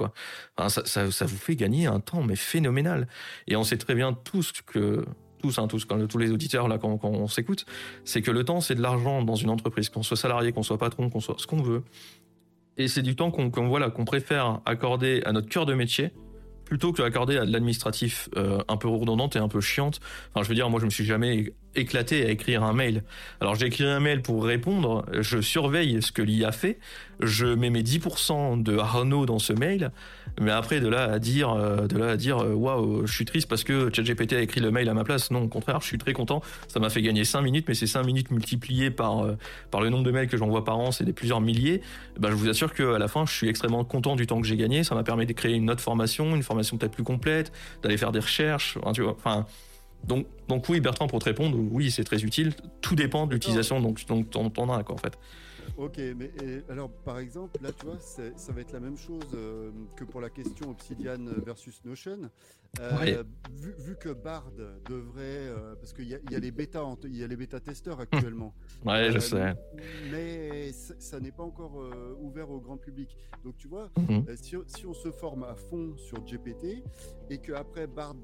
ça, 0.67 0.85
ça 0.85 1.25
vous 1.25 1.37
fait 1.37 1.55
gagner 1.55 1.87
un 1.87 1.99
temps 1.99 2.21
mais 2.21 2.35
phénoménal. 2.35 3.07
Et 3.47 3.55
on 3.55 3.63
sait 3.63 3.77
très 3.77 3.95
bien 3.95 4.13
tous 4.13 4.53
que 4.65 5.03
tous, 5.45 5.59
hein, 5.59 5.67
tous, 5.67 5.85
tous 5.85 6.17
les 6.17 6.31
auditeurs 6.31 6.67
là 6.67 6.77
quand, 6.77 6.99
on 7.03 7.27
s'écoute, 7.27 7.65
c'est 8.03 8.21
que 8.21 8.31
le 8.31 8.43
temps 8.43 8.61
c'est 8.61 8.75
de 8.75 8.81
l'argent 8.81 9.21
dans 9.21 9.35
une 9.35 9.49
entreprise, 9.49 9.89
qu'on 9.89 10.03
soit 10.03 10.17
salarié, 10.17 10.51
qu'on 10.51 10.63
soit 10.63 10.77
patron, 10.77 11.09
qu'on 11.09 11.19
soit 11.19 11.35
ce 11.37 11.47
qu'on 11.47 11.61
veut. 11.61 11.83
Et 12.77 12.87
c'est 12.87 13.01
du 13.01 13.15
temps 13.15 13.31
qu'on 13.31 13.67
voilà 13.67 13.89
qu'on 13.89 14.05
préfère 14.05 14.61
accorder 14.65 15.21
à 15.25 15.31
notre 15.31 15.47
cœur 15.47 15.65
de 15.65 15.73
métier 15.73 16.11
plutôt 16.65 16.91
que 16.91 17.03
accorder 17.03 17.37
à 17.37 17.45
de 17.45 17.51
l'administratif 17.51 18.27
euh, 18.35 18.57
un 18.67 18.77
peu 18.77 18.87
redondante 18.87 19.35
et 19.35 19.39
un 19.39 19.47
peu 19.47 19.61
chiante. 19.61 19.99
Enfin, 20.33 20.43
je 20.43 20.49
veux 20.49 20.55
dire, 20.55 20.69
moi, 20.69 20.79
je 20.79 20.85
me 20.85 20.89
suis 20.89 21.05
jamais 21.05 21.53
éclaté 21.75 22.25
à 22.25 22.29
écrire 22.29 22.63
un 22.63 22.73
mail. 22.73 23.03
Alors, 23.41 23.55
j'ai 23.55 23.67
écrit 23.67 23.85
un 23.85 23.99
mail 23.99 24.21
pour 24.21 24.43
répondre, 24.43 25.05
je 25.19 25.41
surveille 25.41 26.01
ce 26.01 26.11
que 26.11 26.21
l'IA 26.21 26.51
fait, 26.51 26.79
je 27.19 27.45
mets 27.45 27.69
mes 27.69 27.83
10% 27.83 28.61
de 28.61 28.77
Arnaud 28.77 29.25
dans 29.25 29.39
ce 29.39 29.53
mail, 29.53 29.91
mais 30.39 30.51
après, 30.51 30.79
de 30.79 30.87
là 30.87 31.03
à 31.03 31.19
dire, 31.19 31.51
euh, 31.51 31.87
de 31.87 31.97
là 31.97 32.09
à 32.09 32.17
dire, 32.17 32.39
euh, 32.39 32.53
waouh, 32.53 33.05
je 33.05 33.13
suis 33.13 33.25
triste 33.25 33.47
parce 33.47 33.63
que 33.63 33.89
ChatGPT 33.93 34.33
a 34.33 34.41
écrit 34.41 34.59
le 34.59 34.71
mail 34.71 34.89
à 34.89 34.93
ma 34.93 35.03
place. 35.03 35.31
Non, 35.31 35.43
au 35.43 35.47
contraire, 35.47 35.79
je 35.81 35.87
suis 35.87 35.97
très 35.97 36.13
content. 36.13 36.41
Ça 36.67 36.79
m'a 36.79 36.89
fait 36.89 37.01
gagner 37.01 37.23
5 37.23 37.41
minutes, 37.41 37.65
mais 37.67 37.73
ces 37.73 37.87
5 37.87 38.03
minutes 38.03 38.31
multipliées 38.31 38.91
par, 38.91 39.25
par 39.71 39.81
le 39.81 39.89
nombre 39.89 40.03
de 40.03 40.11
mails 40.11 40.27
que 40.27 40.37
j'envoie 40.37 40.65
par 40.65 40.77
an, 40.77 40.91
c'est 40.91 41.05
des 41.05 41.13
plusieurs 41.13 41.41
milliers. 41.41 41.81
Ben, 42.19 42.29
je 42.29 42.35
vous 42.35 42.49
assure 42.49 42.73
qu'à 42.73 42.97
la 42.97 43.07
fin, 43.07 43.25
je 43.25 43.33
suis 43.33 43.47
extrêmement 43.47 43.83
content 43.85 44.15
du 44.15 44.27
temps 44.27 44.41
que 44.41 44.47
j'ai 44.47 44.57
gagné. 44.57 44.83
Ça 44.83 44.95
m'a 44.95 45.03
permis 45.03 45.25
de 45.25 45.33
créer 45.33 45.53
une 45.53 45.69
autre 45.69 45.81
formation, 45.81 46.35
une 46.35 46.43
formation 46.43 46.77
peut-être 46.77 46.93
plus 46.93 47.03
complète, 47.03 47.51
d'aller 47.81 47.97
faire 47.97 48.11
des 48.11 48.19
recherches. 48.19 48.77
Tu 48.93 49.01
vois, 49.01 49.15
enfin, 49.17 49.45
donc, 50.07 50.27
donc 50.47 50.69
oui, 50.69 50.79
Bertrand, 50.79 51.07
pour 51.07 51.19
te 51.19 51.25
répondre, 51.25 51.57
oui, 51.71 51.91
c'est 51.91 52.03
très 52.03 52.23
utile. 52.23 52.53
Tout 52.81 52.95
dépend 52.95 53.27
de 53.27 53.33
l'utilisation 53.33 53.81
donc, 53.81 54.05
donc 54.05 54.29
t'en 54.29 54.69
as 54.73 54.83
quoi, 54.83 54.95
en 54.95 54.99
fait. 54.99 55.17
Ok, 55.77 55.99
mais 56.15 56.31
alors 56.69 56.89
par 56.89 57.19
exemple, 57.19 57.57
là 57.61 57.71
tu 57.71 57.85
vois, 57.85 57.99
ça 57.99 58.51
va 58.53 58.61
être 58.61 58.71
la 58.71 58.79
même 58.79 58.97
chose 58.97 59.23
euh, 59.33 59.71
que 59.95 60.03
pour 60.03 60.21
la 60.21 60.29
question 60.29 60.69
Obsidian 60.69 61.25
versus 61.45 61.83
Notion. 61.85 62.29
Euh, 62.81 63.23
vu, 63.53 63.95
que 63.95 64.09
Bard 64.09 64.51
devrait, 64.89 65.47
euh, 65.47 65.75
parce 65.75 65.93
qu'il 65.93 66.07
y, 66.07 66.19
y, 66.29 66.35
a 66.35 66.39
les 66.39 66.51
bêta, 66.51 66.83
il 67.05 67.15
y 67.15 67.23
a 67.23 67.27
les 67.27 67.37
bêta 67.37 67.61
testeurs 67.61 68.01
actuellement. 68.01 68.53
ouais, 68.85 69.11
je 69.13 69.19
sais. 69.19 69.53
Mais 70.11 70.73
ça 70.73 71.19
n'est 71.21 71.31
pas 71.31 71.43
encore 71.43 71.81
ouvert 72.19 72.49
au 72.51 72.59
grand 72.59 72.77
public. 72.77 73.15
Donc 73.43 73.55
tu 73.57 73.67
vois, 73.67 73.89
si, 74.35 74.57
si, 74.67 74.85
on 74.85 74.93
se 74.93 75.11
forme 75.11 75.43
à 75.43 75.55
fond 75.55 75.95
sur 75.95 76.19
GPT 76.25 76.83
et 77.29 77.37
que 77.37 77.53
après 77.53 77.87
Bard 77.87 78.15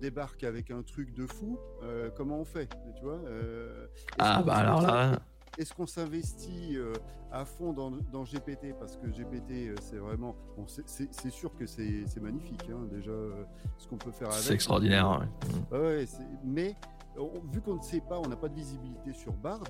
débarque 0.00 0.44
avec 0.44 0.70
un 0.70 0.82
truc 0.82 1.12
de 1.12 1.26
fou, 1.26 1.58
comment 2.16 2.40
on 2.40 2.44
fait 2.44 2.68
Tu 2.96 3.02
vois 3.02 3.20
Ah 4.18 4.42
bah 4.44 4.54
alors 4.54 4.82
là. 4.82 5.20
Est-ce 5.58 5.74
qu'on 5.74 5.86
s'investit 5.86 6.76
à 7.32 7.44
fond 7.44 7.72
dans, 7.72 7.90
GPT 8.24 8.74
parce 8.78 8.96
que 8.96 9.06
GPT, 9.06 9.78
c'est 9.80 9.98
vraiment, 9.98 10.34
bon, 10.56 10.66
c'est 10.66 11.30
sûr 11.30 11.54
que 11.56 11.66
c'est 11.66 12.20
magnifique, 12.20 12.68
hein, 12.70 12.86
déjà 12.90 13.12
ce 13.78 13.88
qu'on 13.88 13.98
peut 13.98 14.12
faire 14.12 14.28
avec. 14.28 14.40
C'est 14.40 14.54
extraordinaire. 14.54 15.20
Ouais. 15.70 15.78
ouais 15.78 16.04
mais 16.44 16.76
vu 17.52 17.60
qu'on 17.60 17.76
ne 17.76 17.82
sait 17.82 18.00
pas, 18.00 18.18
on 18.18 18.28
n'a 18.28 18.36
pas 18.36 18.48
de 18.48 18.54
visibilité 18.54 19.12
sur 19.12 19.32
Bard, 19.32 19.64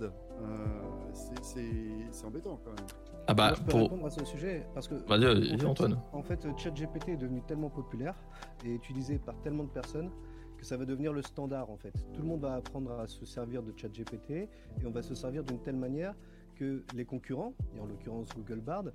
c'est 1.12 2.26
embêtant 2.26 2.58
quand 2.64 2.70
même. 2.70 2.86
Ah 3.28 3.34
bah, 3.34 3.54
je 3.54 3.62
peux 3.62 3.70
pour... 3.70 3.80
répondre 3.80 4.06
à 4.06 4.10
ce 4.10 4.24
sujet 4.24 4.66
parce 4.72 4.86
que 4.86 4.94
en, 4.94 5.58
fait, 5.58 5.66
Antoine. 5.66 6.00
en 6.12 6.22
fait, 6.22 6.46
ChatGPT 6.56 7.10
est 7.10 7.16
devenu 7.16 7.42
tellement 7.42 7.70
populaire 7.70 8.14
et 8.64 8.70
utilisé 8.70 9.18
par 9.18 9.34
tellement 9.40 9.64
de 9.64 9.70
personnes 9.70 10.10
ça 10.66 10.76
va 10.76 10.84
devenir 10.84 11.12
le 11.12 11.22
standard 11.22 11.70
en 11.70 11.76
fait. 11.76 11.92
Tout 12.12 12.22
le 12.22 12.26
monde 12.26 12.40
va 12.40 12.54
apprendre 12.54 12.90
à 12.98 13.06
se 13.06 13.24
servir 13.24 13.62
de 13.62 13.72
ChatGPT 13.76 14.30
et 14.30 14.48
on 14.84 14.90
va 14.90 15.00
se 15.02 15.14
servir 15.14 15.44
d'une 15.44 15.60
telle 15.60 15.76
manière 15.76 16.12
que 16.56 16.82
les 16.94 17.04
concurrents, 17.04 17.54
et 17.76 17.80
en 17.80 17.86
l'occurrence 17.86 18.30
Google 18.34 18.60
Bard, 18.60 18.86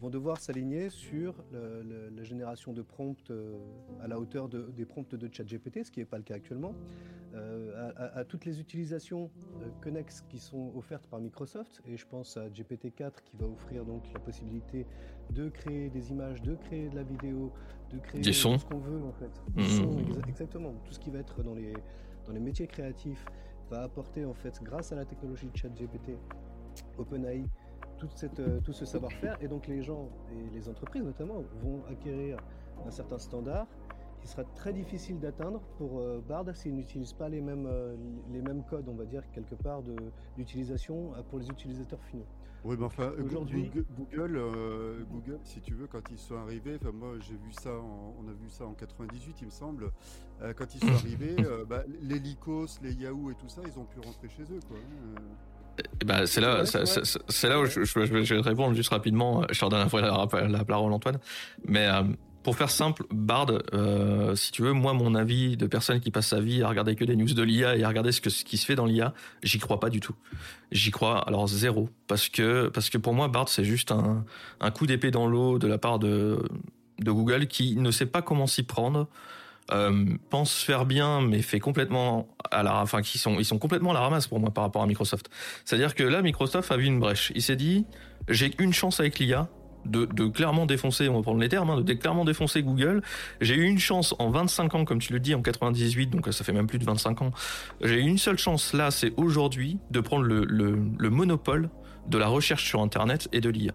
vont 0.00 0.10
devoir 0.10 0.38
s'aligner 0.38 0.90
sur 0.90 1.34
la 1.52 2.24
génération 2.24 2.72
de 2.72 2.82
prompts 2.82 3.30
euh, 3.30 3.58
à 4.02 4.08
la 4.08 4.18
hauteur 4.18 4.48
des 4.48 4.84
prompts 4.84 5.14
de 5.14 5.28
ChatGPT, 5.32 5.84
ce 5.84 5.90
qui 5.90 6.00
n'est 6.00 6.06
pas 6.06 6.16
le 6.16 6.22
cas 6.22 6.34
actuellement, 6.34 6.74
euh, 7.34 7.92
à, 7.96 8.24
toutes 8.24 8.44
les 8.44 8.60
utilisations 8.60 9.30
euh, 9.60 9.68
connexes 9.80 10.24
qui 10.28 10.38
sont 10.38 10.72
offertes 10.74 11.06
par 11.06 11.20
Microsoft, 11.20 11.80
et 11.86 11.96
je 11.96 12.06
pense 12.06 12.36
à 12.36 12.48
GPT-4 12.48 13.12
qui 13.24 13.36
va 13.36 13.46
offrir 13.46 13.84
donc 13.84 14.02
la 14.12 14.20
possibilité 14.20 14.86
de 15.30 15.48
créer 15.48 15.90
des 15.90 16.10
images, 16.10 16.42
de 16.42 16.54
créer 16.54 16.88
de 16.88 16.96
la 16.96 17.04
vidéo, 17.04 17.52
de 17.92 17.98
créer 17.98 18.20
des 18.20 18.32
sons. 18.32 18.58
ce 18.58 18.64
qu'on 18.64 18.78
veut 18.78 19.02
en 19.02 19.12
fait. 19.12 19.42
Mmh. 19.54 20.28
exactement. 20.28 20.74
Tout 20.84 20.92
ce 20.92 20.98
qui 20.98 21.10
va 21.10 21.18
être 21.18 21.42
dans 21.42 21.54
les, 21.54 21.72
dans 22.26 22.32
les 22.32 22.40
métiers 22.40 22.66
créatifs 22.66 23.24
va 23.70 23.82
apporter 23.82 24.24
en 24.24 24.34
fait, 24.34 24.60
grâce 24.62 24.90
à 24.92 24.96
la 24.96 25.04
technologie 25.04 25.46
de 25.46 25.56
ChatGPT, 25.56 26.18
OpenAI, 26.98 27.44
euh, 28.38 28.60
tout 28.60 28.72
ce 28.72 28.84
savoir-faire. 28.84 29.36
Et 29.40 29.48
donc 29.48 29.66
les 29.66 29.82
gens 29.82 30.08
et 30.32 30.54
les 30.54 30.68
entreprises 30.68 31.02
notamment 31.02 31.42
vont 31.62 31.82
acquérir 31.90 32.38
un 32.86 32.90
certain 32.90 33.18
standard 33.18 33.66
qui 34.20 34.28
sera 34.28 34.44
très 34.44 34.72
difficile 34.72 35.18
d'atteindre 35.18 35.60
pour 35.78 35.98
euh, 35.98 36.22
Bard 36.26 36.44
s'ils 36.54 36.74
n'utilisent 36.74 37.14
pas 37.14 37.28
les 37.28 37.40
mêmes, 37.40 37.66
euh, 37.66 37.96
les 38.30 38.42
mêmes 38.42 38.62
codes, 38.64 38.88
on 38.88 38.94
va 38.94 39.06
dire, 39.06 39.22
quelque 39.32 39.54
part 39.54 39.82
d'utilisation 40.36 41.12
pour 41.30 41.38
les 41.38 41.48
utilisateurs 41.48 42.02
finaux. 42.04 42.26
Oui, 42.62 42.76
mais 42.78 42.84
enfin, 42.84 43.10
aujourd'hui, 43.24 43.70
Google, 43.96 44.38
Google, 45.10 45.38
si 45.44 45.62
tu 45.62 45.72
veux, 45.72 45.86
quand 45.86 46.10
ils 46.10 46.18
sont 46.18 46.36
arrivés, 46.36 46.76
enfin 46.78 46.92
moi 46.92 47.14
j'ai 47.18 47.36
vu 47.36 47.50
ça, 47.52 47.70
on 47.70 48.28
a 48.28 48.32
vu 48.34 48.50
ça 48.50 48.66
en 48.66 48.74
98, 48.74 49.36
il 49.40 49.46
me 49.46 49.50
semble, 49.50 49.90
quand 50.38 50.74
ils 50.74 50.80
sont 50.80 50.92
arrivés, 51.06 51.36
bah, 51.66 51.84
les 52.02 52.18
Lycos, 52.18 52.66
les 52.82 52.92
Yahoo 52.92 53.30
et 53.30 53.34
tout 53.34 53.48
ça, 53.48 53.62
ils 53.66 53.78
ont 53.78 53.86
pu 53.86 54.00
rentrer 54.00 54.28
chez 54.28 54.42
eux, 54.42 54.60
quoi. 54.68 54.76
Hein, 54.76 55.22
bah, 56.04 56.26
c'est 56.26 56.40
là, 56.40 56.64
c'est 56.64 57.48
là 57.48 57.60
où 57.60 57.66
je, 57.66 57.84
je, 57.84 58.34
vais 58.34 58.40
répondre 58.40 58.74
juste 58.74 58.90
rapidement. 58.90 59.44
Je 59.50 59.58
te 59.58 59.64
redonne 59.64 59.88
la, 59.92 60.48
la 60.48 60.64
parole, 60.64 60.92
Antoine. 60.92 61.18
Mais 61.66 61.86
euh, 61.86 62.02
pour 62.42 62.56
faire 62.56 62.70
simple, 62.70 63.04
Bard, 63.10 63.48
euh, 63.74 64.34
si 64.34 64.50
tu 64.50 64.62
veux, 64.62 64.72
moi, 64.72 64.94
mon 64.94 65.14
avis 65.14 65.56
de 65.56 65.66
personne 65.66 66.00
qui 66.00 66.10
passe 66.10 66.28
sa 66.28 66.40
vie 66.40 66.62
à 66.62 66.68
regarder 66.68 66.96
que 66.96 67.04
des 67.04 67.16
news 67.16 67.32
de 67.32 67.42
l'IA 67.42 67.76
et 67.76 67.84
à 67.84 67.88
regarder 67.88 68.12
ce, 68.12 68.20
que, 68.20 68.30
ce 68.30 68.44
qui 68.44 68.56
se 68.56 68.64
fait 68.64 68.74
dans 68.74 68.86
l'IA, 68.86 69.12
j'y 69.42 69.58
crois 69.58 69.78
pas 69.78 69.90
du 69.90 70.00
tout. 70.00 70.14
J'y 70.72 70.90
crois 70.90 71.18
alors 71.28 71.46
zéro. 71.48 71.88
Parce 72.06 72.28
que, 72.28 72.68
parce 72.68 72.88
que 72.88 72.98
pour 72.98 73.12
moi, 73.12 73.28
Bard, 73.28 73.48
c'est 73.48 73.64
juste 73.64 73.92
un, 73.92 74.24
un 74.60 74.70
coup 74.70 74.86
d'épée 74.86 75.10
dans 75.10 75.26
l'eau 75.26 75.58
de 75.58 75.66
la 75.66 75.78
part 75.78 75.98
de, 75.98 76.42
de 76.98 77.10
Google 77.10 77.46
qui 77.46 77.76
ne 77.76 77.90
sait 77.90 78.06
pas 78.06 78.22
comment 78.22 78.46
s'y 78.46 78.62
prendre 78.62 79.08
euh, 79.72 80.04
pense 80.30 80.62
faire 80.62 80.86
bien, 80.86 81.20
mais 81.20 81.42
fait 81.42 81.60
complètement 81.60 82.28
à 82.50 82.62
la, 82.62 82.80
enfin, 82.80 83.02
qui 83.02 83.18
sont, 83.18 83.38
ils 83.38 83.44
sont 83.44 83.58
complètement 83.58 83.90
à 83.90 83.94
la 83.94 84.00
ramasse 84.00 84.26
pour 84.26 84.40
moi 84.40 84.50
par 84.50 84.64
rapport 84.64 84.82
à 84.82 84.86
Microsoft. 84.86 85.30
C'est-à-dire 85.64 85.94
que 85.94 86.02
là, 86.02 86.22
Microsoft 86.22 86.70
a 86.72 86.76
vu 86.76 86.86
une 86.86 87.00
brèche. 87.00 87.32
Il 87.34 87.42
s'est 87.42 87.56
dit, 87.56 87.86
j'ai 88.28 88.52
une 88.58 88.72
chance 88.72 89.00
avec 89.00 89.18
l'IA. 89.18 89.48
De, 89.86 90.04
clairement 90.28 90.66
défoncer, 90.66 91.08
on 91.08 91.14
va 91.14 91.22
prendre 91.22 91.40
les 91.40 91.48
termes, 91.48 91.70
hein, 91.70 91.80
de 91.80 91.92
clairement 91.94 92.26
défoncer 92.26 92.62
Google. 92.62 93.00
J'ai 93.40 93.54
eu 93.54 93.64
une 93.64 93.78
chance 93.78 94.14
en 94.18 94.28
25 94.28 94.74
ans, 94.74 94.84
comme 94.84 94.98
tu 94.98 95.14
le 95.14 95.20
dis, 95.20 95.34
en 95.34 95.40
98, 95.40 96.10
donc 96.10 96.28
ça 96.34 96.44
fait 96.44 96.52
même 96.52 96.66
plus 96.66 96.78
de 96.78 96.84
25 96.84 97.22
ans. 97.22 97.30
J'ai 97.80 97.94
eu 97.94 98.06
une 98.06 98.18
seule 98.18 98.36
chance 98.36 98.74
là, 98.74 98.90
c'est 98.90 99.14
aujourd'hui 99.16 99.78
de 99.90 100.00
prendre 100.00 100.24
le, 100.24 100.44
le, 100.44 100.78
le 100.98 101.10
monopole 101.10 101.70
de 102.08 102.18
la 102.18 102.26
recherche 102.26 102.66
sur 102.66 102.82
Internet 102.82 103.28
et 103.32 103.40
de 103.40 103.48
l'IA. 103.48 103.72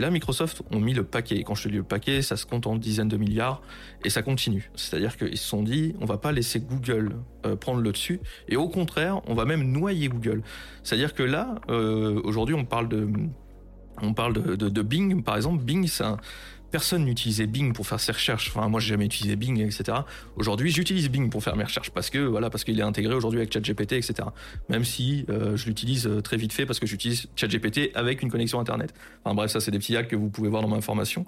Et 0.00 0.02
là, 0.02 0.10
Microsoft 0.10 0.62
ont 0.72 0.80
mis 0.80 0.94
le 0.94 1.04
paquet. 1.04 1.42
quand 1.42 1.54
je 1.54 1.64
te 1.64 1.68
dis 1.68 1.76
le 1.76 1.82
paquet, 1.82 2.22
ça 2.22 2.38
se 2.38 2.46
compte 2.46 2.66
en 2.66 2.76
dizaines 2.76 3.10
de 3.10 3.18
milliards 3.18 3.60
et 4.02 4.08
ça 4.08 4.22
continue. 4.22 4.70
C'est-à-dire 4.74 5.18
qu'ils 5.18 5.36
se 5.36 5.46
sont 5.46 5.62
dit, 5.62 5.94
on 6.00 6.06
va 6.06 6.16
pas 6.16 6.32
laisser 6.32 6.58
Google 6.58 7.16
euh, 7.44 7.54
prendre 7.54 7.82
le 7.82 7.92
dessus 7.92 8.18
et 8.48 8.56
au 8.56 8.70
contraire, 8.70 9.20
on 9.26 9.34
va 9.34 9.44
même 9.44 9.70
noyer 9.70 10.08
Google. 10.08 10.40
C'est-à-dire 10.84 11.12
que 11.12 11.22
là, 11.22 11.56
euh, 11.68 12.18
aujourd'hui, 12.24 12.54
on 12.54 12.64
parle 12.64 12.88
de, 12.88 13.10
de, 14.56 14.82
Bing, 14.82 15.22
par 15.22 15.36
exemple. 15.36 15.62
Bing, 15.62 15.86
c'est 15.86 16.04
un, 16.04 16.16
personne 16.70 17.04
n'utilisait 17.04 17.46
Bing 17.46 17.72
pour 17.72 17.86
faire 17.86 18.00
ses 18.00 18.12
recherches. 18.12 18.48
Enfin, 18.48 18.68
moi, 18.68 18.80
j'ai 18.80 18.88
jamais 18.88 19.06
utilisé 19.06 19.36
Bing, 19.36 19.60
etc. 19.60 19.98
Aujourd'hui, 20.36 20.70
j'utilise 20.70 21.10
Bing 21.10 21.30
pour 21.30 21.42
faire 21.42 21.56
mes 21.56 21.64
recherches 21.64 21.90
parce 21.90 22.10
que 22.10 22.18
voilà, 22.18 22.50
parce 22.50 22.64
qu'il 22.64 22.78
est 22.78 22.82
intégré 22.82 23.14
aujourd'hui 23.14 23.40
avec 23.40 23.52
ChatGPT, 23.52 23.92
etc. 23.92 24.28
Même 24.68 24.84
si 24.84 25.24
euh, 25.28 25.56
je 25.56 25.66
l'utilise 25.66 26.06
euh, 26.06 26.20
très 26.20 26.36
vite 26.36 26.52
fait 26.52 26.66
parce 26.66 26.78
que 26.78 26.86
j'utilise 26.86 27.28
ChatGPT 27.36 27.90
avec 27.94 28.22
une 28.22 28.30
connexion 28.30 28.60
Internet. 28.60 28.94
Enfin 29.24 29.34
bref, 29.34 29.50
ça 29.50 29.60
c'est 29.60 29.70
des 29.70 29.78
petits 29.78 29.96
hacks 29.96 30.08
que 30.08 30.16
vous 30.16 30.30
pouvez 30.30 30.48
voir 30.48 30.62
dans 30.62 30.68
ma 30.68 30.80
formation. 30.80 31.26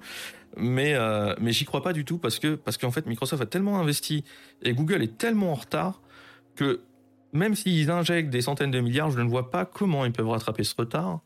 Mais 0.56 0.94
euh, 0.94 1.34
mais 1.40 1.52
j'y 1.52 1.64
crois 1.64 1.82
pas 1.82 1.92
du 1.92 2.04
tout 2.04 2.18
parce 2.18 2.38
que 2.38 2.54
parce 2.54 2.76
qu'en 2.76 2.90
fait 2.90 3.06
Microsoft 3.06 3.42
a 3.42 3.46
tellement 3.46 3.80
investi 3.80 4.24
et 4.62 4.74
Google 4.74 5.02
est 5.02 5.16
tellement 5.16 5.52
en 5.52 5.54
retard 5.54 6.02
que 6.56 6.80
même 7.32 7.54
s'ils 7.54 7.90
injectent 7.90 8.30
des 8.30 8.42
centaines 8.42 8.70
de 8.70 8.80
milliards, 8.80 9.10
je 9.10 9.20
ne 9.20 9.28
vois 9.28 9.50
pas 9.50 9.64
comment 9.64 10.04
ils 10.04 10.12
peuvent 10.12 10.28
rattraper 10.28 10.64
ce 10.64 10.74
retard 10.76 11.20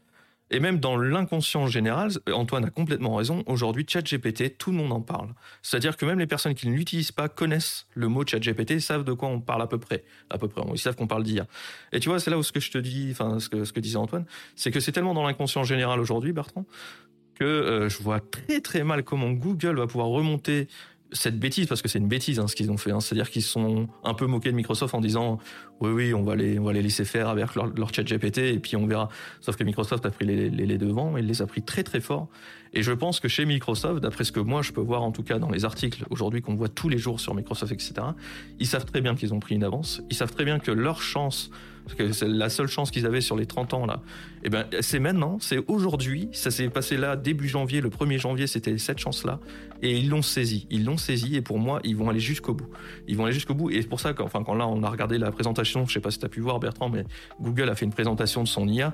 et 0.50 0.60
même 0.60 0.78
dans 0.78 0.96
l'inconscient 0.96 1.66
général, 1.66 2.10
Antoine 2.32 2.64
a 2.64 2.70
complètement 2.70 3.16
raison, 3.16 3.42
aujourd'hui 3.46 3.84
ChatGPT, 3.88 4.56
tout 4.56 4.70
le 4.70 4.76
monde 4.76 4.92
en 4.92 5.00
parle. 5.00 5.30
C'est-à-dire 5.62 5.96
que 5.96 6.06
même 6.06 6.18
les 6.18 6.26
personnes 6.26 6.54
qui 6.54 6.68
ne 6.68 6.74
l'utilisent 6.74 7.12
pas 7.12 7.28
connaissent 7.28 7.86
le 7.94 8.06
mot 8.08 8.24
ChatGPT, 8.24 8.78
savent 8.78 9.04
de 9.04 9.12
quoi 9.12 9.28
on 9.28 9.40
parle 9.40 9.62
à 9.62 9.66
peu 9.66 9.78
près. 9.78 10.04
À 10.30 10.38
peu 10.38 10.46
près, 10.46 10.62
ils 10.72 10.78
savent 10.78 10.94
qu'on 10.94 11.08
parle 11.08 11.24
d'IA. 11.24 11.46
Et 11.92 11.98
tu 11.98 12.08
vois, 12.08 12.20
c'est 12.20 12.30
là 12.30 12.38
où 12.38 12.44
ce 12.44 12.52
que 12.52 12.60
je 12.60 12.70
te 12.70 12.78
dis, 12.78 13.08
enfin 13.10 13.40
ce 13.40 13.48
que, 13.48 13.64
ce 13.64 13.72
que 13.72 13.80
disait 13.80 13.96
Antoine, 13.96 14.24
c'est 14.54 14.70
que 14.70 14.78
c'est 14.78 14.92
tellement 14.92 15.14
dans 15.14 15.26
l'inconscient 15.26 15.64
général 15.64 15.98
aujourd'hui, 15.98 16.32
Bertrand, 16.32 16.64
que 17.34 17.44
euh, 17.44 17.88
je 17.88 18.02
vois 18.02 18.20
très 18.20 18.60
très 18.60 18.84
mal 18.84 19.02
comment 19.02 19.30
Google 19.30 19.78
va 19.78 19.86
pouvoir 19.86 20.08
remonter 20.08 20.68
cette 21.12 21.38
bêtise, 21.38 21.66
parce 21.66 21.82
que 21.82 21.88
c'est 21.88 21.98
une 21.98 22.08
bêtise 22.08 22.38
hein, 22.38 22.48
ce 22.48 22.56
qu'ils 22.56 22.70
ont 22.70 22.76
fait, 22.76 22.90
hein. 22.90 23.00
c'est-à-dire 23.00 23.30
qu'ils 23.30 23.42
sont 23.42 23.88
un 24.04 24.14
peu 24.14 24.26
moqués 24.26 24.50
de 24.50 24.56
Microsoft 24.56 24.94
en 24.94 25.00
disant 25.00 25.38
oui 25.80 25.90
oui 25.90 26.14
on 26.14 26.22
va 26.22 26.34
les 26.34 26.58
on 26.58 26.64
va 26.64 26.72
les 26.72 26.82
laisser 26.82 27.04
faire 27.04 27.28
avec 27.28 27.54
leur, 27.54 27.66
leur 27.66 27.94
chat 27.94 28.02
GPT 28.02 28.38
et 28.38 28.58
puis 28.58 28.76
on 28.76 28.86
verra. 28.86 29.08
Sauf 29.40 29.56
que 29.56 29.64
Microsoft 29.64 30.04
a 30.04 30.10
pris 30.10 30.24
les, 30.24 30.50
les, 30.50 30.66
les 30.66 30.78
devants, 30.78 31.16
il 31.16 31.26
les 31.26 31.42
a 31.42 31.46
pris 31.46 31.62
très 31.62 31.82
très 31.82 32.00
fort. 32.00 32.28
Et 32.72 32.82
je 32.82 32.92
pense 32.92 33.20
que 33.20 33.28
chez 33.28 33.44
Microsoft, 33.46 34.02
d'après 34.02 34.24
ce 34.24 34.32
que 34.32 34.40
moi 34.40 34.62
je 34.62 34.72
peux 34.72 34.80
voir 34.80 35.02
en 35.02 35.12
tout 35.12 35.22
cas 35.22 35.38
dans 35.38 35.50
les 35.50 35.64
articles 35.64 36.04
aujourd'hui 36.10 36.42
qu'on 36.42 36.54
voit 36.54 36.68
tous 36.68 36.88
les 36.88 36.98
jours 36.98 37.20
sur 37.20 37.34
Microsoft 37.34 37.72
etc, 37.72 37.94
ils 38.58 38.66
savent 38.66 38.84
très 38.84 39.00
bien 39.00 39.14
qu'ils 39.14 39.32
ont 39.32 39.40
pris 39.40 39.54
une 39.54 39.64
avance, 39.64 40.02
ils 40.10 40.16
savent 40.16 40.32
très 40.32 40.44
bien 40.44 40.58
que 40.58 40.70
leur 40.70 41.02
chance 41.02 41.50
parce 41.86 41.96
que 41.96 42.12
c'est 42.12 42.26
la 42.26 42.48
seule 42.48 42.66
chance 42.66 42.90
qu'ils 42.90 43.06
avaient 43.06 43.20
sur 43.20 43.36
les 43.36 43.46
30 43.46 43.74
ans 43.74 43.86
là. 43.86 44.00
Et 44.42 44.46
eh 44.46 44.50
ben 44.50 44.66
c'est 44.80 44.98
maintenant, 44.98 45.38
c'est 45.40 45.58
aujourd'hui, 45.68 46.28
ça 46.32 46.50
s'est 46.50 46.68
passé 46.68 46.96
là 46.96 47.14
début 47.14 47.46
janvier, 47.48 47.80
le 47.80 47.90
1er 47.90 48.18
janvier, 48.18 48.48
c'était 48.48 48.76
cette 48.76 48.98
chance-là 48.98 49.38
et 49.82 49.96
ils 49.96 50.08
l'ont 50.08 50.22
saisi, 50.22 50.66
ils 50.68 50.84
l'ont 50.84 50.96
saisi 50.96 51.36
et 51.36 51.42
pour 51.42 51.60
moi, 51.60 51.78
ils 51.84 51.96
vont 51.96 52.10
aller 52.10 52.18
jusqu'au 52.18 52.54
bout. 52.54 52.68
Ils 53.06 53.16
vont 53.16 53.24
aller 53.24 53.34
jusqu'au 53.34 53.54
bout 53.54 53.70
et 53.70 53.82
c'est 53.82 53.88
pour 53.88 54.00
ça 54.00 54.14
qu'enfin 54.14 54.42
quand 54.42 54.54
là 54.54 54.66
on 54.66 54.82
a 54.82 54.90
regardé 54.90 55.16
la 55.16 55.30
présentation, 55.30 55.86
je 55.86 55.92
sais 55.92 56.00
pas 56.00 56.10
si 56.10 56.18
tu 56.18 56.26
as 56.26 56.28
pu 56.28 56.40
voir 56.40 56.58
Bertrand 56.58 56.88
mais 56.88 57.04
Google 57.40 57.68
a 57.68 57.76
fait 57.76 57.84
une 57.84 57.92
présentation 57.92 58.42
de 58.42 58.48
son 58.48 58.66
IA. 58.66 58.92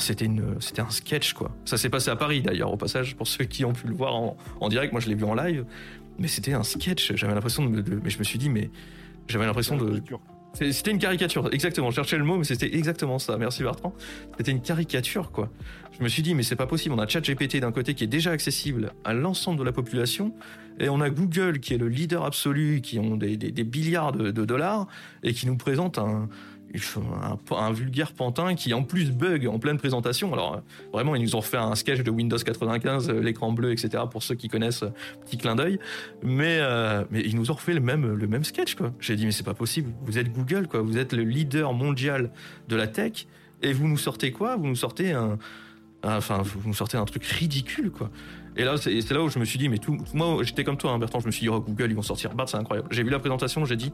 c'était 0.00 0.26
un 0.26 0.90
sketch 0.90 1.34
quoi. 1.34 1.52
Ça 1.64 1.76
s'est 1.76 1.88
passé 1.88 2.10
à 2.10 2.16
Paris 2.16 2.42
d'ailleurs 2.42 2.72
au 2.72 2.76
passage 2.76 3.14
pour 3.14 3.28
ceux 3.28 3.44
qui 3.44 3.64
ont 3.64 3.72
pu 3.72 3.86
le 3.86 3.94
voir 3.94 4.16
en, 4.16 4.36
en 4.60 4.68
direct. 4.68 4.90
Moi 4.90 5.00
je 5.00 5.08
l'ai 5.08 5.14
vu 5.14 5.24
en 5.24 5.34
live, 5.34 5.64
mais 6.18 6.26
c'était 6.26 6.54
un 6.54 6.64
sketch. 6.64 7.14
J'avais 7.14 7.34
l'impression 7.34 7.64
de, 7.64 7.80
de, 7.80 8.00
mais 8.02 8.10
je 8.10 8.18
me 8.18 8.24
suis 8.24 8.40
dit 8.40 8.50
mais 8.50 8.70
j'avais 9.28 9.46
l'impression 9.46 9.76
de 9.76 10.02
c'était 10.54 10.90
une 10.90 10.98
caricature, 10.98 11.48
exactement. 11.52 11.90
Je 11.90 11.96
cherchais 11.96 12.18
le 12.18 12.24
mot, 12.24 12.36
mais 12.36 12.44
c'était 12.44 12.74
exactement 12.74 13.18
ça. 13.18 13.36
Merci 13.36 13.62
Bertrand. 13.62 13.94
C'était 14.36 14.50
une 14.50 14.62
caricature, 14.62 15.30
quoi. 15.30 15.50
Je 15.98 16.02
me 16.02 16.08
suis 16.08 16.22
dit, 16.22 16.34
mais 16.34 16.42
c'est 16.42 16.56
pas 16.56 16.66
possible. 16.66 16.94
On 16.94 16.98
a 16.98 17.06
ChatGPT 17.06 17.58
d'un 17.58 17.72
côté 17.72 17.94
qui 17.94 18.04
est 18.04 18.08
déjà 18.08 18.30
accessible 18.30 18.92
à 19.04 19.14
l'ensemble 19.14 19.58
de 19.58 19.64
la 19.64 19.72
population, 19.72 20.34
et 20.80 20.88
on 20.88 21.00
a 21.00 21.10
Google 21.10 21.60
qui 21.60 21.74
est 21.74 21.78
le 21.78 21.88
leader 21.88 22.24
absolu, 22.24 22.80
qui 22.80 22.98
ont 22.98 23.16
des, 23.16 23.36
des, 23.36 23.50
de, 23.50 24.30
de, 24.30 24.44
dollars, 24.44 24.86
et 25.22 25.32
qui 25.32 25.46
nous 25.46 25.56
présente 25.56 25.98
un, 25.98 26.28
un, 26.74 27.56
un, 27.56 27.72
vulgaire 27.72 28.12
pantin 28.12 28.54
qui 28.54 28.74
en 28.74 28.82
plus 28.82 29.10
bug 29.10 29.46
en 29.46 29.58
pleine 29.58 29.78
présentation. 29.78 30.32
Alors 30.32 30.54
euh, 30.54 30.58
vraiment, 30.92 31.14
ils 31.14 31.22
nous 31.22 31.36
ont 31.36 31.42
fait 31.42 31.56
un 31.56 31.74
sketch 31.74 32.00
de 32.00 32.10
Windows 32.10 32.38
95, 32.38 33.08
euh, 33.08 33.20
l'écran 33.20 33.52
bleu, 33.52 33.72
etc. 33.72 34.04
Pour 34.10 34.22
ceux 34.22 34.34
qui 34.34 34.48
connaissent, 34.48 34.82
euh, 34.82 34.90
petit 35.24 35.38
clin 35.38 35.56
d'œil. 35.56 35.78
Mais 36.22 36.60
mais 37.10 37.20
ils 37.20 37.36
nous 37.36 37.50
ont 37.50 37.54
refait 37.54 37.74
le 37.74 37.80
même 37.80 38.14
le 38.14 38.26
même 38.26 38.44
sketch 38.44 38.74
quoi. 38.74 38.92
J'ai 39.00 39.16
dit 39.16 39.24
mais 39.24 39.32
c'est 39.32 39.44
pas 39.44 39.54
possible. 39.54 39.92
Vous 40.02 40.18
êtes 40.18 40.32
Google 40.32 40.68
quoi. 40.68 40.82
Vous 40.82 40.98
êtes 40.98 41.12
le 41.12 41.22
leader 41.22 41.72
mondial 41.72 42.30
de 42.68 42.76
la 42.76 42.86
tech 42.86 43.26
et 43.62 43.72
vous 43.72 43.88
nous 43.88 43.98
sortez 43.98 44.32
quoi? 44.32 44.56
Vous 44.56 44.66
nous 44.66 44.76
sortez 44.76 45.12
un 45.12 45.38
enfin 46.02 46.42
vous 46.42 46.68
nous 46.68 46.74
sortez 46.74 46.96
un 46.96 47.04
truc 47.04 47.24
ridicule 47.24 47.90
quoi. 47.90 48.10
Et 48.58 48.64
là, 48.64 48.76
c'est 48.76 49.10
là 49.12 49.22
où 49.22 49.28
je 49.28 49.38
me 49.38 49.44
suis 49.44 49.56
dit, 49.56 49.68
mais 49.68 49.78
tout, 49.78 49.96
moi, 50.14 50.42
j'étais 50.42 50.64
comme 50.64 50.76
toi, 50.76 50.90
hein, 50.90 50.98
Bertrand, 50.98 51.20
je 51.20 51.26
me 51.26 51.30
suis 51.30 51.42
dit, 51.42 51.48
oh, 51.48 51.60
Google, 51.60 51.90
ils 51.90 51.94
vont 51.94 52.02
sortir 52.02 52.34
Bard, 52.34 52.48
c'est 52.48 52.56
incroyable. 52.56 52.88
J'ai 52.90 53.04
vu 53.04 53.10
la 53.10 53.20
présentation, 53.20 53.64
j'ai 53.64 53.76
dit, 53.76 53.92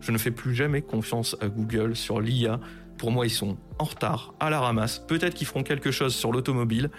je 0.00 0.12
ne 0.12 0.18
fais 0.18 0.30
plus 0.30 0.54
jamais 0.54 0.82
confiance 0.82 1.36
à 1.40 1.48
Google 1.48 1.96
sur 1.96 2.20
l'IA 2.20 2.60
Pour 2.98 3.10
moi, 3.10 3.26
ils 3.26 3.30
sont 3.30 3.56
en 3.78 3.84
retard, 3.84 4.34
à 4.40 4.50
la 4.50 4.60
ramasse. 4.60 4.98
Peut-être 4.98 5.34
qu'ils 5.34 5.46
feront 5.46 5.62
quelque 5.62 5.90
chose 5.90 6.14
sur 6.14 6.32
l'automobile, 6.32 6.90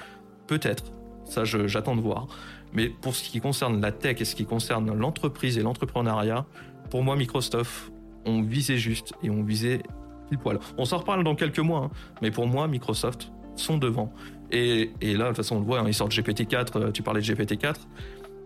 peut-être. 0.47 0.85
Ça, 1.25 1.43
j'attends 1.43 1.95
de 1.95 2.01
voir. 2.01 2.27
Mais 2.73 2.89
pour 2.89 3.15
ce 3.15 3.29
qui 3.29 3.39
concerne 3.39 3.81
la 3.81 3.91
tech 3.91 4.21
et 4.21 4.25
ce 4.25 4.35
qui 4.35 4.45
concerne 4.45 4.93
l'entreprise 4.93 5.57
et 5.57 5.61
l'entrepreneuriat, 5.61 6.45
pour 6.89 7.03
moi, 7.03 7.15
Microsoft, 7.15 7.91
on 8.25 8.41
visait 8.41 8.77
juste 8.77 9.13
et 9.23 9.29
on 9.29 9.43
visait 9.43 9.81
pile 10.29 10.37
poil. 10.37 10.59
On 10.77 10.85
s'en 10.85 10.97
reparle 10.97 11.23
dans 11.23 11.35
quelques 11.35 11.59
mois, 11.59 11.85
hein. 11.85 11.91
mais 12.21 12.31
pour 12.31 12.47
moi, 12.47 12.67
Microsoft 12.67 13.31
sont 13.55 13.77
devant. 13.77 14.13
Et, 14.51 14.91
là, 15.01 15.23
de 15.23 15.27
toute 15.27 15.37
façon, 15.37 15.57
on 15.57 15.59
le 15.59 15.65
voit, 15.65 15.79
hein, 15.79 15.85
ils 15.87 15.93
sortent 15.93 16.13
GPT-4, 16.13 16.67
euh, 16.75 16.91
tu 16.91 17.03
parlais 17.03 17.21
de 17.21 17.25
GPT-4. 17.25 17.75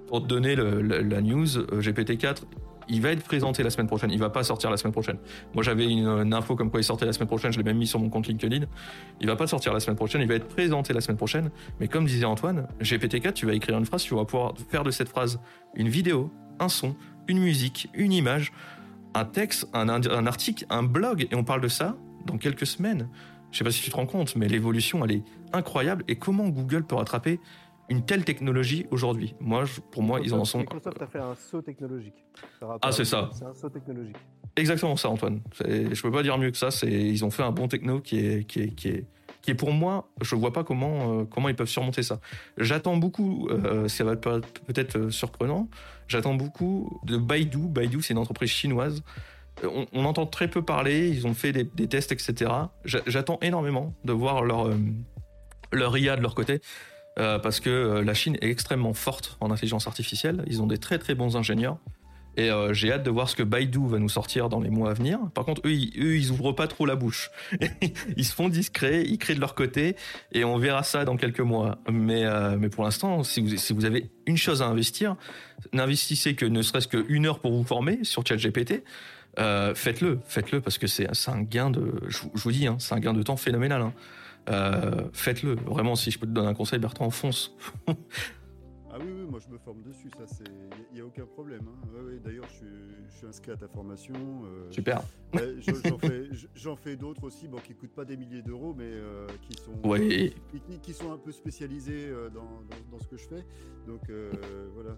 Pour 0.07 0.23
te 0.23 0.27
donner 0.27 0.55
la 0.55 1.21
news, 1.21 1.57
euh, 1.57 1.79
GPT-4, 1.79 2.43
il 2.89 3.01
va 3.01 3.11
être 3.11 3.23
présenté 3.23 3.63
la 3.63 3.69
semaine 3.69 3.87
prochaine. 3.87 4.11
Il 4.11 4.19
va 4.19 4.29
pas 4.29 4.43
sortir 4.43 4.69
la 4.69 4.77
semaine 4.77 4.91
prochaine. 4.91 5.17
Moi, 5.53 5.63
j'avais 5.63 5.85
une, 5.85 6.33
info 6.33 6.55
comme 6.55 6.69
quoi 6.69 6.79
il 6.79 6.83
sortait 6.83 7.05
la 7.05 7.13
semaine 7.13 7.27
prochaine. 7.27 7.51
Je 7.51 7.57
l'ai 7.57 7.63
même 7.63 7.77
mis 7.77 7.87
sur 7.87 7.99
mon 7.99 8.09
compte 8.09 8.27
LinkedIn. 8.27 8.65
Il 9.19 9.27
va 9.27 9.35
pas 9.35 9.47
sortir 9.47 9.73
la 9.73 9.79
semaine 9.79 9.95
prochaine. 9.95 10.21
Il 10.21 10.27
va 10.27 10.35
être 10.35 10.47
présenté 10.47 10.93
la 10.93 11.01
semaine 11.01 11.17
prochaine. 11.17 11.51
Mais 11.79 11.87
comme 11.87 12.05
disait 12.05 12.25
Antoine, 12.25 12.67
GPT-4, 12.81 13.33
tu 13.33 13.45
vas 13.45 13.53
écrire 13.53 13.77
une 13.77 13.85
phrase. 13.85 14.03
Tu 14.03 14.15
vas 14.15 14.25
pouvoir 14.25 14.53
faire 14.69 14.83
de 14.83 14.91
cette 14.91 15.09
phrase 15.09 15.39
une 15.75 15.89
vidéo, 15.89 16.31
un 16.59 16.69
son, 16.69 16.95
une 17.27 17.39
musique, 17.39 17.89
une 17.93 18.11
image, 18.11 18.51
un 19.13 19.25
texte, 19.25 19.67
un, 19.73 19.89
un 19.89 20.27
article, 20.27 20.65
un 20.69 20.83
blog. 20.83 21.27
Et 21.31 21.35
on 21.35 21.43
parle 21.43 21.61
de 21.61 21.67
ça 21.67 21.95
dans 22.25 22.37
quelques 22.37 22.67
semaines. 22.67 23.07
Je 23.51 23.57
sais 23.57 23.63
pas 23.63 23.71
si 23.71 23.81
tu 23.81 23.89
te 23.89 23.95
rends 23.95 24.05
compte, 24.05 24.35
mais 24.35 24.47
l'évolution, 24.47 25.03
elle 25.03 25.11
est 25.11 25.23
incroyable. 25.53 26.03
Et 26.07 26.15
comment 26.15 26.47
Google 26.47 26.83
peut 26.83 26.95
rattraper 26.95 27.39
une 27.91 28.05
telle 28.05 28.23
technologie 28.23 28.87
aujourd'hui. 28.89 29.35
Moi, 29.41 29.65
pour 29.91 30.01
moi, 30.01 30.21
ils 30.23 30.33
en 30.33 30.45
sont. 30.45 30.59
Microsoft 30.59 31.01
a 31.01 31.07
fait 31.07 31.19
un 31.19 31.35
saut 31.35 31.61
technologique. 31.61 32.25
Ah, 32.81 32.91
c'est 32.93 33.03
ça. 33.03 33.29
C'est 33.33 33.43
un 33.43 33.53
saut 33.53 33.69
technologique. 33.69 34.15
Exactement 34.55 34.95
ça, 34.95 35.09
Antoine. 35.09 35.41
Je 35.59 36.01
peux 36.01 36.11
pas 36.11 36.23
dire 36.23 36.37
mieux 36.37 36.51
que 36.51 36.57
ça. 36.57 36.71
C'est 36.71 36.89
ils 36.89 37.25
ont 37.25 37.31
fait 37.31 37.43
un 37.43 37.51
bon 37.51 37.67
techno 37.67 37.99
qui 37.99 38.25
est 38.25 38.45
qui 38.45 38.61
est 38.61 38.69
qui 38.69 38.87
est 38.87 39.05
qui 39.41 39.51
est 39.51 39.55
pour 39.55 39.73
moi, 39.73 40.09
je 40.21 40.35
vois 40.35 40.53
pas 40.53 40.63
comment 40.63 41.19
euh, 41.19 41.25
comment 41.25 41.49
ils 41.49 41.55
peuvent 41.55 41.67
surmonter 41.67 42.01
ça. 42.01 42.21
J'attends 42.57 42.95
beaucoup. 42.95 43.49
Euh, 43.49 43.89
ça 43.89 44.05
va 44.05 44.15
peut-être 44.15 44.97
euh, 44.97 45.09
surprenant. 45.09 45.67
J'attends 46.07 46.35
beaucoup 46.35 47.01
de 47.03 47.17
Baidu. 47.17 47.67
Baidu, 47.67 48.01
c'est 48.01 48.13
une 48.13 48.19
entreprise 48.19 48.51
chinoise. 48.51 49.03
On, 49.63 49.85
on, 49.91 50.05
entend 50.05 50.25
très 50.27 50.47
peu 50.47 50.61
parler. 50.61 51.09
Ils 51.09 51.27
ont 51.27 51.33
fait 51.33 51.51
des, 51.51 51.65
des 51.65 51.87
tests, 51.87 52.13
etc. 52.13 52.51
J'attends 52.85 53.37
énormément 53.41 53.93
de 54.05 54.13
voir 54.13 54.43
leur 54.43 54.69
leur 55.73 55.97
IA 55.97 56.15
de 56.15 56.21
leur 56.21 56.35
côté. 56.35 56.61
Euh, 57.19 57.39
parce 57.39 57.59
que 57.59 57.69
euh, 57.69 58.03
la 58.03 58.13
Chine 58.13 58.37
est 58.41 58.49
extrêmement 58.49 58.93
forte 58.93 59.37
en 59.41 59.51
intelligence 59.51 59.87
artificielle. 59.87 60.43
Ils 60.47 60.61
ont 60.61 60.67
des 60.67 60.77
très 60.77 60.97
très 60.97 61.15
bons 61.15 61.35
ingénieurs. 61.35 61.77
Et 62.37 62.49
euh, 62.49 62.73
j'ai 62.73 62.93
hâte 62.93 63.03
de 63.03 63.09
voir 63.09 63.27
ce 63.27 63.35
que 63.35 63.43
Baidu 63.43 63.85
va 63.85 63.99
nous 63.99 64.07
sortir 64.07 64.47
dans 64.47 64.61
les 64.61 64.69
mois 64.69 64.91
à 64.91 64.93
venir. 64.93 65.19
Par 65.33 65.43
contre, 65.43 65.61
eux, 65.65 65.73
ils, 65.73 65.91
eux, 66.01 66.31
ouvrent 66.31 66.53
pas 66.53 66.67
trop 66.67 66.85
la 66.85 66.95
bouche. 66.95 67.29
ils 68.15 68.23
se 68.23 68.33
font 68.33 68.47
discrets, 68.47 69.03
ils 69.03 69.17
créent 69.17 69.35
de 69.35 69.41
leur 69.41 69.53
côté, 69.53 69.97
et 70.31 70.45
on 70.45 70.57
verra 70.57 70.83
ça 70.83 71.03
dans 71.03 71.17
quelques 71.17 71.41
mois. 71.41 71.79
Mais, 71.91 72.23
mais 72.57 72.69
pour 72.69 72.85
l'instant, 72.85 73.23
si 73.23 73.41
vous, 73.41 73.57
si 73.57 73.73
vous 73.73 73.83
avez 73.83 74.09
une 74.27 74.37
chose 74.37 74.61
à 74.61 74.67
investir, 74.67 75.17
n'investissez 75.73 76.33
que 76.35 76.45
ne 76.45 76.61
serait-ce 76.61 76.87
qu'une 76.87 77.25
heure 77.25 77.39
pour 77.39 77.51
vous 77.51 77.65
former 77.65 77.99
sur 78.03 78.25
ChatGPT. 78.25 78.85
Faites-le, 79.35 80.19
faites-le 80.25 80.61
parce 80.61 80.77
que 80.77 80.87
c'est 80.87 81.09
un 81.27 81.41
gain 81.41 81.69
de, 81.69 81.91
je, 82.07 82.21
vous 82.33 82.51
dis, 82.53 82.65
hein, 82.65 82.77
c'est 82.79 82.95
un 82.95 82.99
gain 83.01 83.11
de 83.11 83.23
temps 83.23 83.35
phénoménal. 83.35 83.81
Hein. 83.81 83.93
Euh, 84.49 85.09
faites-le. 85.13 85.55
Vraiment, 85.65 85.95
si 85.95 86.11
je 86.11 86.19
peux 86.19 86.25
te 86.27 86.31
donner 86.31 86.47
un 86.47 86.53
conseil, 86.53 86.79
Bertrand, 86.79 87.09
fonce. 87.09 87.55
Ah 88.93 88.97
oui, 88.99 89.11
oui, 89.15 89.25
moi 89.29 89.39
je 89.39 89.51
me 89.51 89.57
forme 89.57 89.81
dessus, 89.83 90.09
ça, 90.17 90.25
il 90.91 90.95
n'y 90.95 91.01
a 91.01 91.05
aucun 91.05 91.25
problème. 91.25 91.61
Hein. 91.67 92.19
D'ailleurs, 92.23 92.47
je 92.49 93.15
suis, 93.15 93.27
inscrit 93.27 93.51
à 93.51 93.57
ta 93.57 93.67
formation. 93.67 94.13
Euh, 94.13 94.69
Super. 94.69 95.01
J'en 96.55 96.75
fais, 96.75 96.95
d'autres 96.95 97.23
aussi, 97.23 97.47
bon, 97.47 97.57
qui 97.59 97.73
ne 97.73 97.77
coûtent 97.77 97.95
pas 97.95 98.03
des 98.03 98.17
milliers 98.17 98.41
d'euros, 98.41 98.73
mais 98.77 98.89
euh, 98.89 99.27
qui, 99.47 99.57
sont, 99.61 99.71
qui, 100.81 100.93
sont 100.93 101.11
un 101.11 101.17
peu 101.17 101.31
spécialisés 101.31 102.11
dans, 102.33 102.63
dans, 102.91 102.99
ce 102.99 103.07
que 103.07 103.17
je 103.17 103.27
fais. 103.27 103.45
Donc 103.87 104.01
voilà. 104.73 104.97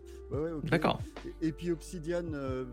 D'accord. 0.64 1.00
Et, 1.42 1.52
puis 1.52 1.72
Obsidian 1.72 2.24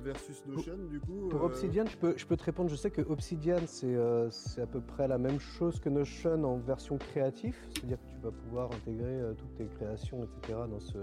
versus 0.02 0.42
Notion, 0.46 0.78
du 0.90 1.00
coup. 1.00 1.28
Pour 1.28 1.42
Obsidian, 1.42 1.84
je 1.86 1.96
peux, 1.96 2.14
je 2.16 2.24
peux 2.24 2.36
te 2.36 2.44
répondre. 2.44 2.70
Je 2.70 2.76
sais 2.76 2.90
que 2.90 3.02
Obsidian, 3.02 3.60
c'est 3.66 3.96
c'est 4.30 4.62
à 4.62 4.66
peu 4.66 4.80
près 4.80 5.06
la 5.06 5.18
même 5.18 5.38
chose 5.38 5.80
que 5.80 5.88
Notion 5.88 6.44
en 6.44 6.58
version 6.58 6.96
créative. 6.96 7.56
C'est-à-dire 7.70 7.98
que 7.98 8.10
tu 8.10 8.19
vas 8.20 8.30
pouvoir 8.30 8.70
intégrer 8.72 9.20
toutes 9.36 9.54
tes 9.54 9.66
créations, 9.66 10.24
etc. 10.24 10.58
dans 10.70 10.80
ce 10.80 10.98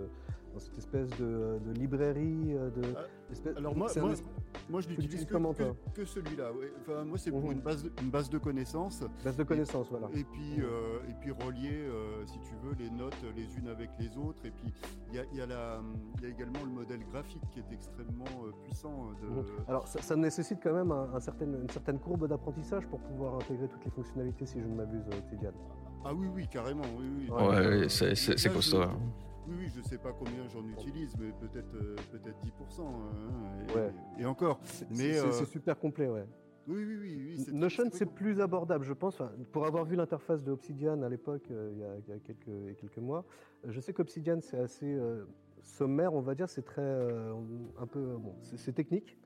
cette 0.59 0.77
espèce 0.77 1.09
de, 1.19 1.59
librairie 1.73 2.53
euh, 2.53 2.69
de. 2.71 2.81
Ah, 2.95 3.49
alors 3.57 3.75
moi, 3.75 3.87
moi, 4.69 4.81
je 4.81 4.89
n'utilise 4.89 5.25
que, 5.25 5.93
que, 5.93 6.05
celui-là. 6.05 6.51
Enfin, 6.81 7.03
moi, 7.05 7.17
c'est 7.17 7.31
pour 7.31 7.41
mhm. 7.41 7.51
une, 7.51 7.61
base 7.61 7.83
de, 7.83 7.91
une 8.01 8.09
base 8.09 8.29
de 8.29 8.37
connaissances. 8.37 9.03
Base 9.23 9.37
de 9.37 9.43
connaissances, 9.43 9.89
voilà. 9.89 10.07
Et 10.13 10.23
puis, 10.23 10.59
euh, 10.59 10.99
et 11.09 11.13
puis 11.21 11.31
relier, 11.31 11.85
euh, 11.87 12.25
si 12.25 12.39
tu 12.39 12.53
veux, 12.63 12.73
les 12.77 12.89
notes 12.89 13.15
les 13.35 13.57
unes 13.57 13.67
avec 13.67 13.89
les 13.99 14.17
autres. 14.17 14.45
Et 14.45 14.51
puis, 14.51 14.73
il 15.09 15.15
y 15.15 15.19
a, 15.19 15.25
y, 15.33 15.41
a 15.41 15.45
y 15.47 16.25
a, 16.25 16.27
également 16.27 16.63
le 16.63 16.71
modèle 16.71 17.03
graphique 17.11 17.43
qui 17.51 17.59
est 17.59 17.71
extrêmement 17.71 18.25
puissant. 18.63 19.11
De... 19.21 19.27
Mhm. 19.27 19.45
Alors, 19.67 19.87
ça, 19.87 20.15
nécessite 20.15 20.59
quand 20.61 20.73
même 20.73 20.91
un, 20.91 21.19
certain, 21.19 21.45
une 21.45 21.69
certaine 21.69 21.99
courbe 21.99 22.27
d'apprentissage 22.27 22.85
pour 22.87 22.99
pouvoir 22.99 23.35
intégrer 23.35 23.67
toutes 23.67 23.85
les 23.85 23.91
fonctionnalités, 23.91 24.45
si 24.45 24.59
je 24.59 24.65
ne 24.65 24.75
m'abuse, 24.75 25.05
Tidiane. 25.29 25.53
Ah 26.09 26.13
oui, 26.13 26.27
oui, 26.33 26.47
carrément. 26.47 26.85
Oui, 26.97 27.05
oui. 27.19 27.29
Ouais, 27.29 27.89
c'est 27.89 28.53
costaud. 28.53 28.81
Hein. 28.81 28.97
Oui, 29.45 29.55
oui, 29.59 29.67
je 29.75 29.81
sais 29.81 29.97
pas 29.97 30.13
combien 30.13 30.47
j'en 30.47 30.65
utilise, 30.65 31.13
mais 31.19 31.31
peut-être 31.31 31.75
euh, 31.75 31.95
peut-être 32.11 32.39
10%. 32.45 32.81
Hein, 32.81 33.91
et, 34.17 34.25
encore. 34.25 34.61
Mais 34.89 35.17
euh, 35.17 35.31
c'est 35.33 35.45
super 35.45 35.77
complet, 35.77 36.07
ouais. 36.07 36.25
Oui, 36.65 36.83
oui, 36.85 37.35
oui. 37.37 37.45
Notion, 37.51 37.89
c'est 37.91 38.05
plus 38.05 38.39
abordable, 38.39 38.85
je 38.85 38.93
pense. 38.93 39.21
pour 39.51 39.65
avoir 39.65 39.83
vu 39.83 39.97
l'interface 39.97 40.43
de 40.43 40.51
Obsidian 40.51 41.01
à 41.01 41.09
l'époque, 41.09 41.43
euh, 41.51 41.71
il, 41.73 42.09
y 42.09 42.13
a 42.13 42.19
quelques, 42.19 42.77
quelques 42.77 42.97
mois, 42.99 43.25
je 43.65 43.79
sais 43.81 43.91
qu'Obsidian, 43.91 44.39
c'est 44.41 44.59
assez 44.59 44.97
sommaire, 45.61 46.13
on 46.13 46.21
va 46.21 46.35
dire. 46.35 46.47
C'est 46.47 46.63
très. 46.63 46.81
un 46.81 47.87
peu. 47.87 48.15
Bon, 48.17 48.33
c'est 48.43 48.73
technique. 48.73 49.17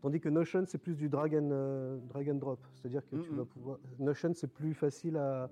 Tandis 0.00 0.18
que 0.18 0.30
Notion, 0.30 0.64
c'est 0.66 0.78
plus 0.78 0.96
du 0.96 1.10
drag 1.10 1.34
and, 1.34 2.00
drag 2.08 2.30
and 2.30 2.36
drop. 2.36 2.58
C'est-à-dire 2.74 3.02
que 3.06 3.16
tu 3.16 3.32
vas 3.32 3.44
pouvoir. 3.44 3.78
Notion, 3.98 4.32
c'est 4.34 4.50
plus 4.50 4.74
facile 4.74 5.16
à, 5.16 5.50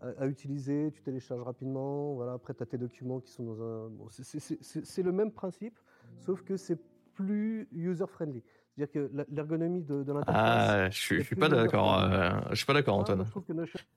à, 0.00 0.26
utiliser, 0.26 0.90
tu 0.92 1.02
télécharges 1.02 1.42
rapidement, 1.42 2.14
voilà, 2.14 2.34
après 2.34 2.54
tu 2.54 2.62
as 2.62 2.66
tes 2.66 2.78
documents 2.78 3.20
qui 3.20 3.32
sont 3.32 3.44
dans 3.44 3.62
un... 3.62 3.90
c'est 4.10 5.02
le 5.02 5.12
même 5.12 5.32
principe, 5.32 5.78
sauf 6.20 6.42
que 6.42 6.56
c'est 6.56 6.78
plus 7.14 7.68
user-friendly. 7.72 8.42
C'est-à-dire 8.76 8.92
que 8.92 9.24
l'ergonomie 9.34 9.82
de, 9.82 10.04
de 10.04 10.12
l'interface... 10.12 10.36
Ah, 10.38 10.90
je 10.90 10.98
suis, 10.98 11.24
suis 11.24 11.34
pas 11.34 11.48
d'accord, 11.48 12.00
euh, 12.00 12.30
je 12.50 12.56
suis 12.56 12.66
pas 12.66 12.74
d'accord 12.74 12.96
ah, 12.98 13.00
Antoine. 13.00 13.26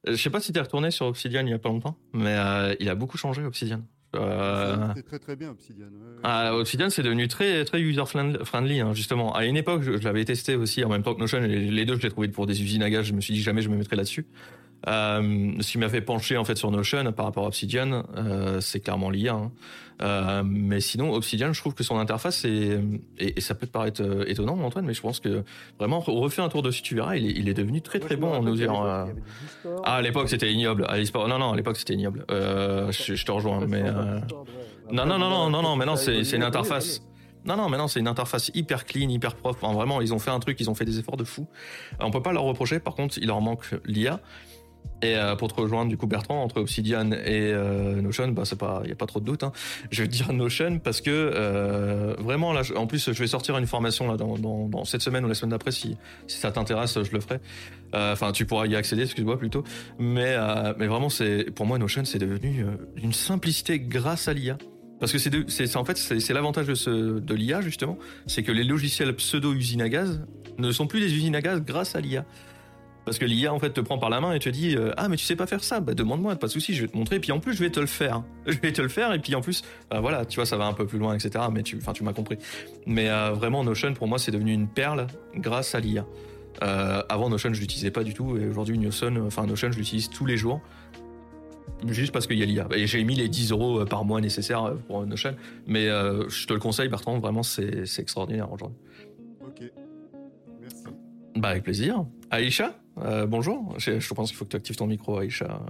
je, 0.08 0.16
sais 0.16 0.32
pas 0.32 0.40
si 0.40 0.52
tu 0.52 0.58
es 0.58 0.62
retourné 0.62 0.90
sur 0.90 1.06
Obsidian 1.06 1.42
il 1.42 1.50
y 1.50 1.54
a 1.54 1.60
pas 1.60 1.70
longtemps, 1.70 1.98
mais 2.14 2.36
euh, 2.36 2.76
il 2.80 2.90
a 2.90 2.96
beaucoup 2.96 3.18
changé 3.18 3.44
Obsidian. 3.44 3.82
Euh... 4.16 4.76
C'est 4.96 5.04
très 5.04 5.20
très 5.20 5.36
bien 5.36 5.52
Obsidian. 5.52 5.86
Ah, 6.24 6.56
Obsidian 6.56 6.90
c'est 6.90 7.04
devenu 7.04 7.28
très 7.28 7.64
très 7.64 7.80
user 7.80 8.04
friendly 8.06 8.82
hein, 8.82 8.94
justement. 8.94 9.34
À 9.36 9.46
une 9.46 9.56
époque 9.56 9.84
je, 9.84 9.92
l'avais 10.04 10.26
testé 10.26 10.56
aussi 10.56 10.84
en 10.84 10.90
même 10.90 11.04
temps 11.04 11.14
que 11.14 11.20
Notion. 11.20 11.40
Les, 11.40 11.72
les 11.72 11.86
deux 11.86 11.96
je 11.96 12.02
l'ai 12.02 12.10
trouvé 12.10 12.28
pour 12.28 12.46
des 12.46 12.62
usines 12.62 12.84
à 12.84 12.90
gaz. 12.90 13.06
Je 13.06 13.14
me 13.14 13.22
suis 13.22 13.34
dit 13.34 13.42
jamais 13.42 13.62
je 13.62 13.70
me 13.70 13.78
mettrais 13.78 13.96
là-dessus. 13.96 14.26
Euh, 14.88 15.52
ce 15.60 15.72
qui 15.72 15.78
m'a 15.78 15.90
fait 15.90 16.02
pencher 16.02 16.38
en 16.38 16.44
fait 16.44 16.58
sur 16.58 16.72
Notion 16.72 17.12
par 17.12 17.26
rapport 17.26 17.46
à 17.46 17.48
Obsidian, 17.48 18.04
euh, 18.18 18.60
c'est 18.62 18.80
clairement 18.80 19.10
l'IA. 19.10 19.34
Hein. 19.34 19.52
Euh, 20.02 20.42
mais 20.44 20.80
sinon, 20.80 21.14
Obsidian, 21.14 21.54
je 21.54 21.62
trouve 21.62 21.76
que 21.76 21.84
son 21.84 22.00
interface 22.00 22.44
est, 22.46 22.80
et, 23.20 23.40
ça 23.40 23.54
peut 23.54 23.68
te 23.68 23.72
paraître 23.72 24.02
euh, 24.02 24.26
étonnant, 24.26 24.60
Antoine, 24.60 24.86
mais 24.86 24.96
je 24.96 25.02
pense 25.02 25.20
que 25.20 25.44
vraiment, 25.78 26.00
refait 26.00 26.42
un 26.42 26.50
tour 26.50 26.64
dessus, 26.64 26.82
tu 26.82 26.96
verras, 26.96 27.16
il 27.18 27.28
est, 27.28 27.34
il 27.38 27.50
est 27.50 27.54
devenu 27.54 27.82
très 27.82 28.00
très 28.00 28.16
bon 28.16 28.34
en 28.34 28.42
nous 28.42 28.56
dire. 28.56 28.74
Ah, 28.74 29.08
à 29.84 30.02
l'époque, 30.02 30.30
c'était 30.30 30.52
ignoble. 30.52 30.86
À 30.90 30.98
non, 31.28 31.38
non, 31.38 31.52
à 31.52 31.56
l'époque, 31.56 31.78
c'était 31.78 31.94
ignoble. 31.94 32.26
Je, 32.30 33.14
je, 33.14 33.26
te 33.26 33.32
rejoins, 33.32 33.66
mais 33.68 33.84
non, 34.92 35.06
non, 35.06 35.20
non, 35.20 35.30
non, 35.30 35.50
non, 35.50 35.62
non, 35.62 35.76
mais 35.76 35.86
non, 35.86 35.96
c'est 35.96 36.22
une 36.32 36.44
interface. 36.44 37.04
Non, 37.44 37.58
non, 37.58 37.70
mais 37.70 37.78
non, 37.78 37.88
c'est 37.88 38.00
une 38.00 38.08
interface 38.08 38.52
hyper 38.54 38.86
clean, 38.86 39.10
hyper 39.10 39.36
propre. 39.36 39.66
vraiment, 39.68 40.00
ils 40.02 40.14
ont 40.14 40.20
fait 40.20 40.30
un 40.30 40.40
truc, 40.40 40.60
ils 40.60 40.70
ont 40.70 40.76
fait 40.76 40.86
des 40.86 41.00
efforts 41.00 41.18
de 41.18 41.24
fou. 41.24 41.48
On 42.00 42.12
peut 42.12 42.22
pas 42.22 42.34
leur 42.34 42.44
reprocher. 42.44 42.80
Par 42.80 42.94
contre, 42.94 43.18
il 43.18 43.28
leur 43.28 43.42
manque 43.42 43.66
l'IA. 43.86 44.20
Et 45.02 45.16
euh, 45.16 45.36
pour 45.36 45.52
te 45.52 45.60
rejoindre 45.60 45.90
du 45.90 45.98
coup 45.98 46.06
Bertrand 46.06 46.44
entre 46.44 46.62
Obsidian 46.62 47.12
et 47.12 47.52
euh, 47.54 48.02
Notion, 48.02 48.28
bah 48.30 48.44
c'est 48.46 48.58
pas, 48.58 48.84
y 48.88 48.92
a 48.92 48.96
pas 48.96 49.08
trop 49.08 49.20
de 49.20 49.26
doute. 49.26 49.44
Hein. 49.44 49.52
Je 49.90 50.04
vais 50.04 50.08
dire 50.08 50.32
Notion 50.32 50.80
parce 50.80 51.02
que 51.02 51.10
euh, 51.10 52.16
vraiment 52.20 52.54
là, 52.54 52.62
en 52.76 52.88
plus 52.88 53.12
je 53.12 53.20
vais 53.20 53.28
sortir 53.28 53.58
une 53.58 53.66
formation 53.66 54.08
là 54.08 54.18
dans, 54.18 54.86
cette 54.86 55.02
semaine 55.02 55.26
ou 55.26 55.28
la 55.28 55.34
semaine 55.34 55.52
d'après 55.52 55.72
si, 55.72 55.98
ça 56.28 56.52
t'intéresse, 56.52 57.02
je 57.02 57.12
le 57.12 57.20
ferai. 57.20 57.40
Euh, 57.96 58.14
enfin, 58.14 58.32
tu 58.32 58.46
pourras 58.46 58.68
y 58.68 58.76
accéder, 58.76 59.04
excuse-moi 59.04 59.38
plutôt. 59.38 59.64
Mais 59.98 60.38
mais 60.78 60.88
vraiment 60.88 61.10
c'est 61.10 61.46
pour 61.56 61.66
moi 61.66 61.78
Notion 61.80 62.06
c'est 62.06 62.20
devenu 62.20 62.66
une 63.02 63.14
simplicité 63.14 63.80
grâce 63.80 64.28
à 64.28 64.34
l'IA. 64.34 64.58
Parce 65.00 65.12
que 65.12 65.18
c'est, 65.18 65.32
c'est, 65.50 65.76
en 65.78 65.84
fait 65.84 65.98
c'est, 65.98 66.32
l'avantage 66.32 66.68
de, 66.68 66.76
ce, 66.76 67.20
de 67.20 67.34
l'IA 67.34 67.62
justement, 67.62 67.98
c'est 68.28 68.44
que 68.44 68.52
les 68.52 68.64
logiciels 68.64 69.16
pseudo 69.16 69.52
usines 69.52 69.82
à 69.82 69.90
gaz 69.90 70.22
ne 70.60 70.72
sont 70.72 70.86
plus 70.86 71.00
des 71.00 71.12
usines 71.16 71.36
à 71.36 71.42
gaz 71.42 71.60
grâce 71.62 71.96
à 71.96 72.02
l'IA. 72.02 72.24
Parce 73.06 73.18
que 73.18 73.26
l'IA 73.26 73.54
en 73.54 73.60
fait 73.60 73.72
te 73.72 73.82
prend 73.82 73.98
par 73.98 74.10
la 74.10 74.22
main 74.22 74.34
et 74.34 74.40
te 74.40 74.50
dit 74.50 74.76
euh, 74.76 74.92
ah 74.96 75.10
mais 75.10 75.16
tu 75.16 75.26
sais 75.26 75.36
pas 75.36 75.48
faire 75.48 75.64
ça 75.64 75.80
bah 75.80 75.94
demande-moi 75.94 76.36
pas 76.36 76.48
de 76.48 76.52
souci 76.52 76.74
je 76.74 76.84
vais 76.84 76.88
te 76.88 76.96
montrer 76.96 77.16
et 77.16 77.20
puis 77.20 77.32
en 77.32 77.40
plus 77.40 77.54
je 77.54 77.64
vais 77.64 77.72
te 77.72 77.80
le 77.80 77.88
faire 77.88 78.24
je 78.46 78.58
vais 78.60 78.72
te 78.72 78.82
le 78.82 78.90
faire 78.90 79.12
et 79.14 79.20
puis 79.20 79.34
en 79.34 79.42
plus 79.42 79.64
bah, 79.90 80.00
voilà 80.00 80.26
tu 80.26 80.36
vois 80.36 80.46
ça 80.46 80.56
va 80.56 80.66
un 80.66 80.74
peu 80.74 80.86
plus 80.86 81.00
loin 81.00 81.16
etc 81.16 81.46
mais 81.52 81.64
tu 81.64 81.78
enfin 81.78 81.94
tu 81.94 82.04
m'as 82.04 82.14
compris 82.14 82.38
mais 82.86 83.10
euh, 83.10 83.32
vraiment 83.32 83.64
Notion 83.64 83.94
pour 83.94 84.08
moi 84.08 84.20
c'est 84.20 84.32
devenu 84.32 84.54
une 84.54 84.68
perle 84.68 85.08
grâce 85.36 85.74
à 85.76 85.80
l'IA 85.80 86.06
avant 86.60 87.30
Notion, 87.30 87.52
je 87.54 87.60
l'utilisais 87.60 87.90
pas 87.90 88.04
du 88.04 88.14
tout, 88.14 88.38
et 88.38 88.46
aujourd'hui 88.46 88.78
Notion, 88.78 89.16
enfin 89.26 89.48
Notion, 89.48 89.72
je 89.72 89.78
l'utilise 89.80 90.10
tous 90.10 90.28
les 90.28 90.38
jours 90.38 90.62
juste 91.88 92.12
parce 92.12 92.28
qu'il 92.28 92.38
y 92.38 92.44
a 92.44 92.46
l'IA. 92.46 92.68
Et 92.76 92.86
j'ai 92.86 93.04
mis 93.04 93.16
les 93.16 93.30
10 93.30 93.52
euros 93.52 93.84
par 93.86 94.06
mois 94.06 94.22
nécessaires 94.22 94.76
pour 94.86 95.04
Notion. 95.08 95.34
Mais 95.66 95.88
je 95.88 96.46
te 96.46 96.54
le 96.54 96.60
conseille, 96.60 96.88
Bertrand, 96.88 97.18
vraiment, 97.18 97.42
c'est 97.42 97.84
extraordinaire 97.98 98.52
aujourd'hui. 98.52 98.78
Ok. 99.44 99.72
Merci. 100.62 100.84
Bah, 101.36 101.50
avec 101.50 101.64
plaisir. 101.64 102.06
Aïcha, 102.30 102.76
bonjour. 103.28 103.76
Je, 103.78 104.14
pense 104.14 104.30
qu'il 104.30 104.38
faut 104.38 104.46
que 104.46 104.52
tu 104.52 104.58
actives 104.58 104.76
ton 104.76 104.88
micro, 104.88 105.18
Aïcha. 105.18 105.62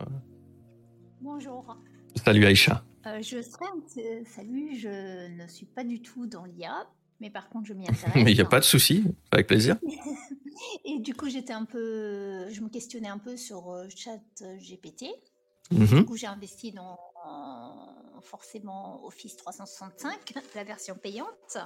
Bonjour. 1.21 1.77
Salut 2.23 2.45
Aïcha. 2.45 2.83
Euh, 3.07 3.21
je 3.21 3.41
Salut, 3.41 4.75
je 4.77 5.27
ne 5.41 5.47
suis 5.47 5.65
pas 5.65 5.83
du 5.83 6.01
tout 6.01 6.27
dans 6.27 6.45
l'IA, 6.45 6.87
mais 7.19 7.29
par 7.29 7.49
contre, 7.49 7.67
je 7.67 7.73
m'y 7.73 7.87
intéresse. 7.87 8.15
mais 8.15 8.31
il 8.31 8.35
n'y 8.35 8.41
a 8.41 8.45
pas 8.45 8.59
de 8.59 8.65
souci, 8.65 9.03
avec 9.31 9.47
plaisir. 9.47 9.77
Et 10.85 10.99
du 10.99 11.15
coup, 11.15 11.27
j'étais 11.27 11.53
un 11.53 11.65
peu, 11.65 12.47
je 12.49 12.61
me 12.61 12.69
questionnais 12.69 13.07
un 13.07 13.17
peu 13.17 13.37
sur 13.37 13.71
euh, 13.71 13.87
Chat 13.95 14.21
GPT. 14.59 15.05
Mhm. 15.71 15.85
Du 15.85 16.05
coup, 16.05 16.15
j'ai 16.15 16.27
investi 16.27 16.71
dans 16.71 16.99
forcément 18.21 19.03
Office 19.05 19.35
365, 19.37 20.33
la 20.55 20.63
version 20.63 20.95
payante. 20.95 21.57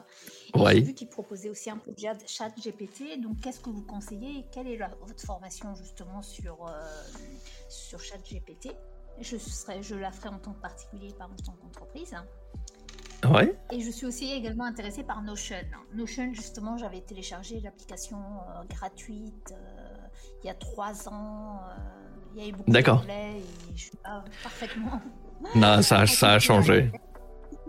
Ouais. 0.56 0.76
j'ai 0.76 0.82
vu 0.82 0.93
qu'il 0.93 1.08
proposait 1.10 1.49
aussi 1.49 1.70
un 1.70 1.78
peu 1.78 1.91
de 1.91 1.97
Chat 2.28 2.49
GPT. 2.58 3.20
Donc, 3.22 3.41
qu'est-ce 3.41 3.60
que 3.60 3.70
vous 3.70 3.84
conseillez 3.84 4.39
et 4.39 4.45
quelle 4.51 4.68
est 4.68 4.78
la- 4.78 4.95
votre 5.01 5.24
formation 5.26 5.74
justement 5.76 6.22
sur, 6.22 6.68
euh, 6.68 6.72
sur 7.70 7.99
Chat 7.99 8.18
GPT 8.20 8.70
je, 9.22 9.38
serais, 9.38 9.82
je 9.82 9.95
la 9.95 10.12
ferai 10.12 10.28
en 10.30 10.39
tant 10.39 10.51
que 10.53 10.60
particulier, 10.62 11.14
pas 11.14 11.26
en 11.26 11.36
tant 11.43 11.53
qu'entreprise. 11.53 12.14
Ouais. 13.24 13.58
Et 13.72 13.80
je 13.80 13.89
suis 13.89 14.06
aussi 14.06 14.32
également 14.32 14.66
intéressée 14.66 15.03
par 15.03 15.22
Notion. 15.24 15.56
Notion, 15.93 16.34
justement, 16.34 16.78
j'avais 16.78 17.01
téléchargé 17.01 17.60
l'application 17.62 18.18
euh, 18.18 18.64
gratuite 18.66 19.53
euh, 19.53 19.97
il 20.43 20.47
y 20.47 20.49
a 20.49 20.53
trois 20.53 21.08
ans. 21.08 21.62
euh, 21.64 21.74
il 22.36 22.39
y 22.39 22.43
avait 22.43 22.51
beaucoup 22.51 22.70
D'accord. 22.72 22.97
d'anglais 22.99 23.39
et 23.39 23.76
je 23.76 23.84
suis 23.84 23.97
parfaitement. 24.43 24.99
Non, 25.56 25.82
ça, 25.82 26.00
a- 26.02 26.08
ça 26.08 26.34
a 26.34 26.40
changé. 26.40 26.92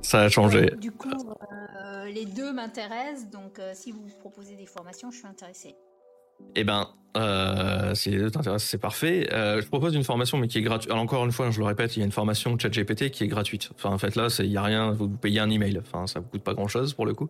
Ça 0.02 0.22
a 0.22 0.28
changé. 0.28 0.70
Du 0.80 0.92
coup, 0.92 1.10
euh, 1.10 2.04
les 2.06 2.24
deux 2.26 2.52
m'intéressent. 2.52 3.28
Donc, 3.30 3.58
euh, 3.58 3.72
si 3.74 3.92
vous 3.92 4.06
proposez 4.20 4.54
des 4.56 4.66
formations, 4.66 5.10
je 5.10 5.18
suis 5.18 5.26
intéressée. 5.26 5.74
Eh 6.54 6.64
ben, 6.64 6.88
euh, 7.16 7.94
si 7.94 8.10
les 8.10 8.18
deux 8.18 8.30
t'intéressent, 8.30 8.70
c'est 8.70 8.78
parfait. 8.78 9.28
Euh, 9.32 9.60
je 9.62 9.66
propose 9.68 9.94
une 9.94 10.04
formation, 10.04 10.36
mais 10.38 10.48
qui 10.48 10.58
est 10.58 10.62
gratuite. 10.62 10.90
Alors, 10.90 11.02
encore 11.02 11.24
une 11.24 11.32
fois, 11.32 11.50
je 11.50 11.58
le 11.58 11.64
répète, 11.64 11.96
il 11.96 12.00
y 12.00 12.02
a 12.02 12.04
une 12.06 12.12
formation 12.12 12.58
ChatGPT 12.58 13.10
qui 13.10 13.24
est 13.24 13.28
gratuite. 13.28 13.70
Enfin, 13.74 13.90
en 13.90 13.98
fait, 13.98 14.16
là, 14.16 14.28
il 14.40 14.50
n'y 14.50 14.56
a 14.56 14.62
rien, 14.62 14.90
vous 14.92 15.08
payez 15.08 15.40
un 15.40 15.48
email. 15.50 15.78
Enfin, 15.80 16.06
ça 16.06 16.20
vous 16.20 16.26
coûte 16.28 16.42
pas 16.42 16.52
grand-chose 16.54 16.92
pour 16.94 17.06
le 17.06 17.14
coup. 17.14 17.28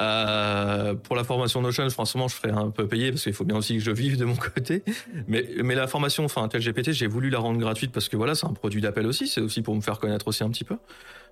Euh, 0.00 0.94
pour 0.94 1.14
la 1.14 1.24
formation 1.24 1.60
Notion, 1.60 1.88
franchement, 1.90 2.26
je 2.28 2.34
ferai 2.34 2.50
un 2.50 2.70
peu 2.70 2.86
payer 2.88 3.10
parce 3.10 3.22
qu'il 3.22 3.34
faut 3.34 3.44
bien 3.44 3.56
aussi 3.56 3.74
que 3.74 3.82
je 3.82 3.90
vive 3.90 4.16
de 4.16 4.24
mon 4.24 4.36
côté. 4.36 4.82
Mais, 5.28 5.46
mais 5.62 5.74
la 5.74 5.86
formation, 5.86 6.24
enfin, 6.24 6.48
ChatGPT, 6.50 6.92
j'ai 6.92 7.06
voulu 7.06 7.28
la 7.30 7.38
rendre 7.38 7.58
gratuite 7.58 7.92
parce 7.92 8.08
que 8.08 8.16
voilà, 8.16 8.34
c'est 8.34 8.46
un 8.46 8.54
produit 8.54 8.80
d'appel 8.80 9.06
aussi. 9.06 9.26
C'est 9.26 9.40
aussi 9.40 9.62
pour 9.62 9.74
me 9.76 9.80
faire 9.80 9.98
connaître 9.98 10.28
aussi 10.28 10.42
un 10.42 10.50
petit 10.50 10.64
peu. 10.64 10.76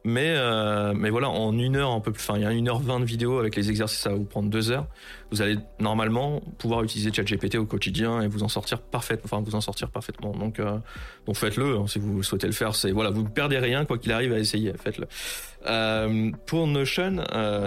Mais, 0.05 0.34
euh, 0.36 0.94
mais 0.96 1.11
voilà, 1.11 1.28
en 1.28 1.57
une 1.59 1.76
heure, 1.76 1.90
un 1.90 2.01
peu 2.01 2.12
plus, 2.12 2.22
enfin, 2.22 2.38
il 2.38 2.42
y 2.42 2.46
a 2.46 2.53
une 2.53 2.68
heure 2.68 2.78
vingt 2.78 3.01
de 3.01 3.05
vidéo 3.05 3.38
avec 3.38 3.57
les 3.57 3.68
exercices, 3.68 3.99
ça 3.99 4.11
va 4.11 4.16
vous 4.16 4.24
prendre 4.24 4.49
deux 4.49 4.70
heures. 4.70 4.86
Vous 5.30 5.42
allez 5.42 5.59
normalement 5.80 6.40
pouvoir 6.59 6.82
utiliser 6.82 7.12
ChatGPT 7.12 7.57
au 7.57 7.66
quotidien 7.66 8.22
et 8.22 8.28
vous 8.28 8.42
en 8.42 8.49
sortir 8.49 8.80
parfaitement, 8.80 9.24
enfin, 9.24 9.42
vous 9.44 9.57
en 9.57 9.61
sortir 9.61 9.90
parfaitement. 9.90 10.32
Donc, 10.32 10.61
euh, 10.61 10.78
donc 11.26 11.36
faites-le 11.36 11.76
hein, 11.76 11.86
si 11.86 11.99
vous 11.99 12.22
souhaitez 12.22 12.46
le 12.46 12.53
faire. 12.53 12.74
C'est 12.74 12.92
voilà, 12.92 13.11
vous 13.11 13.22
ne 13.22 13.28
perdez 13.28 13.59
rien 13.59 13.84
quoi 13.84 13.99
qu'il 13.99 14.12
arrive 14.12 14.32
à 14.32 14.38
essayer. 14.38 14.72
Faites-le. 14.72 15.07
Euh, 15.66 16.30
pour 16.46 16.66
Notion, 16.66 17.11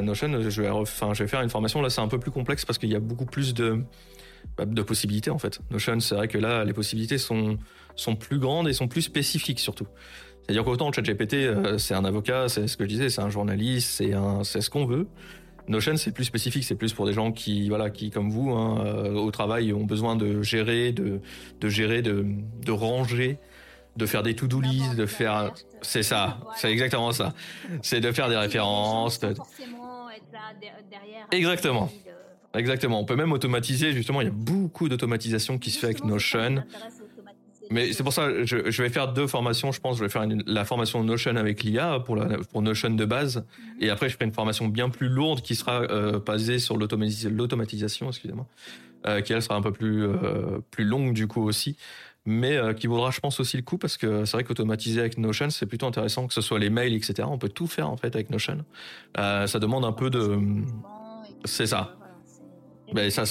Notion, 0.01 0.31
je 0.41 0.61
vais, 0.61 0.69
je 0.69 1.23
vais 1.23 1.27
faire 1.27 1.41
une 1.41 1.49
formation. 1.49 1.81
Là, 1.81 1.89
c'est 1.89 2.01
un 2.01 2.07
peu 2.07 2.19
plus 2.19 2.31
complexe 2.31 2.65
parce 2.65 2.79
qu'il 2.79 2.89
y 2.89 2.95
a 2.95 2.99
beaucoup 2.99 3.25
plus 3.25 3.53
de 3.53 3.83
bah, 4.57 4.65
de 4.65 4.81
possibilités 4.81 5.29
en 5.29 5.37
fait. 5.37 5.59
Notion, 5.69 5.99
c'est 5.99 6.15
vrai 6.15 6.27
que 6.27 6.37
là, 6.37 6.63
les 6.63 6.73
possibilités 6.73 7.17
sont 7.17 7.57
sont 7.95 8.15
plus 8.15 8.39
grandes 8.39 8.67
et 8.67 8.73
sont 8.73 8.87
plus 8.87 9.01
spécifiques 9.01 9.59
surtout. 9.59 9.87
C'est-à-dire 10.51 10.65
qu'autant 10.65 10.91
ChatGPT, 10.91 11.33
euh, 11.35 11.77
c'est 11.77 11.93
un 11.93 12.03
avocat, 12.03 12.49
c'est 12.49 12.67
ce 12.67 12.75
que 12.75 12.83
je 12.83 12.89
disais, 12.89 13.09
c'est 13.09 13.21
un 13.21 13.29
journaliste, 13.29 13.89
c'est 13.89 14.11
un, 14.11 14.43
c'est 14.43 14.59
ce 14.59 14.69
qu'on 14.69 14.83
veut. 14.85 15.07
Notion, 15.69 15.95
c'est 15.95 16.11
plus 16.11 16.25
spécifique, 16.25 16.65
c'est 16.65 16.75
plus 16.75 16.91
pour 16.91 17.05
des 17.05 17.13
gens 17.13 17.31
qui, 17.31 17.69
voilà, 17.69 17.89
qui 17.89 18.09
comme 18.11 18.29
vous, 18.29 18.51
hein, 18.51 18.83
euh, 18.85 19.13
au 19.13 19.31
travail, 19.31 19.71
ont 19.71 19.85
besoin 19.85 20.17
de 20.17 20.41
gérer, 20.41 20.91
de, 20.91 21.21
de 21.61 21.69
gérer, 21.69 22.01
de, 22.01 22.25
de 22.65 22.71
ranger, 22.73 23.37
de 23.95 24.05
faire 24.05 24.23
des 24.23 24.35
to-do 24.35 24.59
list, 24.59 24.97
de 24.97 25.05
faire, 25.05 25.53
c'est 25.81 26.03
ça, 26.03 26.41
c'est 26.57 26.69
exactement 26.69 27.13
ça. 27.13 27.33
C'est 27.81 28.01
de 28.01 28.11
faire 28.11 28.27
des 28.27 28.35
références. 28.35 29.21
de- 29.21 29.27
derrière. 30.89 31.27
Exactement. 31.31 31.89
Exactement. 32.53 32.99
On 32.99 33.05
peut 33.05 33.15
même 33.15 33.31
automatiser. 33.31 33.93
Justement, 33.93 34.19
il 34.19 34.25
y 34.25 34.27
a 34.27 34.33
beaucoup 34.33 34.89
d'automatisation 34.89 35.57
qui 35.57 35.71
se 35.71 35.79
fait 35.79 35.85
avec 35.85 36.03
Notion. 36.03 36.65
Mais 37.71 37.93
c'est 37.93 38.03
pour 38.03 38.11
ça, 38.13 38.43
je, 38.43 38.69
je 38.69 38.83
vais 38.83 38.89
faire 38.89 39.13
deux 39.13 39.27
formations, 39.27 39.71
je 39.71 39.79
pense. 39.79 39.97
Je 39.97 40.03
vais 40.03 40.09
faire 40.09 40.23
une- 40.23 40.43
la 40.45 40.65
formation 40.65 41.03
Notion 41.03 41.35
avec 41.37 41.63
l'IA 41.63 41.99
pour, 42.01 42.15
la- 42.17 42.37
pour 42.51 42.61
Notion 42.61 42.89
de 42.91 43.05
base. 43.05 43.45
Et 43.79 43.89
après, 43.89 44.09
je 44.09 44.13
ferai 44.15 44.25
une 44.25 44.33
formation 44.33 44.67
bien 44.67 44.89
plus 44.89 45.07
lourde 45.09 45.41
qui 45.41 45.55
sera 45.55 45.81
euh, 45.83 46.19
basée 46.19 46.59
sur 46.59 46.75
l'automatis- 46.77 47.27
l'automatisation, 47.29 48.09
excusez-moi, 48.09 48.45
euh, 49.07 49.21
qui 49.21 49.33
elle 49.33 49.41
sera 49.41 49.55
un 49.55 49.61
peu 49.61 49.71
plus, 49.71 50.03
euh, 50.03 50.59
plus 50.69 50.83
longue 50.83 51.13
du 51.13 51.27
coup 51.27 51.41
aussi. 51.43 51.77
Mais 52.25 52.59
qui 52.75 52.85
vaudra, 52.85 53.09
je 53.09 53.19
pense, 53.19 53.39
aussi 53.39 53.57
le 53.57 53.63
coup 53.63 53.79
parce 53.79 53.97
que 53.97 54.25
c'est 54.25 54.37
vrai 54.37 54.43
qu'automatiser 54.43 54.99
avec 54.99 55.17
Notion, 55.17 55.49
c'est 55.49 55.65
plutôt 55.65 55.87
intéressant, 55.87 56.27
que 56.27 56.35
ce 56.35 56.41
soit 56.41 56.59
les 56.59 56.69
mails, 56.69 56.93
etc. 56.93 57.27
On 57.31 57.39
peut 57.39 57.49
tout 57.49 57.65
faire 57.65 57.89
en 57.89 57.97
fait 57.97 58.13
avec 58.15 58.29
Notion. 58.29 58.63
Ça 59.15 59.47
demande 59.59 59.85
un 59.85 59.91
peu 59.91 60.11
de. 60.11 60.37
C'est 61.45 61.65
ça. 61.65 61.95
Ben, 62.93 63.09
ça, 63.09 63.23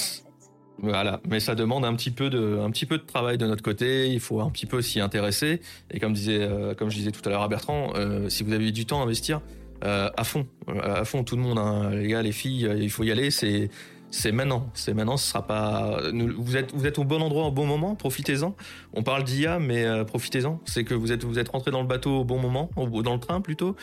Voilà, 0.82 1.20
mais 1.28 1.40
ça 1.40 1.54
demande 1.54 1.84
un 1.84 1.94
petit 1.94 2.10
peu 2.10 2.30
de, 2.30 2.98
travail 3.06 3.36
de 3.36 3.46
notre 3.46 3.62
côté. 3.62 4.08
Il 4.08 4.20
faut 4.20 4.40
un 4.40 4.50
petit 4.50 4.66
peu 4.66 4.80
s'y 4.80 5.00
intéresser. 5.00 5.60
Et 5.90 6.00
comme 6.00 6.14
disait, 6.14 6.40
euh, 6.40 6.74
comme 6.74 6.90
je 6.90 6.96
disais 6.96 7.10
tout 7.10 7.20
à 7.26 7.30
l'heure 7.30 7.42
à 7.42 7.48
Bertrand, 7.48 7.92
euh, 7.96 8.28
si 8.28 8.42
vous 8.44 8.52
avez 8.52 8.72
du 8.72 8.86
temps 8.86 9.00
à 9.00 9.04
investir, 9.04 9.42
euh, 9.84 10.08
à 10.16 10.24
fond, 10.24 10.46
à 10.82 11.04
fond, 11.04 11.22
tout 11.22 11.36
le 11.36 11.42
monde, 11.42 11.58
hein, 11.58 11.90
les 11.90 12.08
gars, 12.08 12.22
les 12.22 12.32
filles, 12.32 12.70
il 12.78 12.90
faut 12.90 13.04
y 13.04 13.10
aller. 13.10 13.30
C'est, 13.30 13.68
c'est 14.10 14.32
maintenant. 14.32 14.70
C'est 14.74 14.94
maintenant. 14.94 15.16
Ce 15.16 15.28
sera 15.28 15.46
pas. 15.46 16.00
Vous 16.12 16.56
êtes, 16.56 16.74
vous 16.74 16.86
êtes 16.86 16.98
au 16.98 17.04
bon 17.04 17.22
endroit 17.22 17.46
au 17.46 17.52
bon 17.52 17.66
moment. 17.66 17.94
Profitez-en. 17.94 18.54
On 18.92 19.02
parle 19.02 19.24
d'IA, 19.24 19.58
mais 19.58 19.84
euh, 19.84 20.04
profitez-en. 20.04 20.60
C'est 20.64 20.84
que 20.84 20.94
vous 20.94 21.12
êtes, 21.12 21.24
vous 21.24 21.38
êtes 21.38 21.48
rentré 21.48 21.70
dans 21.70 21.80
le 21.80 21.86
bateau 21.86 22.20
au 22.20 22.24
bon 22.24 22.38
moment, 22.38 22.70
dans 22.76 23.14
le 23.14 23.20
train 23.20 23.40
plutôt. 23.40 23.76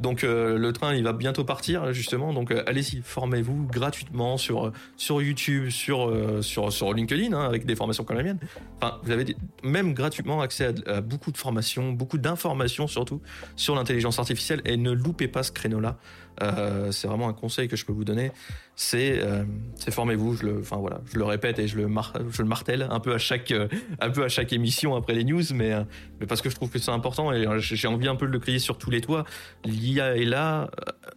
Donc 0.00 0.24
euh, 0.24 0.56
le 0.56 0.72
train, 0.72 0.94
il 0.94 1.02
va 1.02 1.12
bientôt 1.12 1.44
partir 1.44 1.92
justement. 1.92 2.32
Donc 2.32 2.50
euh, 2.50 2.62
allez-y, 2.66 3.02
formez-vous 3.02 3.66
gratuitement 3.66 4.36
sur 4.36 4.72
sur 4.96 5.20
YouTube, 5.20 5.70
sur 5.70 6.12
sur 6.42 6.72
sur 6.72 6.94
LinkedIn, 6.94 7.32
hein, 7.32 7.44
avec 7.44 7.66
des 7.66 7.74
formations 7.74 8.04
comme 8.04 8.16
la 8.16 8.22
mienne. 8.22 8.38
Enfin, 8.76 9.00
vous 9.02 9.10
avez 9.10 9.36
même 9.64 9.94
gratuitement 9.94 10.40
accès 10.40 10.72
à, 10.86 10.96
à 10.96 11.00
beaucoup 11.00 11.32
de 11.32 11.38
formations, 11.38 11.92
beaucoup 11.92 12.18
d'informations 12.18 12.86
surtout 12.86 13.20
sur 13.56 13.74
l'intelligence 13.74 14.18
artificielle. 14.18 14.62
Et 14.64 14.76
ne 14.76 14.92
loupez 14.92 15.28
pas 15.28 15.42
ce 15.42 15.50
créneau-là. 15.50 15.98
Euh, 16.40 16.90
c'est 16.92 17.08
vraiment 17.08 17.28
un 17.28 17.34
conseil 17.34 17.68
que 17.68 17.76
je 17.76 17.84
peux 17.84 17.92
vous 17.92 18.04
donner. 18.04 18.32
C'est 18.74 19.20
euh, 19.20 19.44
formez-vous. 19.90 20.34
Je 20.36 20.46
le, 20.46 20.60
enfin 20.60 20.76
voilà, 20.78 21.00
je 21.12 21.18
le 21.18 21.24
répète 21.24 21.58
et 21.58 21.68
je 21.68 21.76
le 21.76 21.88
mar- 21.88 22.14
martèle 22.44 22.86
un 22.90 23.00
peu 23.00 23.12
à 23.12 23.18
chaque 23.18 23.50
euh, 23.50 23.68
un 24.00 24.10
peu 24.10 24.24
à 24.24 24.28
chaque 24.28 24.52
émission 24.52 24.96
après 24.96 25.12
les 25.14 25.24
news, 25.24 25.42
mais 25.54 25.72
euh, 25.72 25.84
mais 26.20 26.26
parce 26.26 26.40
que 26.40 26.48
je 26.48 26.54
trouve 26.54 26.70
que 26.70 26.78
c'est 26.78 26.90
important 26.90 27.32
et 27.32 27.44
j'ai 27.58 27.86
envie 27.88 28.08
un 28.08 28.16
peu 28.16 28.26
de 28.26 28.32
le 28.32 28.38
crier 28.38 28.58
sur 28.58 28.78
tous 28.78 28.90
les 28.90 29.02
toits. 29.02 29.24
L'IA 29.64 30.16
est 30.16 30.24
là. 30.24 30.70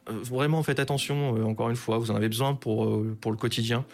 Vraiment, 0.07 0.61
faites 0.63 0.79
attention. 0.79 1.45
Encore 1.45 1.69
une 1.69 1.75
fois, 1.75 1.97
vous 1.97 2.11
en 2.11 2.15
avez 2.15 2.29
besoin 2.29 2.53
pour 2.53 3.01
pour 3.21 3.31
le 3.31 3.37
quotidien. 3.37 3.85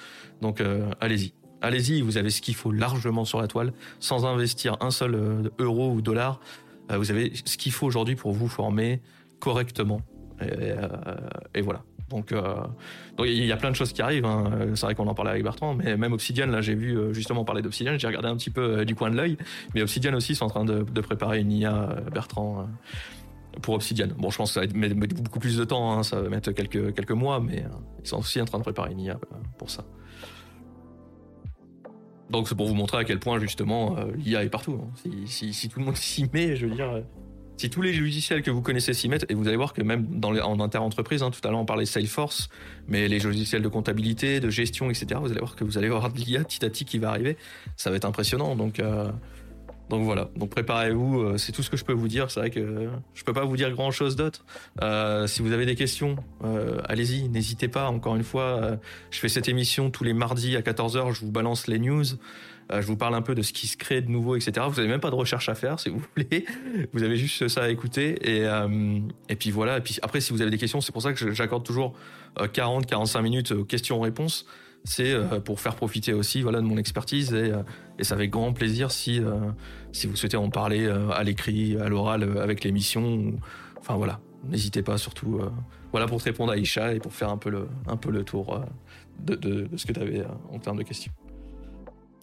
Donc 0.41 0.61
allez-y. 0.99 1.33
Allez-y, 1.61 2.01
vous 2.01 2.17
avez 2.17 2.31
ce 2.31 2.41
qu'il 2.41 2.55
faut 2.55 2.71
largement 2.71 3.23
sur 3.23 3.39
la 3.39 3.47
toile, 3.47 3.73
sans 3.99 4.25
investir 4.25 4.77
un 4.81 4.89
seul 4.89 5.51
euro 5.59 5.91
ou 5.91 6.01
dollar. 6.01 6.39
Vous 6.89 7.11
avez 7.11 7.31
ce 7.45 7.55
qu'il 7.57 7.71
faut 7.71 7.85
aujourd'hui 7.85 8.15
pour 8.15 8.31
vous 8.33 8.47
former 8.47 8.99
correctement. 9.39 10.01
Et, 10.41 10.71
euh, 10.71 10.87
et 11.55 11.61
voilà. 11.61 11.83
Donc, 12.09 12.33
euh, 12.33 12.55
il 13.19 13.45
y 13.45 13.51
a 13.51 13.57
plein 13.57 13.71
de 13.71 13.75
choses 13.75 13.93
qui 13.93 14.01
arrivent. 14.01 14.25
hein. 14.25 14.51
C'est 14.75 14.85
vrai 14.85 14.95
qu'on 14.95 15.07
en 15.07 15.13
parlait 15.13 15.31
avec 15.31 15.43
Bertrand, 15.43 15.73
mais 15.73 15.95
même 15.95 16.11
Obsidian, 16.11 16.47
là 16.47 16.61
j'ai 16.61 16.75
vu 16.75 16.97
euh, 16.97 17.13
justement 17.13 17.45
parler 17.45 17.61
d'Obsidian, 17.61 17.97
j'ai 17.97 18.07
regardé 18.07 18.27
un 18.27 18.35
petit 18.35 18.49
peu 18.49 18.83
du 18.83 18.95
coin 18.95 19.09
de 19.09 19.15
l'œil. 19.15 19.37
Mais 19.73 19.81
Obsidian 19.81 20.13
aussi 20.13 20.35
sont 20.35 20.45
en 20.45 20.49
train 20.49 20.65
de, 20.65 20.83
préparer 21.01 21.39
une 21.39 21.51
IA, 21.51 21.95
Bertrand, 22.13 22.67
pour 23.61 23.75
Obsidian. 23.75 24.07
Bon, 24.17 24.29
je 24.29 24.37
pense 24.37 24.53
que 24.53 24.59
ça 24.59 24.65
va 24.65 24.73
mettre 24.73 24.95
beaucoup 24.95 25.39
plus 25.39 25.57
de 25.57 25.63
temps, 25.63 25.93
hein, 25.93 26.03
ça 26.03 26.21
va 26.21 26.27
mettre 26.29 26.51
quelques, 26.51 26.93
quelques 26.93 27.11
mois, 27.11 27.39
mais 27.39 27.63
ils 28.03 28.07
sont 28.07 28.19
aussi 28.19 28.41
en 28.41 28.45
train 28.45 28.57
de 28.57 28.63
préparer 28.63 28.91
une 28.91 28.99
IA 28.99 29.17
pour 29.57 29.69
ça. 29.69 29.85
Donc 32.29 32.47
c'est 32.47 32.55
pour 32.55 32.67
vous 32.67 32.75
montrer 32.75 32.97
à 32.97 33.03
quel 33.03 33.19
point 33.19 33.39
justement 33.39 33.97
l'IA 34.15 34.43
est 34.43 34.49
partout. 34.49 34.79
hein. 34.81 35.09
Si, 35.25 35.69
tout 35.69 35.79
le 35.79 35.85
monde 35.85 35.97
s'y 35.97 36.29
met, 36.33 36.55
je 36.55 36.65
veux 36.65 36.75
dire, 36.75 37.03
si 37.57 37.69
tous 37.69 37.81
les 37.81 37.93
logiciels 37.93 38.41
que 38.41 38.49
vous 38.49 38.61
connaissez 38.61 38.93
s'y 38.93 39.07
mettent, 39.07 39.25
et 39.29 39.35
vous 39.35 39.47
allez 39.47 39.57
voir 39.57 39.73
que 39.73 39.81
même 39.83 40.05
dans 40.19 40.35
en 40.35 40.59
inter-entreprise, 40.59 41.21
hein, 41.21 41.31
tout 41.31 41.47
à 41.47 41.51
l'heure 41.51 41.59
on 41.59 41.65
parlait 41.65 41.85
Salesforce, 41.85 42.49
mais 42.87 43.07
les 43.07 43.19
logiciels 43.19 43.61
de 43.61 43.67
comptabilité, 43.67 44.39
de 44.39 44.49
gestion, 44.49 44.89
etc., 44.89 45.19
vous 45.21 45.31
allez 45.31 45.39
voir 45.39 45.55
que 45.55 45.63
vous 45.63 45.77
allez 45.77 45.87
avoir 45.87 46.11
de 46.11 46.17
l'IA 46.17 46.43
petit 46.43 46.65
à 46.65 46.69
petit 46.69 46.85
qui 46.85 46.97
va 46.97 47.09
arriver. 47.09 47.37
Ça 47.77 47.91
va 47.91 47.97
être 47.97 48.05
impressionnant. 48.05 48.55
Donc, 48.55 48.79
euh, 48.79 49.11
Donc 49.89 50.03
voilà, 50.05 50.29
donc 50.37 50.49
préparez-vous, 50.49 51.19
euh, 51.19 51.37
c'est 51.37 51.51
tout 51.51 51.61
ce 51.63 51.69
que 51.69 51.77
je 51.77 51.83
peux 51.83 51.93
vous 51.93 52.07
dire. 52.07 52.31
C'est 52.31 52.39
vrai 52.39 52.49
que 52.49 52.89
je 53.13 53.23
peux 53.23 53.33
pas 53.33 53.45
vous 53.45 53.57
dire 53.57 53.69
grand 53.71 53.91
chose 53.91 54.15
d'autre. 54.15 54.43
Euh, 54.81 55.27
si 55.27 55.41
vous 55.41 55.51
avez 55.51 55.65
des 55.65 55.75
questions, 55.75 56.15
allez-y, 56.85 57.29
n'hésitez 57.29 57.67
pas. 57.67 57.89
Encore 57.89 58.15
une 58.15 58.23
fois, 58.23 58.79
je 59.11 59.19
fais 59.19 59.29
cette 59.29 59.49
émission 59.49 59.91
tous 59.91 60.03
les 60.03 60.13
mardis 60.13 60.55
à 60.55 60.61
14h, 60.61 61.13
je 61.13 61.19
vous 61.21 61.31
balance 61.31 61.67
les 61.67 61.77
news. 61.77 62.05
Je 62.79 62.87
vous 62.87 62.95
parle 62.95 63.15
un 63.15 63.21
peu 63.21 63.35
de 63.35 63.41
ce 63.41 63.53
qui 63.53 63.67
se 63.67 63.75
crée 63.77 64.01
de 64.01 64.09
nouveau, 64.09 64.35
etc. 64.35 64.65
Vous 64.69 64.75
n'avez 64.75 64.87
même 64.87 64.99
pas 64.99 65.09
de 65.09 65.15
recherche 65.15 65.49
à 65.49 65.55
faire, 65.55 65.79
si 65.79 65.89
vous 65.89 66.01
voulez. 66.15 66.45
Vous 66.93 67.03
avez 67.03 67.17
juste 67.17 67.47
ça 67.47 67.63
à 67.63 67.69
écouter. 67.69 68.17
Et, 68.29 68.47
et 69.29 69.35
puis 69.35 69.51
voilà. 69.51 69.77
Et 69.77 69.81
puis 69.81 69.97
après, 70.01 70.21
si 70.21 70.31
vous 70.31 70.41
avez 70.41 70.51
des 70.51 70.57
questions, 70.57 70.81
c'est 70.81 70.91
pour 70.91 71.01
ça 71.01 71.13
que 71.13 71.31
j'accorde 71.31 71.63
toujours 71.63 71.93
40, 72.53 72.85
45 72.85 73.21
minutes 73.21 73.51
aux 73.51 73.65
questions-réponses 73.65 74.45
c'est 74.83 75.11
euh, 75.11 75.39
pour 75.39 75.59
faire 75.59 75.75
profiter 75.75 76.13
aussi 76.13 76.41
voilà, 76.41 76.59
de 76.59 76.65
mon 76.65 76.77
expertise 76.77 77.33
et, 77.33 77.51
euh, 77.51 77.63
et 77.99 78.03
c'est 78.03 78.13
avec 78.13 78.31
grand 78.31 78.53
plaisir 78.53 78.91
si, 78.91 79.19
euh, 79.19 79.35
si 79.91 80.07
vous 80.07 80.15
souhaitez 80.15 80.37
en 80.37 80.49
parler 80.49 80.87
à 80.87 81.23
l'écrit, 81.23 81.77
à 81.77 81.89
l'oral, 81.89 82.37
avec 82.39 82.63
l'émission. 82.63 83.33
Enfin 83.77 83.95
voilà, 83.95 84.19
n'hésitez 84.47 84.81
pas 84.81 84.97
surtout 84.97 85.41
voilà, 85.91 86.07
pour 86.07 86.19
te 86.19 86.25
répondre 86.25 86.51
à 86.51 86.57
Isha 86.57 86.93
et 86.93 86.99
pour 86.99 87.13
faire 87.13 87.29
un 87.29 87.37
peu 87.37 87.49
le, 87.49 87.67
un 87.87 87.97
peu 87.97 88.11
le 88.11 88.23
tour 88.23 88.63
de, 89.19 89.35
de, 89.35 89.69
ce 89.75 89.85
que 89.85 89.93
tu 89.93 89.99
avais 89.99 90.23
en 90.51 90.59
termes 90.59 90.77
de 90.77 90.83
questions. 90.83 91.11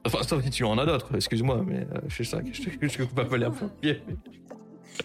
Enfin, 0.06 0.18
si 0.42 0.50
tu 0.50 0.64
en 0.64 0.78
as 0.78 0.86
d'autres, 0.86 1.14
excuse-moi, 1.14 1.62
mais 1.66 1.86
je 2.06 2.16
sais 2.16 2.24
ça 2.24 2.42
que 2.42 2.52
je 2.52 3.02
ne 3.02 3.06
peux 3.06 3.14
pas 3.14 3.24
peu 3.24 3.68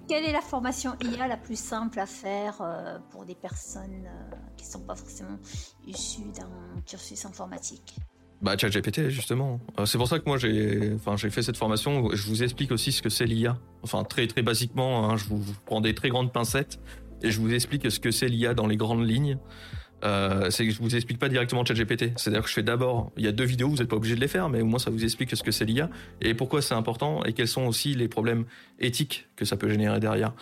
quelle 0.08 0.26
est 0.26 0.32
la 0.32 0.42
formation 0.42 0.94
IA 1.04 1.28
la 1.28 1.38
plus 1.38 1.60
simple 1.60 2.00
à 2.00 2.06
faire 2.06 2.62
euh, 2.62 2.98
pour 3.12 3.26
des 3.26 3.36
personnes 3.36 4.06
euh, 4.06 4.36
qui 4.58 4.66
ne 4.66 4.72
sont 4.72 4.82
pas 4.82 4.96
forcément 4.96 5.38
issues 5.86 6.32
d'un 6.36 6.50
cursus 6.86 7.26
informatique? 7.26 7.96
Bah, 8.42 8.58
ChatGPT, 8.58 9.10
justement. 9.10 9.60
Euh, 9.80 9.86
c'est 9.86 9.98
pour 9.98 10.08
ça 10.08 10.20
que 10.20 10.26
moi, 10.26 10.38
j'ai 10.38 10.94
enfin, 10.96 11.16
fait 11.18 11.42
cette 11.42 11.58
formation. 11.58 12.10
Je 12.14 12.28
vous 12.28 12.44
explique 12.44 12.72
aussi 12.72 12.92
ce 12.92 13.02
que 13.02 13.10
c'est 13.10 13.26
l'IA. 13.26 13.58
Enfin, 13.84 14.04
très, 14.04 14.28
très 14.28 14.42
basiquement, 14.42 15.10
hein, 15.10 15.18
je 15.18 15.26
vous 15.26 15.42
prends 15.66 15.82
des 15.82 15.96
très 15.96 16.10
grandes 16.10 16.34
pincettes 16.34 16.80
et 17.22 17.32
je 17.32 17.40
vous 17.40 17.54
explique 17.54 17.90
ce 17.90 18.00
que 18.00 18.12
c'est 18.12 18.28
l'IA 18.28 18.54
dans 18.54 18.68
les 18.68 18.76
grandes 18.76 19.08
lignes. 19.08 19.38
Euh, 20.04 20.50
c'est 20.50 20.66
que 20.66 20.72
je 20.72 20.80
vous 20.80 20.96
explique 20.96 21.20
pas 21.20 21.30
directement 21.30 21.64
ChatGPT. 21.64 22.12
C'est-à-dire 22.18 22.42
que 22.42 22.50
je 22.50 22.54
fais 22.54 22.64
d'abord, 22.64 23.12
il 23.18 23.24
y 23.24 23.28
a 23.28 23.32
deux 23.32 23.46
vidéos, 23.46 23.70
vous 23.70 23.78
n'êtes 23.78 23.88
pas 23.88 23.96
obligé 23.96 24.16
de 24.16 24.20
les 24.20 24.28
faire, 24.28 24.50
mais 24.50 24.62
au 24.62 24.66
moins 24.66 24.80
ça 24.80 24.90
vous 24.90 25.04
explique 25.04 25.36
ce 25.36 25.44
que 25.44 25.52
c'est 25.52 25.66
l'IA 25.66 25.90
et 26.22 26.34
pourquoi 26.34 26.62
c'est 26.62 26.74
important 26.74 27.24
et 27.24 27.34
quels 27.34 27.48
sont 27.48 27.66
aussi 27.66 27.96
les 27.96 28.08
problèmes 28.08 28.46
éthiques 28.80 29.28
que 29.36 29.46
ça 29.46 29.56
peut 29.56 29.70
générer 29.70 30.00
derrière. 30.00 30.34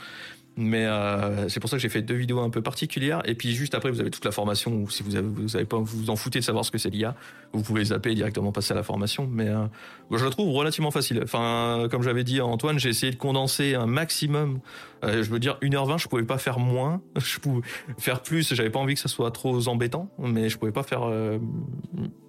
Mais 0.57 0.85
euh, 0.85 1.47
c'est 1.47 1.59
pour 1.59 1.69
ça 1.69 1.77
que 1.77 1.81
j'ai 1.81 1.89
fait 1.89 2.01
deux 2.01 2.15
vidéos 2.15 2.39
un 2.39 2.49
peu 2.49 2.61
particulières. 2.61 3.21
Et 3.25 3.35
puis 3.35 3.53
juste 3.53 3.73
après, 3.73 3.89
vous 3.89 4.01
avez 4.01 4.11
toute 4.11 4.25
la 4.25 4.31
formation. 4.31 4.73
Ou 4.73 4.89
si 4.89 5.01
vous 5.01 5.15
avez, 5.15 5.27
vous 5.27 5.55
avez 5.55 5.65
pas, 5.65 5.77
vous 5.77 6.09
en 6.09 6.15
foutez 6.15 6.39
de 6.39 6.43
savoir 6.43 6.65
ce 6.65 6.71
que 6.71 6.77
c'est 6.77 6.89
l'IA, 6.89 7.15
vous 7.53 7.63
pouvez 7.63 7.85
zapper 7.85 8.11
et 8.11 8.15
directement 8.15 8.51
passer 8.51 8.73
à 8.73 8.75
la 8.75 8.83
formation. 8.83 9.27
Mais 9.29 9.49
euh, 9.49 9.65
je 10.11 10.23
la 10.23 10.31
trouve 10.31 10.53
relativement 10.53 10.91
facile. 10.91 11.19
Enfin, 11.23 11.87
comme 11.89 12.01
j'avais 12.01 12.23
dit 12.23 12.39
à 12.39 12.45
Antoine, 12.45 12.79
j'ai 12.79 12.89
essayé 12.89 13.11
de 13.11 13.17
condenser 13.17 13.75
un 13.75 13.85
maximum. 13.85 14.59
Euh, 15.03 15.23
je 15.23 15.29
veux 15.29 15.39
dire, 15.39 15.57
1h20, 15.61 15.99
je 15.99 16.07
pouvais 16.07 16.23
pas 16.23 16.37
faire 16.37 16.59
moins. 16.59 17.01
Je 17.17 17.39
pouvais 17.39 17.61
faire 17.97 18.21
plus. 18.21 18.53
J'avais 18.53 18.69
pas 18.69 18.79
envie 18.79 18.95
que 18.95 18.99
ça 18.99 19.07
soit 19.07 19.31
trop 19.31 19.67
embêtant, 19.67 20.09
mais 20.17 20.49
je 20.49 20.57
pouvais 20.57 20.71
pas 20.71 20.83
faire 20.83 21.03
euh, 21.03 21.39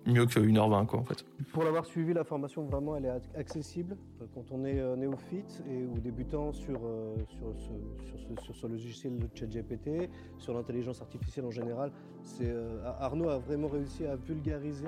mieux 0.06 0.26
que 0.26 0.38
1h20 0.38 0.86
quoi 0.86 1.00
en 1.00 1.04
fait. 1.04 1.24
Pour 1.52 1.64
l'avoir 1.64 1.84
suivi, 1.86 2.12
la 2.12 2.24
formation 2.24 2.64
vraiment 2.64 2.96
elle 2.96 3.06
est 3.06 3.38
accessible 3.38 3.96
euh, 4.20 4.26
quand 4.34 4.44
on 4.52 4.64
est 4.64 4.80
néophyte 4.96 5.62
et 5.68 5.84
ou 5.84 5.98
débutant 5.98 6.52
sur, 6.52 6.80
sur, 7.28 7.54
ce, 7.58 8.44
sur, 8.44 8.54
ce, 8.54 8.66
logiciel 8.66 9.18
de 9.18 9.28
ChatGPT, 9.34 10.08
sur 10.38 10.54
l'intelligence 10.54 11.00
artificielle 11.00 11.46
en 11.46 11.50
général. 11.50 11.90
C'est 12.22 12.54
Arnaud 13.00 13.28
a 13.28 13.38
vraiment 13.38 13.68
réussi 13.68 14.06
à 14.06 14.16
vulgariser 14.16 14.86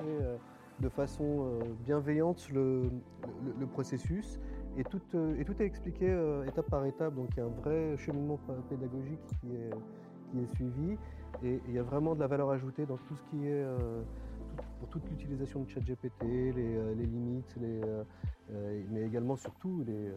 de 0.79 0.89
façon 0.89 1.59
bienveillante 1.85 2.49
le, 2.51 2.89
le, 3.59 3.65
processus 3.65 4.39
et 4.77 4.83
tout, 4.83 4.99
et 5.37 5.45
tout 5.45 5.55
est 5.61 5.65
expliqué 5.65 6.07
étape 6.45 6.69
par 6.69 6.85
étape. 6.85 7.15
Donc 7.15 7.29
il 7.33 7.39
y 7.39 7.41
a 7.41 7.45
un 7.45 7.61
vrai 7.61 7.95
cheminement 7.97 8.39
pédagogique 8.69 9.25
qui 9.39 9.55
est, 9.55 9.69
qui 10.31 10.39
est 10.39 10.55
suivi 10.55 10.97
et 11.43 11.61
il 11.67 11.73
y 11.73 11.79
a 11.79 11.83
vraiment 11.83 12.13
de 12.15 12.19
la 12.19 12.27
valeur 12.27 12.49
ajoutée 12.49 12.85
dans 12.85 12.97
tout 12.97 13.15
ce 13.15 13.23
qui 13.29 13.47
est 13.47 13.65
pour 14.79 14.89
toute 14.89 15.09
l'utilisation 15.09 15.61
de 15.61 15.69
ChatGPT, 15.69 16.23
les, 16.23 16.53
euh, 16.57 16.93
les 16.95 17.05
limites, 17.05 17.55
les, 17.59 17.81
euh, 17.83 18.03
euh, 18.51 18.83
mais 18.91 19.03
également 19.03 19.35
surtout 19.35 19.83
les, 19.85 20.11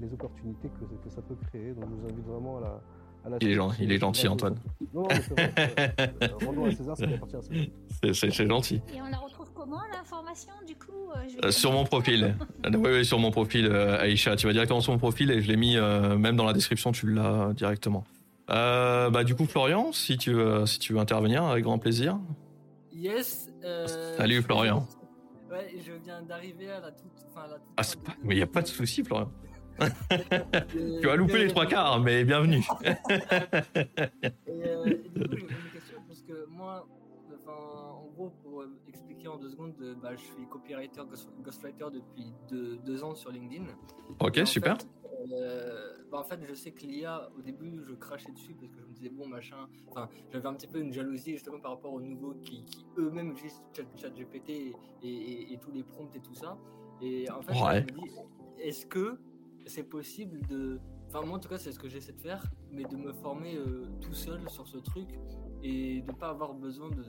les 0.00 0.12
opportunités 0.12 0.70
que, 0.70 0.84
que, 0.84 1.10
ça 1.10 1.22
peut 1.22 1.36
créer. 1.48 1.72
Donc 1.72 1.84
je 1.90 1.94
vous 1.94 2.06
invite 2.06 2.26
vraiment 2.26 2.58
à 2.58 2.60
la, 2.60 2.80
à 3.24 3.30
la 3.30 3.36
il, 3.40 3.50
est 3.50 3.58
il 3.80 3.92
est 3.92 3.98
gentil, 3.98 4.28
Antoine. 4.28 4.56
Non, 4.94 5.02
non 5.02 5.08
c'est 5.10 6.44
Rendons 6.44 6.64
à 6.66 6.70
César 6.72 6.96
ce 6.96 7.04
qui 7.04 7.14
appartient 7.14 7.36
à 7.36 7.42
César. 7.42 8.30
C'est 8.32 8.48
gentil. 8.48 8.80
Et 8.94 9.00
on 9.00 9.08
la 9.08 9.18
retrouve 9.18 9.48
comment 9.54 9.80
l'information 9.92 10.52
du 10.66 10.74
coup 10.74 11.10
Sur 11.50 11.72
mon 11.72 11.84
profil. 11.84 12.34
oui, 12.64 12.90
oui, 12.90 13.04
sur 13.04 13.18
mon 13.18 13.30
profil, 13.30 13.66
Aïcha. 13.72 14.36
Tu 14.36 14.46
vas 14.46 14.52
directement 14.52 14.80
sur 14.80 14.92
mon 14.92 14.98
profil 14.98 15.30
et 15.30 15.42
je 15.42 15.48
l'ai 15.48 15.56
mis 15.56 15.76
même 15.76 16.36
dans 16.36 16.46
la 16.46 16.52
description, 16.52 16.92
tu 16.92 17.12
l'as 17.12 17.52
directement. 17.54 18.04
bah, 18.48 19.24
du 19.24 19.34
coup, 19.34 19.46
Florian, 19.46 19.92
si 19.92 20.16
tu, 20.16 20.32
veux, 20.32 20.66
si 20.66 20.78
tu 20.78 20.92
veux 20.92 20.98
intervenir, 20.98 21.44
avec 21.44 21.64
grand 21.64 21.78
plaisir. 21.78 22.18
Yes, 22.98 23.48
euh, 23.62 24.16
Salut 24.16 24.42
Florian. 24.42 24.84
Ouais, 25.48 25.72
je 25.86 25.92
viens 26.04 26.20
d'arriver 26.22 26.68
à 26.68 26.80
la 26.80 26.90
toute. 26.90 27.12
Enfin, 27.30 27.46
la 27.46 27.58
ah, 27.76 27.82
pas... 28.04 28.12
Mais 28.24 28.34
il 28.34 28.38
n'y 28.38 28.42
a 28.42 28.46
pas 28.48 28.60
de 28.60 28.66
souci, 28.66 29.04
Florian. 29.04 29.30
Tu 31.00 31.06
vas 31.06 31.16
louper 31.16 31.38
les 31.38 31.48
trois 31.48 31.66
quarts, 31.66 32.00
mais 32.00 32.24
bienvenue. 32.24 32.62
et, 32.84 32.90
euh, 34.48 34.84
et 34.86 34.94
du 34.94 35.10
coup, 35.10 35.36
j'ai 35.36 35.40
une 35.40 35.72
question 35.72 36.02
parce 36.06 36.22
que 36.22 36.46
moi, 36.46 36.86
en 37.46 38.06
gros, 38.14 38.30
pour 38.42 38.64
expliquer 38.88 39.28
en 39.28 39.38
deux 39.38 39.50
secondes, 39.50 39.74
bah, 40.02 40.14
je 40.14 40.22
suis 40.22 40.46
copywriter, 40.50 41.02
ghostwriter 41.42 41.86
depuis 41.92 42.32
deux, 42.48 42.76
deux, 42.78 43.04
ans 43.04 43.14
sur 43.14 43.30
LinkedIn. 43.30 43.64
Ok, 44.20 44.40
super. 44.44 44.76
Euh, 45.32 45.96
bah, 46.10 46.18
en 46.18 46.24
fait, 46.24 46.40
je 46.46 46.54
sais 46.54 46.70
que 46.70 46.84
l'IA, 46.84 47.28
au 47.36 47.42
début, 47.42 47.80
je 47.82 47.92
crachais 47.94 48.32
dessus 48.32 48.54
parce 48.54 48.70
que 48.72 48.80
je 48.80 48.86
me 48.86 48.92
disais, 48.92 49.08
bon, 49.08 49.26
machin. 49.26 49.68
Enfin, 49.88 50.08
j'avais 50.30 50.46
un 50.46 50.54
petit 50.54 50.66
peu 50.66 50.80
une 50.80 50.92
jalousie 50.92 51.32
justement 51.32 51.60
par 51.60 51.72
rapport 51.72 51.92
aux 51.92 52.00
nouveaux 52.00 52.34
qui, 52.34 52.64
eux-mêmes 52.96 53.32
utilisent 53.32 53.62
ChatGPT 53.96 54.50
et, 54.50 54.74
et, 55.02 55.52
et, 55.52 55.58
tous 55.58 55.70
les 55.70 55.82
prompts 55.82 56.14
et 56.14 56.20
tout 56.20 56.34
ça. 56.34 56.56
Et 57.00 57.30
en 57.30 57.42
fait, 57.42 57.54
je 57.54 57.80
me 57.80 58.00
dis, 58.00 58.10
est-ce 58.60 58.86
que 58.86 59.18
c'est 59.68 59.84
possible 59.84 60.40
de. 60.48 60.80
Enfin, 61.08 61.24
moi 61.24 61.36
en 61.36 61.40
tout 61.40 61.48
cas, 61.48 61.58
c'est 61.58 61.72
ce 61.72 61.78
que 61.78 61.88
j'essaie 61.88 62.12
de 62.12 62.20
faire, 62.20 62.44
mais 62.72 62.84
de 62.84 62.96
me 62.96 63.12
former 63.12 63.56
euh, 63.56 63.86
tout 64.00 64.12
seul 64.12 64.40
sur 64.48 64.66
ce 64.66 64.78
truc 64.78 65.08
et 65.62 66.02
de 66.02 66.12
pas 66.12 66.28
avoir 66.30 66.54
besoin 66.54 66.90
de. 66.90 67.04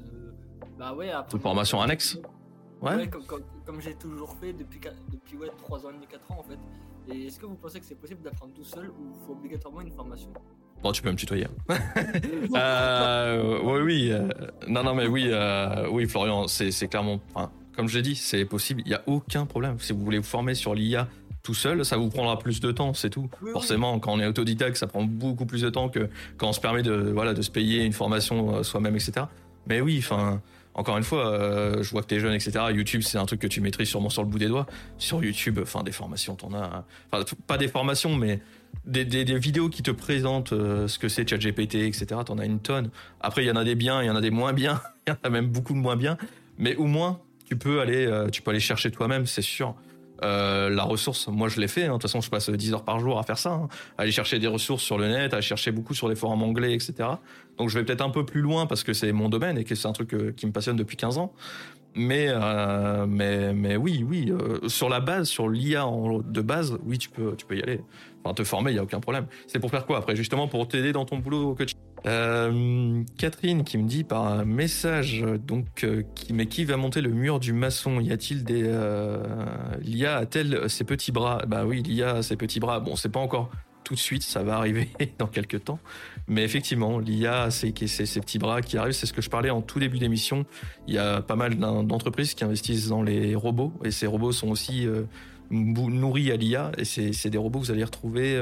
Bah 0.78 0.93
ouais, 0.93 1.12
après. 1.12 1.38
De 1.38 1.41
formation 1.41 1.82
annexe 1.82 2.18
Ouais. 2.82 3.10
comme, 3.10 3.43
comme, 3.66 3.82
j'ai 3.82 3.93
toujours 3.93 4.38
fait 4.38 4.53
depuis, 4.53 4.80
depuis 5.12 5.36
ouais, 5.36 5.49
3 5.57 5.86
ans 5.86 5.89
et 5.89 5.93
demi, 5.95 6.07
4 6.07 6.32
ans 6.32 6.39
en 6.39 6.43
fait. 6.43 6.57
Et 7.12 7.26
est-ce 7.26 7.38
que 7.39 7.45
vous 7.45 7.55
pensez 7.55 7.80
que 7.80 7.86
c'est 7.86 7.99
possible 7.99 8.22
d'apprendre 8.22 8.53
tout 8.53 8.64
seul 8.64 8.89
ou 8.89 9.14
faut 9.26 9.34
obligatoirement 9.34 9.82
une 9.82 9.91
formation? 9.91 10.32
Bon, 10.82 10.93
tu 10.93 11.01
peux 11.01 11.12
me 11.12 11.18
tutoyer. 11.18 11.47
euh, 12.55 13.60
oui, 13.64 13.82
oui. 13.82 14.12
Euh, 14.12 14.30
non, 14.68 14.84
non, 14.84 14.95
mais 14.95 15.07
oui, 15.07 15.28
euh, 15.28 15.89
oui, 15.91 16.07
Florian, 16.07 16.47
c'est 16.47 16.88
clairement. 16.88 17.20
Enfin, 17.34 17.51
comme 17.76 17.89
je 17.89 17.97
l'ai 17.97 18.01
dit, 18.01 18.16
c'est 18.16 18.45
possible. 18.45 18.82
Il 18.86 18.89
n'y 18.89 18.95
a 18.95 19.03
aucun 19.07 19.45
problème. 19.45 19.78
Si 19.80 19.91
vous 19.91 20.03
voulez 20.03 20.20
vous 20.20 20.24
former 20.24 20.55
sur 20.55 20.74
l'IA 20.74 21.07
tout 21.43 21.53
seul, 21.53 21.85
ça 21.85 21.97
vous 21.97 22.09
prendra 22.09 22.37
plus 22.37 22.59
de 22.59 22.71
temps, 22.71 22.93
c'est 22.93 23.09
tout. 23.09 23.29
Forcément, 23.53 23.99
quand 23.99 24.13
on 24.13 24.19
est 24.19 24.27
autodidacte, 24.27 24.77
ça 24.77 24.87
prend 24.87 25.03
beaucoup 25.03 25.45
plus 25.45 25.61
de 25.61 25.69
temps 25.69 25.89
que 25.89 26.09
quand 26.37 26.49
on 26.49 26.53
se 26.53 26.59
permet 26.59 26.83
de, 26.83 26.93
voilà, 26.93 27.33
de 27.33 27.41
se 27.41 27.49
payer 27.49 27.83
une 27.83 27.93
formation 27.93 28.57
euh, 28.57 28.63
soi-même, 28.63 28.95
etc. 28.95 29.25
Mais 29.67 29.81
oui, 29.81 29.97
enfin 29.99 30.41
encore 30.79 30.97
une 30.97 31.03
fois, 31.03 31.27
euh, 31.27 31.83
je 31.83 31.89
vois 31.89 32.01
que 32.01 32.07
t'es 32.07 32.21
jeune, 32.21 32.33
etc. 32.33 32.53
YouTube, 32.71 33.01
c'est 33.01 33.17
un 33.17 33.25
truc 33.25 33.41
que 33.41 33.47
tu 33.47 33.59
maîtrises 33.59 33.89
sûrement 33.89 34.09
sur 34.09 34.23
le 34.23 34.29
bout 34.29 34.39
des 34.39 34.47
doigts. 34.47 34.65
Sur 34.97 35.21
YouTube, 35.21 35.59
enfin, 35.61 35.83
des 35.83 35.91
formations, 35.91 36.35
t'en 36.35 36.53
as. 36.53 36.85
Enfin, 37.11 37.25
pas 37.47 37.57
des 37.57 37.67
formations, 37.67 38.15
mais 38.15 38.39
des, 38.85 39.03
vidéos 39.39 39.67
qui 39.67 39.83
te 39.83 39.91
présentent 39.91 40.53
euh, 40.53 40.87
ce 40.87 40.97
que 40.97 41.09
c'est 41.09 41.27
ChatGPT, 41.27 41.75
etc. 41.75 42.21
T'en 42.25 42.37
as 42.37 42.45
une 42.45 42.59
tonne. 42.59 42.91
Après, 43.19 43.43
il 43.43 43.47
y 43.47 43.51
en 43.51 43.57
a 43.57 43.65
des 43.65 43.75
biens, 43.75 44.01
il 44.01 44.05
y 44.05 44.09
en 44.09 44.15
a 44.15 44.21
des 44.21 44.31
moins 44.31 44.53
bien. 44.53 44.81
Il 45.07 45.11
y 45.11 45.13
en 45.13 45.17
a 45.23 45.29
même 45.29 45.47
beaucoup 45.47 45.73
de 45.73 45.79
moins 45.79 45.95
bien. 45.95 46.17
Mais 46.59 46.75
au 46.75 46.85
moins, 46.85 47.19
tu 47.45 47.55
peux 47.55 47.81
aller, 47.81 48.05
euh, 48.05 48.29
tu 48.29 48.41
peux 48.43 48.51
aller 48.51 48.59
chercher 48.59 48.91
toi-même, 48.91 49.25
c'est 49.25 49.41
sûr. 49.41 49.75
Euh, 50.24 50.70
la 50.70 50.84
ressource, 50.84 51.28
moi 51.28 51.47
je 51.47 51.59
l'ai 51.59 51.67
fait. 51.67 51.86
Hein. 51.86 51.89
De 51.89 51.93
toute 51.93 52.03
façon, 52.03 52.22
je 52.22 52.30
passe 52.30 52.49
10 52.49 52.74
heures 52.74 52.84
par 52.84 52.99
jour 52.99 53.20
à 53.20 53.24
faire 53.24 53.38
ça. 53.38 53.51
Hein. 53.51 53.67
Aller 53.97 54.11
chercher 54.11 54.39
des 54.39 54.47
ressources 54.47 54.84
sur 54.84 54.97
le 54.97 55.07
net, 55.07 55.34
aller 55.34 55.41
chercher 55.41 55.72
beaucoup 55.72 55.93
sur 55.93 56.09
les 56.09 56.15
forums 56.15 56.43
anglais, 56.43 56.74
etc. 56.74 56.93
Donc 57.57 57.70
je 57.70 57.78
vais 57.78 57.86
peut-être 57.86 58.01
un 58.01 58.09
peu 58.09 58.26
plus 58.26 58.41
loin 58.41 58.65
parce 58.65 58.84
que 58.84 58.93
c'est 58.93 59.11
mon 59.11 59.30
domaine 59.30 59.57
et 59.57 59.63
que 59.63 59.76
c'est 59.76 59.88
un 59.88 59.93
truc 59.93 60.13
euh, 60.13 60.32
qui 60.36 60.45
me 60.45 60.51
passionne 60.51 60.76
depuis 60.76 60.97
15 60.97 61.17
ans. 61.17 61.34
Mais, 61.95 62.28
euh, 62.30 63.07
mais, 63.07 63.53
mais 63.53 63.76
oui, 63.76 64.05
oui, 64.07 64.32
sur 64.67 64.89
la 64.89 64.99
base, 64.99 65.28
sur 65.28 65.49
l'IA 65.49 65.86
de 66.24 66.41
base, 66.41 66.78
oui, 66.86 66.99
tu 66.99 67.09
peux, 67.09 67.36
tu 67.36 67.45
peux 67.47 67.57
y 67.57 67.63
aller. 67.63 67.82
Enfin, 68.24 68.34
te 68.34 68.43
former, 68.43 68.72
il 68.72 68.74
n'y 68.74 68.80
a 68.80 68.84
aucun 68.84 68.99
problème. 68.99 69.28
C'est 69.47 69.59
pour 69.59 69.70
faire 69.70 69.86
quoi 69.86 69.97
après 69.97 70.15
Justement 70.15 70.47
pour 70.47 70.67
t'aider 70.67 70.91
dans 70.91 71.05
ton 71.05 71.20
boulot 71.20 71.51
au 71.51 71.55
coaching? 71.55 71.78
Euh, 72.05 73.03
Catherine 73.17 73.65
qui 73.65 73.78
me 73.78 73.88
dit 73.88 74.05
par 74.05 74.26
un 74.26 74.45
message 74.45 75.26
donc 75.45 75.84
euh, 75.84 76.03
qui 76.15 76.32
mais 76.32 76.45
qui 76.45 76.63
va 76.63 76.78
monter 76.78 77.01
le 77.01 77.11
mur 77.11 77.39
du 77.39 77.53
maçon? 77.53 77.99
Y 77.99 78.11
a-t-il 78.11 78.43
des 78.43 78.63
euh, 78.65 79.24
l'IA 79.82 80.17
a-t-elle 80.17 80.70
ses 80.70 80.84
petits 80.84 81.11
bras? 81.11 81.41
Bah 81.47 81.65
oui, 81.65 81.82
l'IA 81.82 82.15
a 82.15 82.24
ses 82.24 82.36
petits 82.36 82.59
bras. 82.59 82.80
Bon, 82.80 82.95
c'est 82.95 83.09
pas 83.09 83.20
encore 83.20 83.49
tout 83.84 83.95
de 83.95 83.99
suite, 83.99 84.22
ça 84.24 84.43
va 84.43 84.57
arriver 84.57 84.89
dans 85.17 85.28
quelques 85.28 85.63
temps. 85.63 85.80
Mais 86.28 86.43
effectivement, 86.43 86.99
l'IA 86.99 87.49
ses, 87.51 87.74
ses, 87.88 88.22
petits 88.22 88.38
bras 88.38 88.61
qui 88.61 88.78
arrivent. 88.78 88.93
C'est 88.93 89.07
ce 89.07 89.13
que 89.13 89.22
je 89.22 89.30
parlais 89.30 89.49
en 89.49 89.61
tout 89.61 89.80
début 89.80 89.97
d'émission. 89.97 90.45
Il 90.88 90.93
y 90.93 90.99
a 90.99 91.22
pas 91.22 91.36
mal 91.36 91.55
d'entreprises 91.57 92.34
qui 92.34 92.43
investissent 92.43 92.89
dans 92.89 93.01
les 93.01 93.34
robots 93.36 93.74
et 93.84 93.91
ces 93.91 94.07
robots 94.07 94.32
sont 94.32 94.49
aussi 94.49 94.88
nourris 95.51 96.31
à 96.31 96.35
l'IA 96.35 96.71
et 96.77 96.85
c'est 96.85 97.29
des 97.29 97.37
robots 97.37 97.59
que 97.59 97.65
vous 97.65 97.71
allez 97.71 97.83
retrouver. 97.83 98.41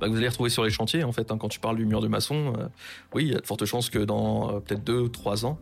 Bah, 0.00 0.08
vous 0.08 0.16
allez 0.16 0.28
retrouver 0.28 0.50
sur 0.50 0.64
les 0.64 0.70
chantiers 0.70 1.04
en 1.04 1.12
fait. 1.12 1.30
Hein. 1.30 1.38
quand 1.38 1.48
tu 1.48 1.60
parles 1.60 1.76
du 1.76 1.86
mur 1.86 2.00
de 2.00 2.08
maçon, 2.08 2.52
oui, 3.14 3.24
il 3.26 3.32
y 3.32 3.34
a 3.34 3.40
de 3.40 3.46
fortes 3.46 3.64
chances 3.64 3.90
que 3.90 3.98
dans 3.98 4.60
peut-être 4.60 4.84
deux 4.84 5.00
ou 5.00 5.08
trois 5.08 5.46
ans, 5.46 5.58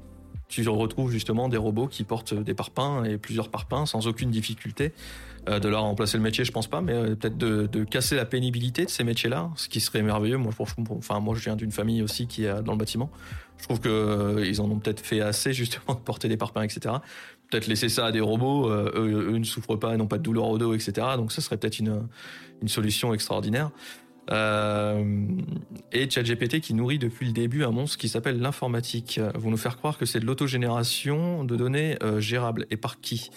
tu 0.48 0.68
retrouves 0.68 1.12
justement 1.12 1.48
des 1.48 1.56
robots 1.56 1.86
qui 1.86 2.04
portent 2.04 2.34
des 2.34 2.54
parpaings 2.54 3.04
et 3.04 3.18
plusieurs 3.18 3.48
parpaings 3.48 3.86
sans 3.86 4.06
aucune 4.06 4.30
difficulté. 4.30 4.92
Euh, 5.48 5.58
de 5.58 5.68
leur 5.68 5.82
remplacer 5.82 6.18
le 6.18 6.22
métier, 6.22 6.44
je 6.44 6.52
pense 6.52 6.66
pas, 6.66 6.82
mais 6.82 6.92
euh, 6.92 7.14
peut-être 7.14 7.38
de, 7.38 7.84
casser 7.84 8.14
la 8.14 8.26
pénibilité 8.26 8.84
de 8.84 8.90
ces 8.90 9.04
métiers-là, 9.04 9.50
ce 9.56 9.70
qui 9.70 9.80
serait 9.80 10.02
merveilleux. 10.02 10.36
Moi, 10.36 10.52
enfin, 10.90 11.20
moi, 11.20 11.34
je 11.34 11.40
viens 11.40 11.56
d'une 11.56 11.72
famille 11.72 12.02
aussi 12.02 12.26
qui 12.26 12.44
est 12.44 12.62
dans 12.62 12.72
le 12.72 12.78
bâtiment. 12.78 13.10
Je 13.56 13.64
trouve 13.64 13.80
que 13.80 13.88
euh, 13.88 14.46
ils 14.46 14.60
en 14.60 14.70
ont 14.70 14.78
peut-être 14.78 15.00
fait 15.00 15.20
assez 15.20 15.52
justement 15.54 15.94
de 15.94 16.00
porter 16.00 16.28
des 16.28 16.36
parpaings, 16.36 16.64
etc. 16.64 16.96
Peut-être 17.50 17.66
laisser 17.66 17.88
ça 17.88 18.06
à 18.06 18.12
des 18.12 18.20
robots. 18.20 18.70
Eux, 18.70 19.36
ne 19.36 19.44
souffrent 19.44 19.76
pas, 19.76 19.96
n'ont 19.96 20.06
pas 20.06 20.18
de 20.18 20.22
douleur 20.22 20.48
au 20.48 20.58
dos, 20.58 20.72
etc. 20.74 21.06
Donc, 21.16 21.32
ça 21.32 21.40
serait 21.40 21.56
peut-être 21.56 21.78
une, 21.78 22.02
une 22.62 22.68
solution 22.68 23.12
extraordinaire. 23.12 23.70
Euh, 24.30 25.26
et 25.92 26.08
ChatGPT 26.08 26.60
qui 26.60 26.74
nourrit 26.74 26.98
depuis 26.98 27.26
le 27.26 27.32
début 27.32 27.64
un 27.64 27.70
monstre 27.70 27.98
qui 27.98 28.08
s'appelle 28.08 28.40
l'informatique. 28.40 29.20
Vous 29.34 29.50
nous 29.50 29.56
faire 29.56 29.76
croire 29.76 29.98
que 29.98 30.06
c'est 30.06 30.20
de 30.20 30.26
l'autogénération 30.26 31.44
de 31.44 31.56
données 31.56 31.96
euh, 32.02 32.20
gérables. 32.20 32.66
Et 32.70 32.76
par 32.76 33.00
qui? 33.00 33.30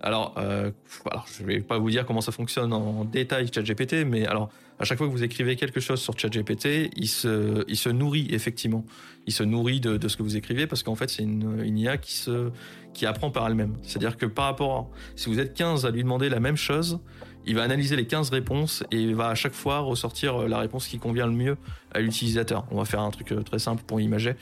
Alors, 0.00 0.34
euh, 0.38 0.70
alors, 1.10 1.26
je 1.38 1.44
vais 1.44 1.60
pas 1.60 1.78
vous 1.78 1.90
dire 1.90 2.06
comment 2.06 2.22
ça 2.22 2.32
fonctionne 2.32 2.72
en 2.72 3.04
détail 3.04 3.50
ChatGPT, 3.52 4.06
mais 4.06 4.26
alors 4.26 4.50
à 4.78 4.84
chaque 4.84 4.96
fois 4.96 5.06
que 5.06 5.12
vous 5.12 5.22
écrivez 5.22 5.56
quelque 5.56 5.78
chose 5.78 6.00
sur 6.00 6.18
ChatGPT, 6.18 6.90
il 6.96 7.08
se, 7.08 7.64
il 7.68 7.76
se 7.76 7.90
nourrit 7.90 8.28
effectivement. 8.30 8.86
Il 9.26 9.34
se 9.34 9.42
nourrit 9.42 9.78
de, 9.78 9.98
de 9.98 10.08
ce 10.08 10.16
que 10.16 10.22
vous 10.22 10.38
écrivez 10.38 10.66
parce 10.66 10.82
qu'en 10.82 10.94
fait 10.94 11.10
c'est 11.10 11.22
une, 11.22 11.62
une 11.62 11.78
IA 11.78 11.98
qui 11.98 12.14
se, 12.14 12.50
qui 12.94 13.06
apprend 13.06 13.30
par 13.30 13.46
elle-même. 13.46 13.76
C'est-à-dire 13.82 14.16
que 14.16 14.26
par 14.26 14.46
rapport, 14.46 14.76
à, 14.76 14.86
si 15.16 15.28
vous 15.28 15.38
êtes 15.38 15.54
15 15.54 15.86
à 15.86 15.90
lui 15.90 16.02
demander 16.02 16.28
la 16.28 16.40
même 16.40 16.56
chose, 16.56 17.00
il 17.46 17.54
va 17.54 17.62
analyser 17.62 17.96
les 17.96 18.06
15 18.06 18.30
réponses 18.30 18.84
et 18.90 19.00
il 19.00 19.14
va 19.14 19.28
à 19.28 19.34
chaque 19.34 19.54
fois 19.54 19.78
ressortir 19.78 20.42
euh, 20.42 20.48
la 20.48 20.58
réponse 20.58 20.86
qui 20.86 20.98
convient 20.98 21.26
le 21.26 21.32
mieux 21.32 21.56
à 21.92 22.00
l'utilisateur. 22.00 22.66
On 22.70 22.76
va 22.76 22.84
faire 22.84 23.00
un 23.00 23.10
truc 23.10 23.32
euh, 23.32 23.42
très 23.42 23.58
simple 23.58 23.82
pour 23.86 24.00
imager. 24.00 24.34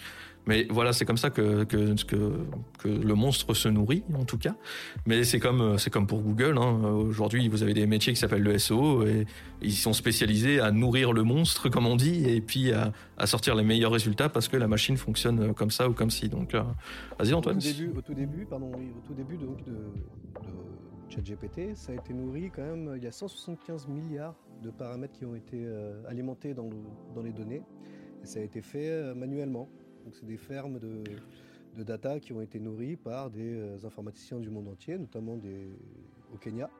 Mais 0.48 0.66
voilà, 0.70 0.92
c'est 0.92 1.04
comme 1.04 1.16
ça 1.16 1.30
que, 1.30 1.64
que, 1.64 1.94
que, 2.04 2.88
le 2.88 3.14
monstre 3.14 3.54
se 3.54 3.68
nourrit, 3.68 4.02
en 4.14 4.24
tout 4.24 4.38
cas. 4.38 4.56
Mais 5.06 5.22
c'est 5.22 5.38
comme, 5.38 5.60
euh, 5.60 5.78
c'est 5.78 5.90
comme 5.90 6.06
pour 6.06 6.20
Google. 6.20 6.58
Hein. 6.58 6.82
Aujourd'hui, 6.82 7.48
vous 7.48 7.62
avez 7.62 7.74
des 7.74 7.86
métiers 7.86 8.12
qui 8.12 8.18
s'appellent 8.18 8.42
le 8.42 8.58
SEO 8.58 9.06
et 9.06 9.26
ils 9.62 9.74
sont 9.74 9.92
spécialisés 9.92 10.58
à 10.58 10.72
nourrir 10.72 11.12
le 11.12 11.22
monstre, 11.22 11.68
comme 11.68 11.86
on 11.86 11.96
dit, 11.96 12.28
et 12.28 12.40
puis 12.40 12.72
à, 12.72 12.92
à 13.16 13.26
sortir 13.26 13.54
les 13.54 13.64
meilleurs 13.64 13.92
résultats 13.92 14.28
parce 14.28 14.48
que 14.48 14.56
la 14.56 14.66
machine 14.66 14.96
fonctionne 14.96 15.54
comme 15.54 15.70
ça 15.70 15.88
ou 15.88 15.92
comme 15.92 16.10
ci. 16.10 16.28
Donc, 16.28 16.54
vas-y, 17.18 17.34
Antoine. 17.34 17.58
Au 17.58 17.60
tout 17.60 17.66
début, 17.66 17.92
au 17.96 18.00
tout 18.00 18.14
début, 18.14 18.46
pardon, 18.46 18.72
au 18.72 19.06
tout 19.06 19.14
début 19.14 19.36
donc, 19.36 19.64
de, 19.64 19.72
de 19.72 21.14
ChatGPT, 21.14 21.74
ça 21.74 21.92
a 21.92 21.94
été 21.94 22.12
nourri 22.12 22.50
quand 22.54 22.62
même, 22.62 22.94
il 22.96 23.02
y 23.02 23.06
a 23.06 23.12
175 23.12 23.88
milliards 23.88 24.34
de 24.62 24.70
paramètres 24.70 25.14
qui 25.14 25.24
ont 25.24 25.34
été 25.34 25.64
euh, 25.64 26.02
alimentés 26.06 26.54
dans, 26.54 26.70
les 27.22 27.32
données, 27.32 27.62
et 28.22 28.26
ça 28.26 28.40
a 28.40 28.42
été 28.42 28.60
fait 28.62 28.90
euh, 28.90 29.14
manuellement. 29.14 29.68
Donc 30.08 30.16
c'est 30.16 30.24
des 30.24 30.38
fermes 30.38 30.78
de, 30.78 31.84
data 31.84 32.18
qui 32.18 32.32
ont 32.32 32.40
été 32.40 32.58
nourries 32.58 32.96
par 32.96 33.28
des 33.28 33.52
euh, 33.52 33.76
informaticiens 33.84 34.40
du 34.40 34.48
monde 34.48 34.66
entier, 34.68 34.96
notamment 34.96 35.36
des, 35.36 35.68
au 36.32 36.38
Kenya. 36.38 36.70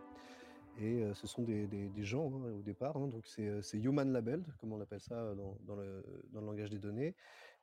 Et 0.81 1.03
ce 1.13 1.27
sont 1.27 1.43
des, 1.43 1.69
gens 1.99 2.33
hein, 2.33 2.53
au 2.59 2.63
départ, 2.63 2.97
hein. 2.97 3.09
donc 3.09 3.27
c'est 3.27 3.79
human 3.79 4.11
labeled, 4.13 4.47
comme 4.61 4.73
on 4.73 4.81
appelle 4.81 5.01
ça 5.01 5.35
dans, 5.35 5.75
le, 5.75 6.03
dans 6.33 6.41
le 6.41 6.47
langage 6.47 6.71
des 6.71 6.79
données. 6.79 7.15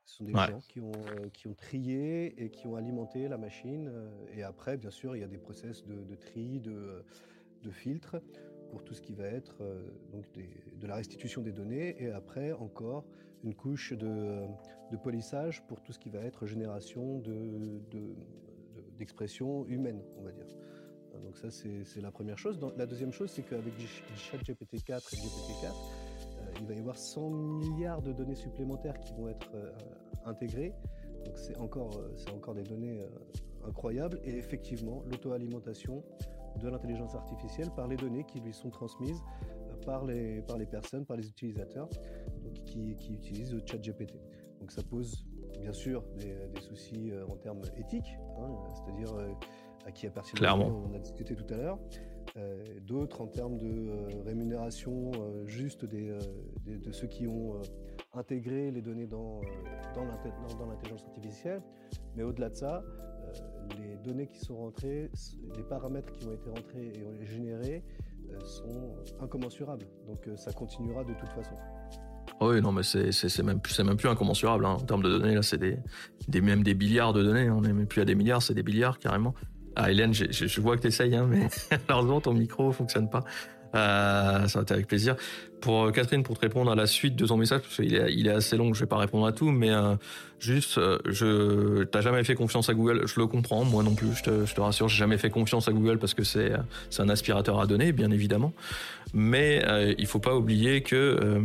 Ce 0.04 0.18
sont 0.18 0.24
des 0.24 0.34
gens 0.34 0.60
qui 0.68 0.78
ont, 0.80 0.92
euh, 0.92 1.28
qui 1.32 1.48
ont 1.48 1.54
trié 1.54 2.40
et 2.40 2.48
qui 2.48 2.68
ont 2.68 2.76
alimenté 2.76 3.26
la 3.26 3.38
machine. 3.38 3.88
Euh, 3.88 4.08
et 4.36 4.44
après, 4.44 4.76
bien 4.76 4.90
sûr, 4.90 5.16
il 5.16 5.20
y 5.20 5.24
a 5.24 5.28
des 5.28 5.36
process 5.36 5.84
de, 5.84 6.14
tri, 6.14 6.60
de, 6.60 7.02
de 7.64 7.70
filtre 7.72 8.22
pour 8.70 8.84
tout 8.84 8.94
ce 8.94 9.00
qui 9.00 9.14
va 9.14 9.26
être 9.26 9.56
euh, 9.60 9.88
donc 10.12 10.24
de 10.32 10.86
la 10.86 10.96
restitution 10.96 11.42
des 11.42 11.52
données. 11.52 11.96
Et 12.02 12.10
après, 12.10 12.52
encore 12.52 13.04
une 13.44 13.54
couche 13.54 13.92
de, 13.92 14.46
de 14.90 14.96
polissage 14.96 15.62
pour 15.66 15.82
tout 15.82 15.92
ce 15.92 15.98
qui 15.98 16.10
va 16.10 16.20
être 16.20 16.46
génération 16.46 17.22
d'expression 18.98 19.62
de, 19.62 19.70
humaine, 19.70 20.02
on 20.18 20.22
va 20.22 20.32
dire. 20.32 20.46
Donc 21.24 21.38
ça, 21.38 21.50
c'est 21.50 22.00
la 22.02 22.10
première 22.10 22.38
chose. 22.38 22.60
la 22.76 22.86
deuxième 22.86 23.12
chose, 23.12 23.30
c'est 23.30 23.42
qu'avec 23.42 23.72
ChatGPT-4 24.16 25.14
et 25.14 25.16
GPT-4, 25.16 25.72
il 26.60 26.66
va 26.66 26.74
y 26.74 26.78
avoir 26.78 26.96
100 26.96 27.30
milliards 27.30 28.02
de 28.02 28.12
données 28.12 28.34
supplémentaires 28.34 28.98
qui 29.00 29.12
vont 29.12 29.28
être 29.28 29.50
euh, 29.54 29.72
intégrées. 30.24 30.72
Donc 31.24 31.38
c'est 31.38 31.56
encore, 31.58 31.96
euh, 31.98 32.34
encore 32.34 32.54
des 32.54 32.62
données 32.62 33.00
euh, 33.00 33.08
incroyables. 33.66 34.20
Et 34.24 34.36
effectivement, 34.36 35.02
l'auto-alimentation 35.10 36.02
de 36.58 36.68
l'intelligence 36.68 37.14
artificielle 37.14 37.70
par 37.74 37.88
les 37.88 37.96
données 37.96 38.24
qui 38.24 38.40
lui 38.40 38.52
sont 38.52 38.70
transmises 38.70 39.22
par 39.84 40.04
les, 40.04 40.42
par 40.42 40.58
les 40.58 40.66
personnes, 40.66 41.04
par 41.04 41.16
les 41.16 41.28
utilisateurs 41.28 41.88
qui, 42.64 42.96
qui, 42.96 43.12
utilisent 43.12 43.54
le 43.54 43.60
chat 43.64 43.78
GPT. 43.78 44.14
Donc 44.60 44.72
ça 44.72 44.82
pose 44.82 45.24
bien 45.60 45.72
sûr 45.72 46.02
des, 46.18 46.60
soucis 46.60 47.12
en 47.28 47.36
termes 47.36 47.62
éthiques, 47.76 48.18
hein, 48.38 48.50
c'est-à-dire 48.74 49.14
à 49.86 49.92
qui 49.92 50.06
appartient 50.06 50.34
Clairement. 50.34 50.82
on 50.90 50.94
a 50.94 50.98
discuté 50.98 51.34
tout 51.34 51.46
à 51.54 51.56
l'heure. 51.56 51.78
Euh, 52.36 52.62
d'autres 52.82 53.22
en 53.22 53.28
termes 53.28 53.56
de 53.56 53.66
euh, 53.66 54.08
rémunération 54.26 55.10
euh, 55.14 55.46
juste 55.46 55.86
des, 55.86 56.12
de 56.66 56.92
ceux 56.92 57.06
qui 57.06 57.26
ont 57.26 57.54
intégré 58.12 58.70
les 58.70 58.82
données 58.82 59.06
dans, 59.06 59.40
dans 59.94 60.04
l'intelligence 60.04 61.04
artificielle. 61.06 61.62
Mais 62.14 62.24
au-delà 62.24 62.50
de 62.50 62.54
ça, 62.54 62.82
les 63.78 63.96
données 64.04 64.26
qui 64.28 64.40
sont 64.40 64.56
rentrées, 64.56 65.10
les 65.56 65.62
paramètres 65.62 66.12
qui 66.12 66.26
ont 66.26 66.32
été 66.32 66.48
rentrés 66.50 66.92
et 67.20 67.26
générés 67.26 67.82
sont 68.44 68.96
incommensurables. 69.20 69.86
Donc 70.06 70.28
ça 70.36 70.52
continuera 70.52 71.04
de 71.04 71.14
toute 71.14 71.30
façon. 71.30 71.56
Oui, 72.40 72.60
non, 72.60 72.72
mais 72.72 72.82
c'est 72.82 73.38
même, 73.42 73.60
même 73.84 73.96
plus 73.96 74.08
incommensurable 74.08 74.66
hein. 74.66 74.76
en 74.80 74.84
termes 74.84 75.02
de 75.02 75.08
données. 75.08 75.34
Là, 75.34 75.42
c'est 75.42 75.58
des, 75.58 75.78
des, 76.28 76.40
même 76.40 76.62
des 76.62 76.74
milliards 76.74 77.12
de 77.12 77.22
données. 77.22 77.48
On 77.50 77.62
n'est 77.62 77.72
même 77.72 77.86
plus 77.86 78.02
à 78.02 78.04
des 78.04 78.14
milliards, 78.14 78.42
c'est 78.42 78.54
des 78.54 78.62
milliards 78.62 78.98
carrément. 78.98 79.34
Ah, 79.74 79.90
Hélène, 79.90 80.12
je, 80.12 80.24
je 80.30 80.60
vois 80.60 80.76
que 80.76 80.82
tu 80.82 80.88
essayes, 80.88 81.14
hein, 81.14 81.26
mais 81.28 81.48
malheureusement, 81.88 82.20
ton 82.20 82.34
micro 82.34 82.72
fonctionne 82.72 83.08
pas. 83.08 83.24
Euh, 83.76 84.48
ça 84.48 84.58
va 84.58 84.62
être 84.62 84.72
avec 84.72 84.86
plaisir. 84.86 85.16
Pour 85.60 85.84
euh, 85.84 85.90
Catherine, 85.90 86.22
pour 86.22 86.36
te 86.36 86.42
répondre 86.42 86.70
à 86.70 86.74
la 86.74 86.86
suite 86.86 87.16
de 87.16 87.26
ton 87.26 87.36
message, 87.36 87.60
parce 87.62 87.76
qu'il 87.76 87.94
est, 87.94 88.30
assez 88.30 88.56
long, 88.56 88.72
je 88.74 88.80
vais 88.80 88.86
pas 88.86 88.96
répondre 88.96 89.26
à 89.26 89.32
tout, 89.32 89.50
mais 89.50 89.70
euh, 89.70 89.94
juste, 90.38 90.80
je, 91.06 91.84
t'as 91.84 92.00
jamais 92.00 92.24
fait 92.24 92.34
confiance 92.34 92.68
à 92.68 92.74
Google, 92.74 93.06
je 93.06 93.18
le 93.18 93.26
comprends, 93.26 93.64
moi 93.64 93.82
non 93.82 93.94
plus, 93.94 94.14
je 94.14 94.22
te, 94.22 94.46
je 94.46 94.54
te 94.54 94.60
rassure, 94.60 94.88
j'ai 94.88 94.98
jamais 94.98 95.18
fait 95.18 95.30
confiance 95.30 95.68
à 95.68 95.72
Google 95.72 95.98
parce 95.98 96.14
que 96.14 96.24
c'est, 96.24 96.52
c'est 96.90 97.02
un 97.02 97.08
aspirateur 97.08 97.60
à 97.60 97.66
données, 97.66 97.92
bien 97.92 98.10
évidemment. 98.10 98.52
Mais 99.14 99.62
euh, 99.66 99.94
il 99.98 100.06
faut 100.06 100.18
pas 100.18 100.34
oublier 100.34 100.82
que 100.82 101.40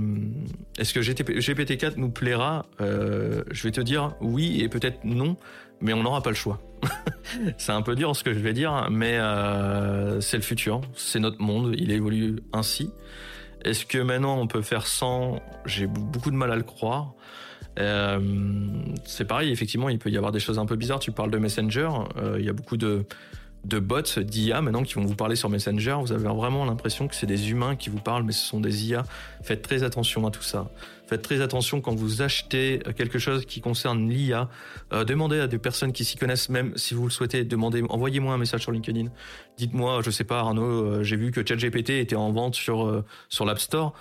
est-ce 0.78 0.94
que 0.94 1.00
GPT-4 1.00 1.94
nous 1.98 2.10
plaira? 2.10 2.66
Je 2.80 3.64
vais 3.64 3.72
te 3.72 3.82
dire 3.82 4.14
oui 4.20 4.62
et 4.62 4.70
peut-être 4.70 5.04
non, 5.04 5.38
mais 5.80 5.94
on 5.94 6.04
n'aura 6.04 6.22
pas 6.22 6.32
le 6.32 6.36
choix. 6.36 6.62
c'est 7.58 7.72
un 7.72 7.82
peu 7.82 7.96
dur 7.96 8.16
ce 8.16 8.24
que 8.24 8.34
je 8.34 8.40
vais 8.40 8.54
dire, 8.54 8.88
mais 8.92 9.18
euh, 9.18 10.22
c'est 10.22 10.38
le 10.38 10.44
futur, 10.44 10.82
c'est 10.96 11.20
notre 11.20 11.42
monde, 11.42 11.76
il 11.78 11.92
évolue 11.92 12.38
ainsi. 12.54 12.92
Est-ce 13.64 13.86
que 13.86 14.00
maintenant 14.00 14.38
on 14.40 14.48
peut 14.48 14.62
faire 14.62 14.88
sans? 14.88 15.42
J'ai 15.66 15.88
beaucoup 15.88 16.32
de 16.32 16.36
mal 16.36 16.52
à 16.52 16.56
le 16.56 16.64
croire. 16.64 17.14
Euh, 17.80 18.20
c'est 19.06 19.26
pareil, 19.26 19.52
effectivement, 19.52 19.90
il 19.90 20.00
peut 20.00 20.10
y 20.10 20.18
avoir 20.18 20.32
des 20.32 20.40
choses 20.40 20.60
un 20.60 20.66
peu 20.66 20.76
bizarres. 20.76 21.00
Tu 21.00 21.12
parles 21.12 21.32
de 21.32 21.38
Messenger, 21.38 21.90
euh, 22.18 22.38
il 22.40 22.46
y 22.46 22.50
a 22.50 22.54
beaucoup 22.54 22.78
de, 22.78 23.06
de 23.64 23.80
bots 23.80 24.01
d'IA 24.18 24.62
maintenant 24.62 24.84
qui 24.84 24.95
vont 24.95 25.05
vous 25.05 25.16
parler 25.16 25.36
sur 25.36 25.49
Messenger. 25.49 25.97
Vous 26.01 26.12
avez 26.12 26.28
vraiment 26.28 26.66
l'impression 26.66 27.07
que 27.07 27.16
c'est 27.16 27.28
des 27.28 27.51
humains 27.51 27.76
qui 27.76 27.89
vous 27.89 27.99
parlent, 27.99 28.24
mais 28.24 28.32
ce 28.32 28.45
sont 28.45 28.59
des 28.59 28.88
IA. 28.88 29.03
Faites 29.43 29.62
très 29.62 29.84
attention 29.84 30.26
à 30.26 30.32
tout 30.32 30.41
ça. 30.41 30.70
Faites 31.07 31.22
très 31.22 31.41
attention 31.41 31.82
quand 31.82 31.93
vous 31.93 32.22
achetez 32.22 32.80
quelque 32.95 33.20
chose 33.20 33.45
qui 33.45 33.59
concerne 33.59 34.09
l'IA. 34.09 34.49
Euh, 34.93 35.03
demandez 35.03 35.39
à 35.39 35.47
des 35.47 35.57
personnes 35.57 35.91
qui 35.91 36.05
s'y 36.05 36.18
connaissent, 36.18 36.49
même 36.49 36.72
si 36.78 36.93
vous 36.93 37.03
le 37.03 37.09
souhaitez. 37.09 37.43
Demandez, 37.43 37.84
envoyez-moi 37.89 38.34
un 38.34 38.38
message 38.38 38.62
sur 38.62 38.72
LinkedIn. 38.72 39.09
Dites-moi, 39.57 40.01
je 40.03 40.09
sais 40.09 40.24
pas, 40.24 40.39
Arnaud, 40.39 40.64
euh, 40.64 41.03
j'ai 41.03 41.18
vu 41.18 41.32
que 41.32 41.45
ChatGPT 41.45 41.91
était 41.91 42.16
en 42.16 42.32
vente 42.32 42.55
sur 42.55 42.88
euh, 42.88 43.03
sur 43.30 43.45
l'App 43.45 43.59
Store. 43.59 43.93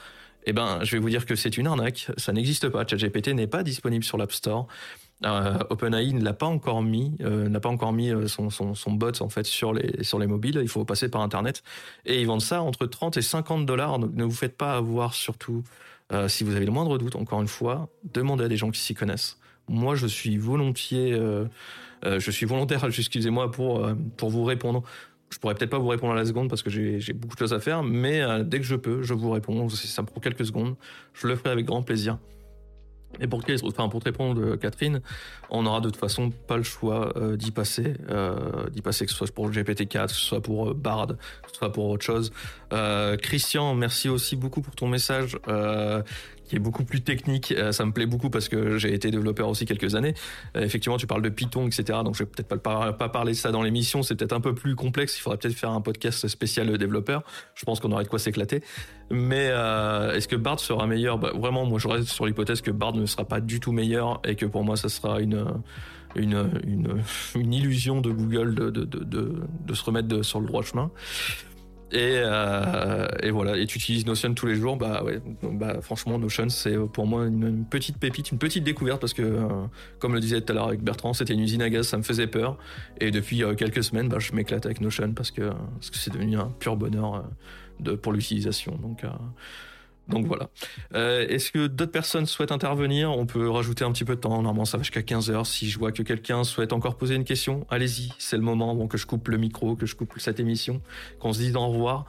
Eh 0.46 0.52
ben, 0.52 0.78
je 0.82 0.92
vais 0.92 0.98
vous 0.98 1.11
dire 1.11 1.26
que 1.26 1.34
c'est 1.34 1.58
une 1.58 1.66
arnaque. 1.66 2.11
Ça 2.16 2.32
n'existe 2.32 2.68
pas. 2.68 2.86
ChatGPT 2.86 3.28
n'est 3.34 3.46
pas 3.46 3.62
disponible 3.62 4.04
sur 4.04 4.16
l'App 4.16 4.32
Store. 4.32 4.66
Euh, 5.25 5.59
OpenAI 5.68 6.12
ne 6.12 6.25
l'a 6.25 6.33
pas 6.33 6.47
encore 6.47 6.83
mis, 6.83 7.12
euh, 7.21 7.49
n'a 7.49 7.61
pas 7.61 7.68
encore 7.68 7.93
mis 7.93 8.11
euh, 8.11 8.27
son, 8.27 8.93
bot 8.93 9.12
en 9.21 9.29
fait 9.29 9.47
sur 9.47 9.73
les 9.73 10.27
mobiles. 10.27 10.59
Il 10.62 10.68
faut 10.68 10.85
passer 10.85 11.09
par 11.09 11.21
Internet 11.21 11.62
et 12.07 12.21
ils 12.21 12.27
vendent 12.27 12.41
ça 12.41 12.62
entre 12.62 12.87
30 12.87 13.16
et 13.16 13.23
50 13.23 13.66
dollars. 13.66 13.99
Donc 13.99 14.14
ne 14.14 14.25
vous 14.25 14.31
faites 14.31 14.57
pas 14.57 14.77
avoir 14.77 15.14
surtout 15.14 15.62
si 16.27 16.43
vous 16.43 16.57
avez 16.57 16.66
le 16.66 16.73
moindre 16.73 16.99
doute. 16.99 17.14
Encore 17.14 17.41
une 17.41 17.47
fois, 17.47 17.89
demandez 18.03 18.43
à 18.43 18.49
des 18.49 18.57
gens 18.57 18.73
qui 18.73 18.81
s'y 18.81 18.95
connaissent. 18.95 19.39
Moi, 19.68 19.95
je 19.95 20.09
suis 20.09 20.39
volontiers, 20.39 21.16
je 22.03 22.31
suis 22.33 22.47
volontaire, 22.47 22.85
excusez-moi 22.99 23.53
pour 23.53 23.89
pour 24.16 24.31
vous 24.31 24.43
répondre. 24.43 24.83
Je 25.31 25.39
pourrais 25.39 25.55
peut-être 25.55 25.71
pas 25.71 25.79
vous 25.79 25.87
répondre 25.87 26.12
à 26.14 26.16
la 26.16 26.25
seconde 26.25 26.49
parce 26.49 26.64
que 26.64 26.71
j'ai 26.71 27.12
beaucoup 27.12 27.37
de 27.37 27.39
choses 27.39 27.55
à 27.55 27.61
faire, 27.61 27.85
mais 27.85 28.23
dès 28.43 28.59
que 28.59 28.66
je 28.66 28.75
peux, 28.75 29.03
je 29.03 29.14
vous 29.14 29.31
réponds. 29.31 29.68
Si 29.68 29.87
ça 29.87 30.03
me 30.03 30.09
prend 30.09 30.21
quelques 30.21 30.47
secondes, 30.47 30.75
je 31.14 31.29
le 31.29 31.37
ferai 31.37 31.51
avec 31.51 31.66
grand 31.66 31.83
plaisir. 31.83 32.18
Et 33.18 33.26
pour, 33.26 33.42
enfin, 33.64 33.88
pour 33.88 34.00
te 34.00 34.04
répondre, 34.04 34.56
Catherine, 34.56 35.00
on 35.50 35.66
aura 35.66 35.80
de 35.80 35.90
toute 35.90 35.98
façon 35.98 36.30
pas 36.30 36.56
le 36.56 36.62
choix 36.62 37.12
euh, 37.16 37.36
d'y 37.36 37.50
passer, 37.50 37.94
euh, 38.08 38.68
d'y 38.70 38.82
passer 38.82 39.04
que 39.04 39.11
ce 39.11 39.16
soit 39.16 39.32
pour 39.32 39.48
le 39.48 39.52
GPT-4, 39.52 40.06
que 40.06 40.12
ce 40.12 40.20
soit 40.20 40.40
pour 40.40 40.70
euh, 40.70 40.74
Bard, 40.74 41.08
que 41.08 41.50
ce 41.50 41.56
soit 41.56 41.72
pour 41.72 41.88
autre 41.88 42.04
chose. 42.04 42.32
Christian, 43.22 43.74
merci 43.74 44.08
aussi 44.08 44.36
beaucoup 44.36 44.61
pour 44.61 44.76
ton 44.76 44.86
message 44.86 45.36
qui 46.51 46.57
est 46.57 46.59
beaucoup 46.59 46.84
plus 46.84 47.01
technique. 47.01 47.55
Euh, 47.57 47.70
ça 47.70 47.86
me 47.86 47.92
plaît 47.92 48.07
beaucoup 48.07 48.28
parce 48.28 48.48
que 48.48 48.76
j'ai 48.76 48.92
été 48.92 49.12
développeur 49.12 49.48
aussi 49.48 49.66
quelques 49.66 49.94
années. 49.94 50.14
Euh, 50.57 50.62
effectivement, 50.62 50.96
tu 50.96 51.07
parles 51.07 51.22
de 51.22 51.28
Python, 51.28 51.68
etc. 51.68 52.01
Donc 52.05 52.14
je 52.14 52.24
vais 52.24 52.26
peut-être 52.26 52.57
pas, 52.57 52.92
parler 52.92 53.32
de 53.32 53.36
ça 53.36 53.53
dans 53.53 53.62
l'émission. 53.62 54.03
C'est 54.03 54.16
peut-être 54.16 54.32
un 54.32 54.40
peu 54.40 54.53
plus 54.53 54.74
complexe. 54.74 55.16
Il 55.16 55.20
faudrait 55.20 55.38
peut-être 55.38 55.55
faire 55.55 55.70
un 55.70 55.80
podcast 55.80 56.26
spécial 56.26 56.76
développeur. 56.76 57.22
Je 57.55 57.64
pense 57.64 57.78
qu'on 57.78 57.92
aurait 57.92 58.03
de 58.03 58.09
quoi 58.09 58.18
s'éclater. 58.18 58.64
Mais 59.12 59.48
euh, 59.51 60.12
est-ce 60.12 60.26
que 60.26 60.34
Bard 60.34 60.59
sera 60.59 60.88
meilleur? 60.88 61.18
Bah, 61.18 61.30
Vraiment, 61.36 61.64
moi 61.66 61.78
je 61.78 61.86
reste 61.86 62.09
sur 62.09 62.26
l'hypothèse 62.26 62.62
que 62.62 62.72
Bard 62.72 62.94
ne 62.94 63.07
sera 63.07 63.24
pas 63.24 63.40
du 63.40 63.61
tout 63.61 63.70
meilleur 63.70 64.20
et 64.24 64.34
que 64.34 64.46
pour 64.46 64.64
moi 64.64 64.76
ça 64.76 64.88
sera 64.88 65.20
une 65.20 65.62
illusion 67.36 68.01
de 68.01 68.11
Google 68.11 68.72
de 68.72 69.74
se 69.74 69.84
remettre 69.84 70.22
sur 70.22 70.40
le 70.40 70.48
droit 70.48 70.64
chemin. 70.64 70.90
Et, 71.93 72.20
euh, 72.22 73.09
et, 73.20 73.32
voilà, 73.32 73.57
et 73.57 73.66
tu 73.66 73.78
utilises 73.78 74.07
Notion 74.07 74.32
tous 74.32 74.47
les 74.47 74.55
jours, 74.55 74.76
bah 74.76 75.03
ouais, 75.03 75.20
bah 75.43 75.80
franchement 75.80 76.20
Notion 76.20 76.49
c'est 76.49 76.76
pour 76.93 77.05
moi 77.05 77.26
une, 77.26 77.64
petite 77.64 77.99
pépite, 77.99 78.30
une 78.30 78.38
petite 78.38 78.62
découverte 78.62 79.01
parce 79.01 79.12
que 79.12 79.22
euh, 79.22 79.49
comme 79.99 80.14
le 80.14 80.20
disait 80.20 80.41
tout 80.41 80.53
à 80.53 80.55
l'heure 80.55 80.68
avec 80.68 80.82
Bertrand, 80.82 81.14
c'était 81.14 81.34
une 81.34 81.41
usine 81.41 81.62
à 81.62 81.68
gaz, 81.68 81.88
ça 81.88 81.99
me 81.99 82.05
faisait 82.05 82.28
peur. 82.28 82.59
Et 83.01 83.11
depuis 83.11 83.43
euh, 83.43 83.55
quelques 83.55 83.82
semaines, 83.82 84.09
bah, 84.09 84.20
je 84.20 84.32
m'éclate 84.32 84.66
avec 84.66 84.80
Notion 84.80 85.12
parce 85.14 85.32
que 85.32 85.51
parce 85.51 85.91
que 85.91 85.97
c'est 85.97 86.12
devenu 86.12 86.36
un 86.38 86.53
pur 86.61 86.76
bonheur 86.76 87.24
de, 87.80 87.95
pour 87.95 88.12
l'utilisation. 88.12 88.76
Donc 88.80 89.05
donc 90.11 90.26
voilà. 90.26 90.50
Euh, 90.94 91.26
est-ce 91.28 91.50
que 91.50 91.66
d'autres 91.66 91.92
personnes 91.92 92.26
souhaitent 92.26 92.52
intervenir? 92.52 93.11
On 93.11 93.26
peut 93.26 93.48
rajouter 93.48 93.84
un 93.84 93.92
petit 93.92 94.04
peu 94.04 94.16
de 94.16 94.20
temps. 94.20 94.30
Normalement, 94.42 94.64
ça 94.64 94.76
va 94.76 94.82
jusqu'à 94.82 95.02
15 95.02 95.30
heures. 95.30 95.46
Si 95.46 95.70
je 95.70 95.78
vois 95.78 95.92
que 95.92 96.02
quelqu'un 96.02 96.44
souhaite 96.44 96.72
encore 96.72 96.96
poser 96.96 97.14
une 97.14 97.24
question, 97.24 97.66
allez-y. 97.70 98.12
C'est 98.18 98.36
le 98.36 98.42
moment 98.42 98.86
que 98.86 98.98
je 98.98 99.06
coupe 99.06 99.28
le 99.28 99.38
micro, 99.38 99.76
que 99.76 99.86
je 99.86 99.94
coupe 99.94 100.14
cette 100.18 100.40
émission, 100.40 100.82
qu'on 101.18 101.32
se 101.32 101.38
dise 101.38 101.56
au 101.56 101.66
revoir. 101.68 102.06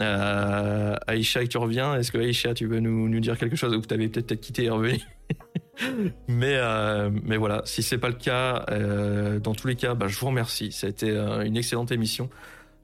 Euh, 0.00 0.96
Aïcha, 1.06 1.46
tu 1.46 1.58
reviens? 1.58 1.94
Est-ce 1.96 2.12
que 2.12 2.18
Aïcha, 2.18 2.54
tu 2.54 2.66
veux 2.66 2.80
nous, 2.80 3.20
dire 3.20 3.38
quelque 3.38 3.56
chose? 3.56 3.74
Ou 3.74 3.80
que 3.80 3.86
tu 3.86 3.94
avais 3.94 4.08
peut-être 4.08 4.40
quitté 4.40 4.64
et 4.64 4.70
revenu 4.70 4.98
mais, 6.28 6.56
euh, 6.56 7.10
mais 7.24 7.36
voilà, 7.36 7.62
si 7.64 7.82
c'est 7.82 7.98
pas 7.98 8.08
le 8.08 8.14
cas, 8.14 8.66
euh, 8.70 9.38
dans 9.38 9.54
tous 9.54 9.66
les 9.66 9.76
cas, 9.76 9.94
bah, 9.94 10.08
je 10.08 10.18
vous 10.18 10.26
remercie. 10.26 10.72
Ça 10.72 10.86
a 10.86 10.90
été 10.90 11.10
une 11.10 11.56
excellente 11.56 11.92
émission. 11.92 12.28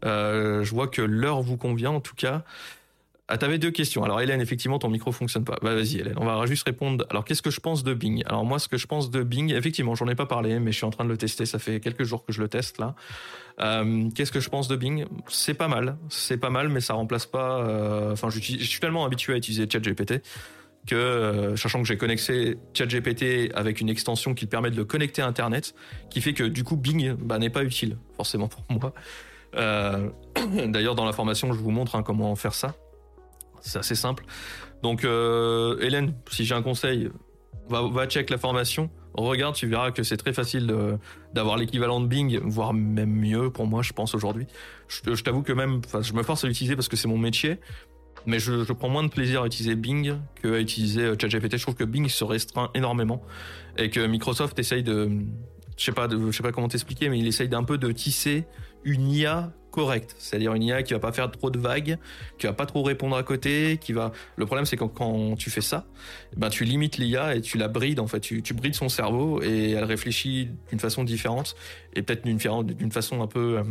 Je 0.03 0.71
vois 0.71 0.89
que 0.89 1.03
l'heure 1.03 1.43
vous 1.43 1.57
convient 1.57 1.91
en 1.91 2.01
tout 2.01 2.15
cas. 2.15 2.45
Ah, 3.29 3.39
t'avais 3.39 3.59
deux 3.59 3.73
questions. 3.73 4.05
Alors, 4.05 4.21
Hélène, 4.21 4.41
effectivement, 4.41 4.79
ton 4.79 4.89
micro 4.89 5.11
fonctionne 5.11 5.45
pas. 5.45 5.57
Bah, 5.61 5.75
vas-y, 5.75 5.97
Hélène, 5.97 6.15
on 6.17 6.25
va 6.25 6.47
juste 6.47 6.65
répondre. 6.65 7.05
Alors, 7.11 7.25
qu'est-ce 7.25 7.43
que 7.43 7.51
je 7.51 7.59
pense 7.59 7.83
de 7.83 7.93
Bing? 7.93 8.23
Alors, 8.27 8.45
moi, 8.45 8.61
ce 8.61 8.69
que 8.69 8.77
je 8.77 8.87
pense 8.87 9.11
de 9.11 9.25
Bing, 9.25 9.53
effectivement, 9.53 9.97
j'en 9.97 10.07
ai 10.07 10.15
pas 10.15 10.27
parlé, 10.27 10.61
mais 10.61 10.71
je 10.71 10.77
suis 10.77 10.85
en 10.85 10.91
train 10.91 11.05
de 11.05 11.09
le 11.09 11.17
tester. 11.17 11.45
Ça 11.45 11.59
fait 11.59 11.81
quelques 11.81 12.05
jours 12.05 12.25
que 12.25 12.33
je 12.33 12.41
le 12.41 12.49
teste, 12.49 12.79
là. 12.79 12.95
Euh, 13.61 14.09
qu'est-ce 14.15 14.31
que 14.31 14.39
je 14.39 14.49
pense 14.49 14.69
de 14.69 14.77
Bing? 14.77 15.07
C'est 15.27 15.55
pas 15.55 15.67
mal. 15.67 15.97
C'est 16.09 16.37
pas 16.37 16.51
mal, 16.51 16.69
mais 16.69 16.81
ça 16.81 16.95
remplace 16.95 17.27
pas... 17.27 17.67
Euh, 17.67 18.13
enfin, 18.13 18.31
je 18.31 18.39
suis 18.39 18.81
tellement 18.81 19.05
habitué 19.05 19.33
à 19.33 19.37
utiliser 19.37 19.67
ChatGPT 19.69 20.23
que, 20.87 20.95
euh, 20.95 21.57
sachant 21.57 21.83
que 21.83 21.89
j'ai 21.89 21.97
connecté 21.97 22.59
ChatGPT 22.75 23.51
avec 23.57 23.81
une 23.81 23.89
extension 23.89 24.35
qui 24.35 24.47
permet 24.47 24.71
de 24.71 24.77
le 24.77 24.85
connecter 24.85 25.21
à 25.21 25.27
Internet, 25.27 25.75
qui 26.11 26.21
fait 26.21 26.33
que, 26.33 26.45
du 26.45 26.63
coup, 26.63 26.77
Bing 26.77 27.15
bah, 27.15 27.41
n'est 27.41 27.51
pas 27.51 27.65
utile, 27.65 27.97
forcément, 28.15 28.47
pour 28.47 28.63
moi. 28.71 28.95
D'ailleurs, 30.69 30.95
dans 30.95 31.07
la 31.07 31.13
formation, 31.13 31.53
je 31.53 31.59
vous 31.59 31.73
montre 31.73 31.97
hein, 31.97 32.05
comment 32.05 32.37
faire 32.37 32.55
ça. 32.55 32.77
C'est 33.67 33.79
assez 33.79 33.95
simple. 33.95 34.25
Donc, 34.83 35.05
euh, 35.05 35.79
Hélène, 35.81 36.15
si 36.31 36.45
j'ai 36.45 36.55
un 36.55 36.63
conseil, 36.63 37.11
va, 37.69 38.07
check 38.07 38.31
la 38.31 38.39
formation. 38.39 38.91
Regarde, 39.15 39.55
tu 39.55 39.67
verras 39.67 39.91
que 39.91 40.03
c'est 40.03 40.19
très 40.19 40.33
facile 40.33 40.73
d'avoir 41.33 41.57
l'équivalent 41.57 42.01
de 42.01 42.07
Bing, 42.07 42.39
voire 42.45 42.75
même 42.75 43.11
mieux 43.11 43.51
pour 43.51 43.67
moi, 43.67 43.83
je 43.83 43.93
pense 43.93 44.15
aujourd'hui. 44.15 44.47
Je, 44.89 45.23
t'avoue 45.23 45.43
que 45.43 45.53
même, 45.53 45.81
je 46.03 46.13
me 46.13 46.23
force 46.23 46.45
à 46.45 46.49
l'utiliser 46.49 46.77
parce 46.77 46.89
que 46.89 46.97
c'est 46.97 47.09
mon 47.09 47.17
métier, 47.17 47.59
mais 48.27 48.39
je, 48.39 48.73
prends 48.73 48.89
moins 48.89 49.05
de 49.05 49.09
plaisir 49.09 49.43
à 49.43 49.47
utiliser 49.47 49.75
Bing 49.75 50.17
qu'à 50.43 50.61
utiliser 50.61 51.03
euh, 51.03 51.17
ChatGPT. 51.19 51.57
Je 51.57 51.63
trouve 51.63 51.77
que 51.77 51.85
Bing 51.85 52.09
se 52.09 52.25
restreint 52.25 52.71
énormément 52.75 53.23
et 53.79 53.89
que 53.89 54.07
Microsoft 54.07 54.59
essaye 54.59 54.83
de, 54.83 55.11
je 55.77 55.85
sais 55.85 55.93
pas, 55.93 56.09
je 56.09 56.31
sais 56.31 56.43
pas 56.43 56.53
comment 56.53 56.69
t'expliquer, 56.69 57.09
mais 57.09 57.19
il 57.19 57.27
essaye 57.27 57.49
d'un 57.49 57.65
peu 57.65 57.79
de 57.79 57.91
tisser 57.93 58.45
une 58.85 59.09
IA 59.09 59.53
c'est-à-dire 60.19 60.55
une 60.55 60.63
IA 60.63 60.83
qui 60.83 60.93
va 60.93 61.01
pas 61.01 61.13
faire 61.13 61.31
trop 61.31 61.51
de 61.51 61.59
vagues, 61.59 61.99
qui 62.39 62.47
va 62.47 62.53
pas 62.53 62.67
trop 62.67 62.83
répondre 62.83 63.17
à 63.17 63.23
côté, 63.23 63.79
qui 63.81 63.93
va. 63.93 64.13
Le 64.37 64.47
problème 64.47 64.65
c'est 64.65 64.77
quand, 64.77 64.89
quand 64.89 65.37
tu 65.37 65.51
fais 65.51 65.61
ça, 65.61 65.87
eh 66.33 66.41
ben 66.41 66.49
tu 66.49 66.65
limites 66.65 66.99
l'IA 66.99 67.37
et 67.37 67.41
tu 67.41 67.59
la 67.59 67.69
brides 67.69 68.01
en 68.01 68.07
fait, 68.07 68.21
tu, 68.21 68.43
brides 68.55 68.75
son 68.75 68.89
cerveau 68.89 69.43
et 69.43 69.73
elle 69.73 69.85
réfléchit 69.85 70.51
d'une 70.71 70.81
façon 70.81 71.05
différente 71.05 71.55
et 71.95 72.03
peut-être 72.03 72.25
d'une 72.25 72.39
d'une 72.39 72.93
façon 72.93 73.23
un 73.23 73.27
peu 73.27 73.59
euh, 73.59 73.65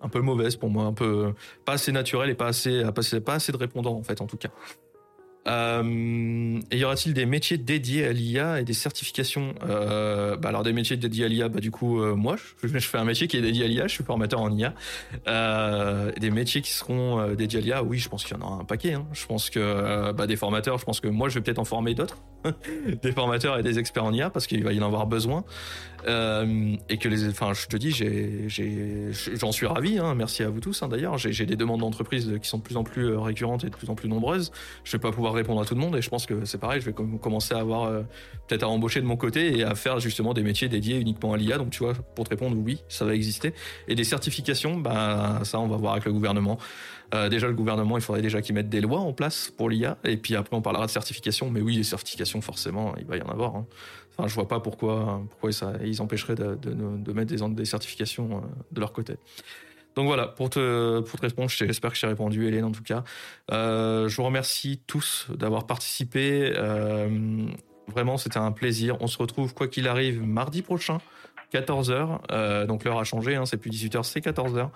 un 0.00 0.08
peu 0.08 0.20
mauvaise 0.20 0.56
pour 0.56 0.70
moi, 0.70 0.84
un 0.84 0.92
peu 0.92 1.32
pas 1.64 1.74
assez 1.74 1.92
naturelle 1.92 2.30
et 2.30 2.34
pas 2.34 2.48
assez 2.48 2.82
pas, 2.84 3.20
pas 3.20 3.34
assez 3.34 3.52
de 3.52 3.56
répondants 3.56 3.96
en 3.96 4.02
fait 4.02 4.20
en 4.20 4.26
tout 4.26 4.36
cas. 4.36 4.50
Euh, 5.52 6.60
et 6.70 6.78
y 6.78 6.84
aura-t-il 6.84 7.14
des 7.14 7.26
métiers 7.26 7.58
dédiés 7.58 8.06
à 8.06 8.12
l'IA 8.12 8.60
et 8.60 8.64
des 8.64 8.72
certifications 8.72 9.54
euh, 9.68 10.36
bah 10.36 10.48
Alors 10.48 10.62
des 10.62 10.72
métiers 10.72 10.96
dédiés 10.96 11.26
à 11.26 11.28
l'IA, 11.28 11.48
bah 11.48 11.60
du 11.60 11.70
coup 11.70 12.00
euh, 12.00 12.14
moi 12.14 12.36
je, 12.62 12.78
fais 12.78 12.98
un 12.98 13.04
métier 13.04 13.28
qui 13.28 13.36
est 13.36 13.42
dédié 13.42 13.64
à 13.64 13.68
l'IA, 13.68 13.86
je 13.86 13.94
suis 13.94 14.04
formateur 14.04 14.40
en 14.40 14.56
IA. 14.56 14.74
Euh, 15.28 16.10
des 16.18 16.30
métiers 16.30 16.62
qui 16.62 16.70
seront 16.70 17.34
dédiés 17.34 17.58
à 17.58 17.62
l'IA, 17.62 17.82
oui 17.82 17.98
je 17.98 18.08
pense 18.08 18.24
qu'il 18.24 18.36
y 18.36 18.40
en 18.40 18.46
aura 18.46 18.60
un 18.60 18.64
paquet. 18.64 18.94
Hein. 18.94 19.06
Je 19.12 19.26
pense 19.26 19.50
que 19.50 20.12
bah, 20.12 20.26
des 20.26 20.36
formateurs, 20.36 20.78
je 20.78 20.84
pense 20.84 21.00
que 21.00 21.08
moi 21.08 21.28
je 21.28 21.34
vais 21.34 21.42
peut-être 21.42 21.58
en 21.58 21.64
former 21.64 21.94
d'autres, 21.94 22.18
des 23.02 23.12
formateurs 23.12 23.58
et 23.58 23.62
des 23.62 23.78
experts 23.78 24.04
en 24.04 24.12
IA 24.12 24.30
parce 24.30 24.46
qu'il 24.46 24.64
va 24.64 24.72
y 24.72 24.80
en 24.80 24.86
avoir 24.86 25.06
besoin. 25.06 25.44
Et 26.04 26.98
que 26.98 27.08
les, 27.08 27.28
enfin, 27.28 27.52
je 27.52 27.66
te 27.66 27.76
dis, 27.76 27.92
j'en 29.38 29.52
suis 29.52 29.66
ravi. 29.66 29.98
Hein, 29.98 30.14
merci 30.16 30.42
à 30.42 30.48
vous 30.48 30.58
tous. 30.58 30.82
Hein, 30.82 30.88
D'ailleurs, 30.88 31.16
j'ai 31.16 31.46
des 31.46 31.54
demandes 31.54 31.80
d'entreprise 31.80 32.32
qui 32.42 32.48
sont 32.48 32.58
de 32.58 32.62
plus 32.62 32.76
en 32.76 32.82
plus 32.82 33.14
récurrentes 33.14 33.64
et 33.64 33.70
de 33.70 33.76
plus 33.76 33.88
en 33.88 33.94
plus 33.94 34.08
nombreuses. 34.08 34.50
Je 34.84 34.92
vais 34.92 35.00
pas 35.00 35.12
pouvoir 35.12 35.32
répondre 35.42 35.60
à 35.60 35.64
tout 35.64 35.74
le 35.74 35.80
monde, 35.80 35.96
et 35.96 36.02
je 36.02 36.08
pense 36.08 36.26
que 36.26 36.44
c'est 36.44 36.58
pareil. 36.58 36.80
Je 36.80 36.86
vais 36.86 36.94
commencer 37.20 37.54
à 37.54 37.58
avoir 37.58 37.84
euh, 37.84 38.02
peut-être 38.48 38.62
à 38.62 38.68
embaucher 38.68 39.00
de 39.00 39.06
mon 39.06 39.16
côté 39.16 39.58
et 39.58 39.64
à 39.64 39.74
faire 39.74 40.00
justement 40.00 40.34
des 40.34 40.42
métiers 40.42 40.68
dédiés 40.68 40.98
uniquement 40.98 41.32
à 41.32 41.36
l'IA. 41.36 41.58
Donc, 41.58 41.70
tu 41.70 41.80
vois, 41.80 41.94
pour 41.94 42.24
te 42.24 42.30
répondre, 42.30 42.56
oui, 42.58 42.82
ça 42.88 43.04
va 43.04 43.14
exister. 43.14 43.54
Et 43.88 43.94
des 43.94 44.04
certifications, 44.04 44.76
bah, 44.76 45.40
ça, 45.44 45.58
on 45.58 45.68
va 45.68 45.76
voir 45.76 45.92
avec 45.92 46.04
le 46.04 46.12
gouvernement. 46.12 46.58
Euh, 47.14 47.28
déjà, 47.28 47.46
le 47.46 47.54
gouvernement, 47.54 47.98
il 47.98 48.02
faudrait 48.02 48.22
déjà 48.22 48.40
qu'ils 48.40 48.54
mettent 48.54 48.70
des 48.70 48.80
lois 48.80 49.00
en 49.00 49.12
place 49.12 49.52
pour 49.56 49.68
l'IA. 49.68 49.98
Et 50.04 50.16
puis 50.16 50.34
après, 50.34 50.56
on 50.56 50.62
parlera 50.62 50.86
de 50.86 50.90
certification. 50.90 51.50
Mais 51.50 51.60
oui, 51.60 51.76
les 51.76 51.82
certifications, 51.82 52.40
forcément, 52.40 52.94
il 52.98 53.04
va 53.04 53.16
y 53.16 53.22
en 53.22 53.28
avoir. 53.28 53.56
Hein. 53.56 53.66
Enfin, 54.16 54.28
je 54.28 54.34
vois 54.34 54.48
pas 54.48 54.60
pourquoi, 54.60 55.22
pourquoi 55.30 55.50
ils 55.84 56.02
empêcheraient 56.02 56.34
de, 56.34 57.12
mettre 57.12 57.34
des, 57.34 57.54
des, 57.54 57.64
certifications 57.64 58.38
euh, 58.38 58.40
de 58.70 58.80
leur 58.80 58.92
côté. 58.92 59.14
Donc 59.94 60.06
voilà, 60.06 60.26
pour 60.26 60.50
te, 60.50 61.00
pour 61.00 61.20
te 61.20 61.26
répondre, 61.26 61.50
j'espère 61.50 61.92
que 61.92 61.98
j'ai 61.98 62.06
répondu, 62.06 62.46
Hélène, 62.46 62.64
en 62.64 62.72
tout 62.72 62.82
cas. 62.82 63.04
Euh, 63.50 64.08
je 64.08 64.16
vous 64.16 64.24
remercie 64.24 64.80
tous 64.86 65.26
d'avoir 65.30 65.66
participé. 65.66 66.52
Euh, 66.56 67.46
vraiment, 67.88 68.16
c'était 68.16 68.38
un 68.38 68.52
plaisir. 68.52 68.96
On 69.00 69.06
se 69.06 69.18
retrouve, 69.18 69.54
quoi 69.54 69.68
qu'il 69.68 69.88
arrive, 69.88 70.22
mardi 70.22 70.62
prochain, 70.62 70.98
14h. 71.52 72.20
Euh, 72.30 72.66
donc 72.66 72.84
l'heure 72.84 72.98
a 72.98 73.04
changé, 73.04 73.36
hein, 73.36 73.44
c'est 73.46 73.58
plus 73.58 73.70
18h, 73.70 74.02
c'est 74.04 74.24
14h. 74.24 74.70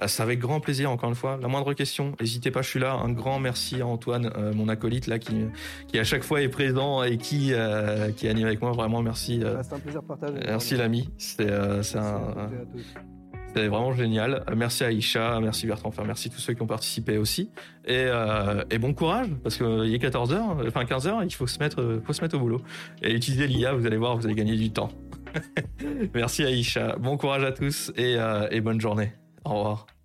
Euh, 0.00 0.06
c'est 0.06 0.22
avec 0.22 0.38
grand 0.38 0.60
plaisir, 0.60 0.90
encore 0.90 1.08
une 1.08 1.14
fois. 1.14 1.38
La 1.40 1.48
moindre 1.48 1.72
question, 1.74 2.14
n'hésitez 2.20 2.50
pas, 2.50 2.62
je 2.62 2.68
suis 2.68 2.80
là. 2.80 2.92
Un 2.92 3.10
grand 3.10 3.40
merci 3.40 3.80
à 3.80 3.86
Antoine, 3.86 4.30
euh, 4.36 4.52
mon 4.52 4.68
acolyte, 4.68 5.06
là, 5.06 5.18
qui, 5.18 5.46
qui 5.88 5.98
à 5.98 6.04
chaque 6.04 6.22
fois 6.22 6.40
est 6.42 6.48
présent 6.48 7.02
et 7.02 7.16
qui, 7.16 7.52
euh, 7.52 8.10
qui 8.12 8.28
anime 8.28 8.46
avec 8.46 8.62
moi. 8.62 8.72
Vraiment, 8.72 9.02
merci. 9.02 9.42
c'est 9.62 9.74
un 9.74 9.78
plaisir 9.78 10.02
partagé. 10.02 10.34
Merci, 10.46 10.76
l'ami. 10.76 11.08
C'était 13.48 13.68
vraiment 13.68 13.92
génial. 13.92 14.44
Merci 14.54 14.84
à 14.84 14.88
Aïcha, 14.88 15.40
merci 15.40 15.66
Bertrand, 15.66 15.88
enfin 15.88 16.04
merci 16.06 16.30
tous 16.30 16.38
ceux 16.38 16.54
qui 16.54 16.62
ont 16.62 16.66
participé 16.66 17.16
aussi. 17.18 17.50
Et, 17.86 18.06
et 18.70 18.78
bon 18.78 18.92
courage, 18.92 19.28
parce 19.42 19.56
qu'il 19.56 19.66
est 19.66 20.04
14h, 20.04 20.68
enfin 20.68 20.84
15h, 20.84 21.24
il 21.24 21.34
faut 21.34 21.46
se 21.46 21.58
mettre, 21.58 22.00
faut 22.04 22.12
se 22.12 22.20
mettre 22.20 22.36
au 22.36 22.40
boulot. 22.40 22.60
Et 23.02 23.14
utiliser 23.14 23.46
l'IA, 23.46 23.72
vous 23.72 23.86
allez 23.86 23.96
voir, 23.96 24.16
vous 24.16 24.26
allez 24.26 24.34
gagner 24.34 24.56
du 24.56 24.70
temps. 24.70 24.90
merci 26.14 26.44
Aïcha. 26.44 26.96
Bon 26.96 27.16
courage 27.16 27.44
à 27.44 27.52
tous 27.52 27.90
et 27.96 28.60
bonne 28.60 28.80
journée. 28.80 29.12
Au 29.44 29.54
revoir. 29.54 29.97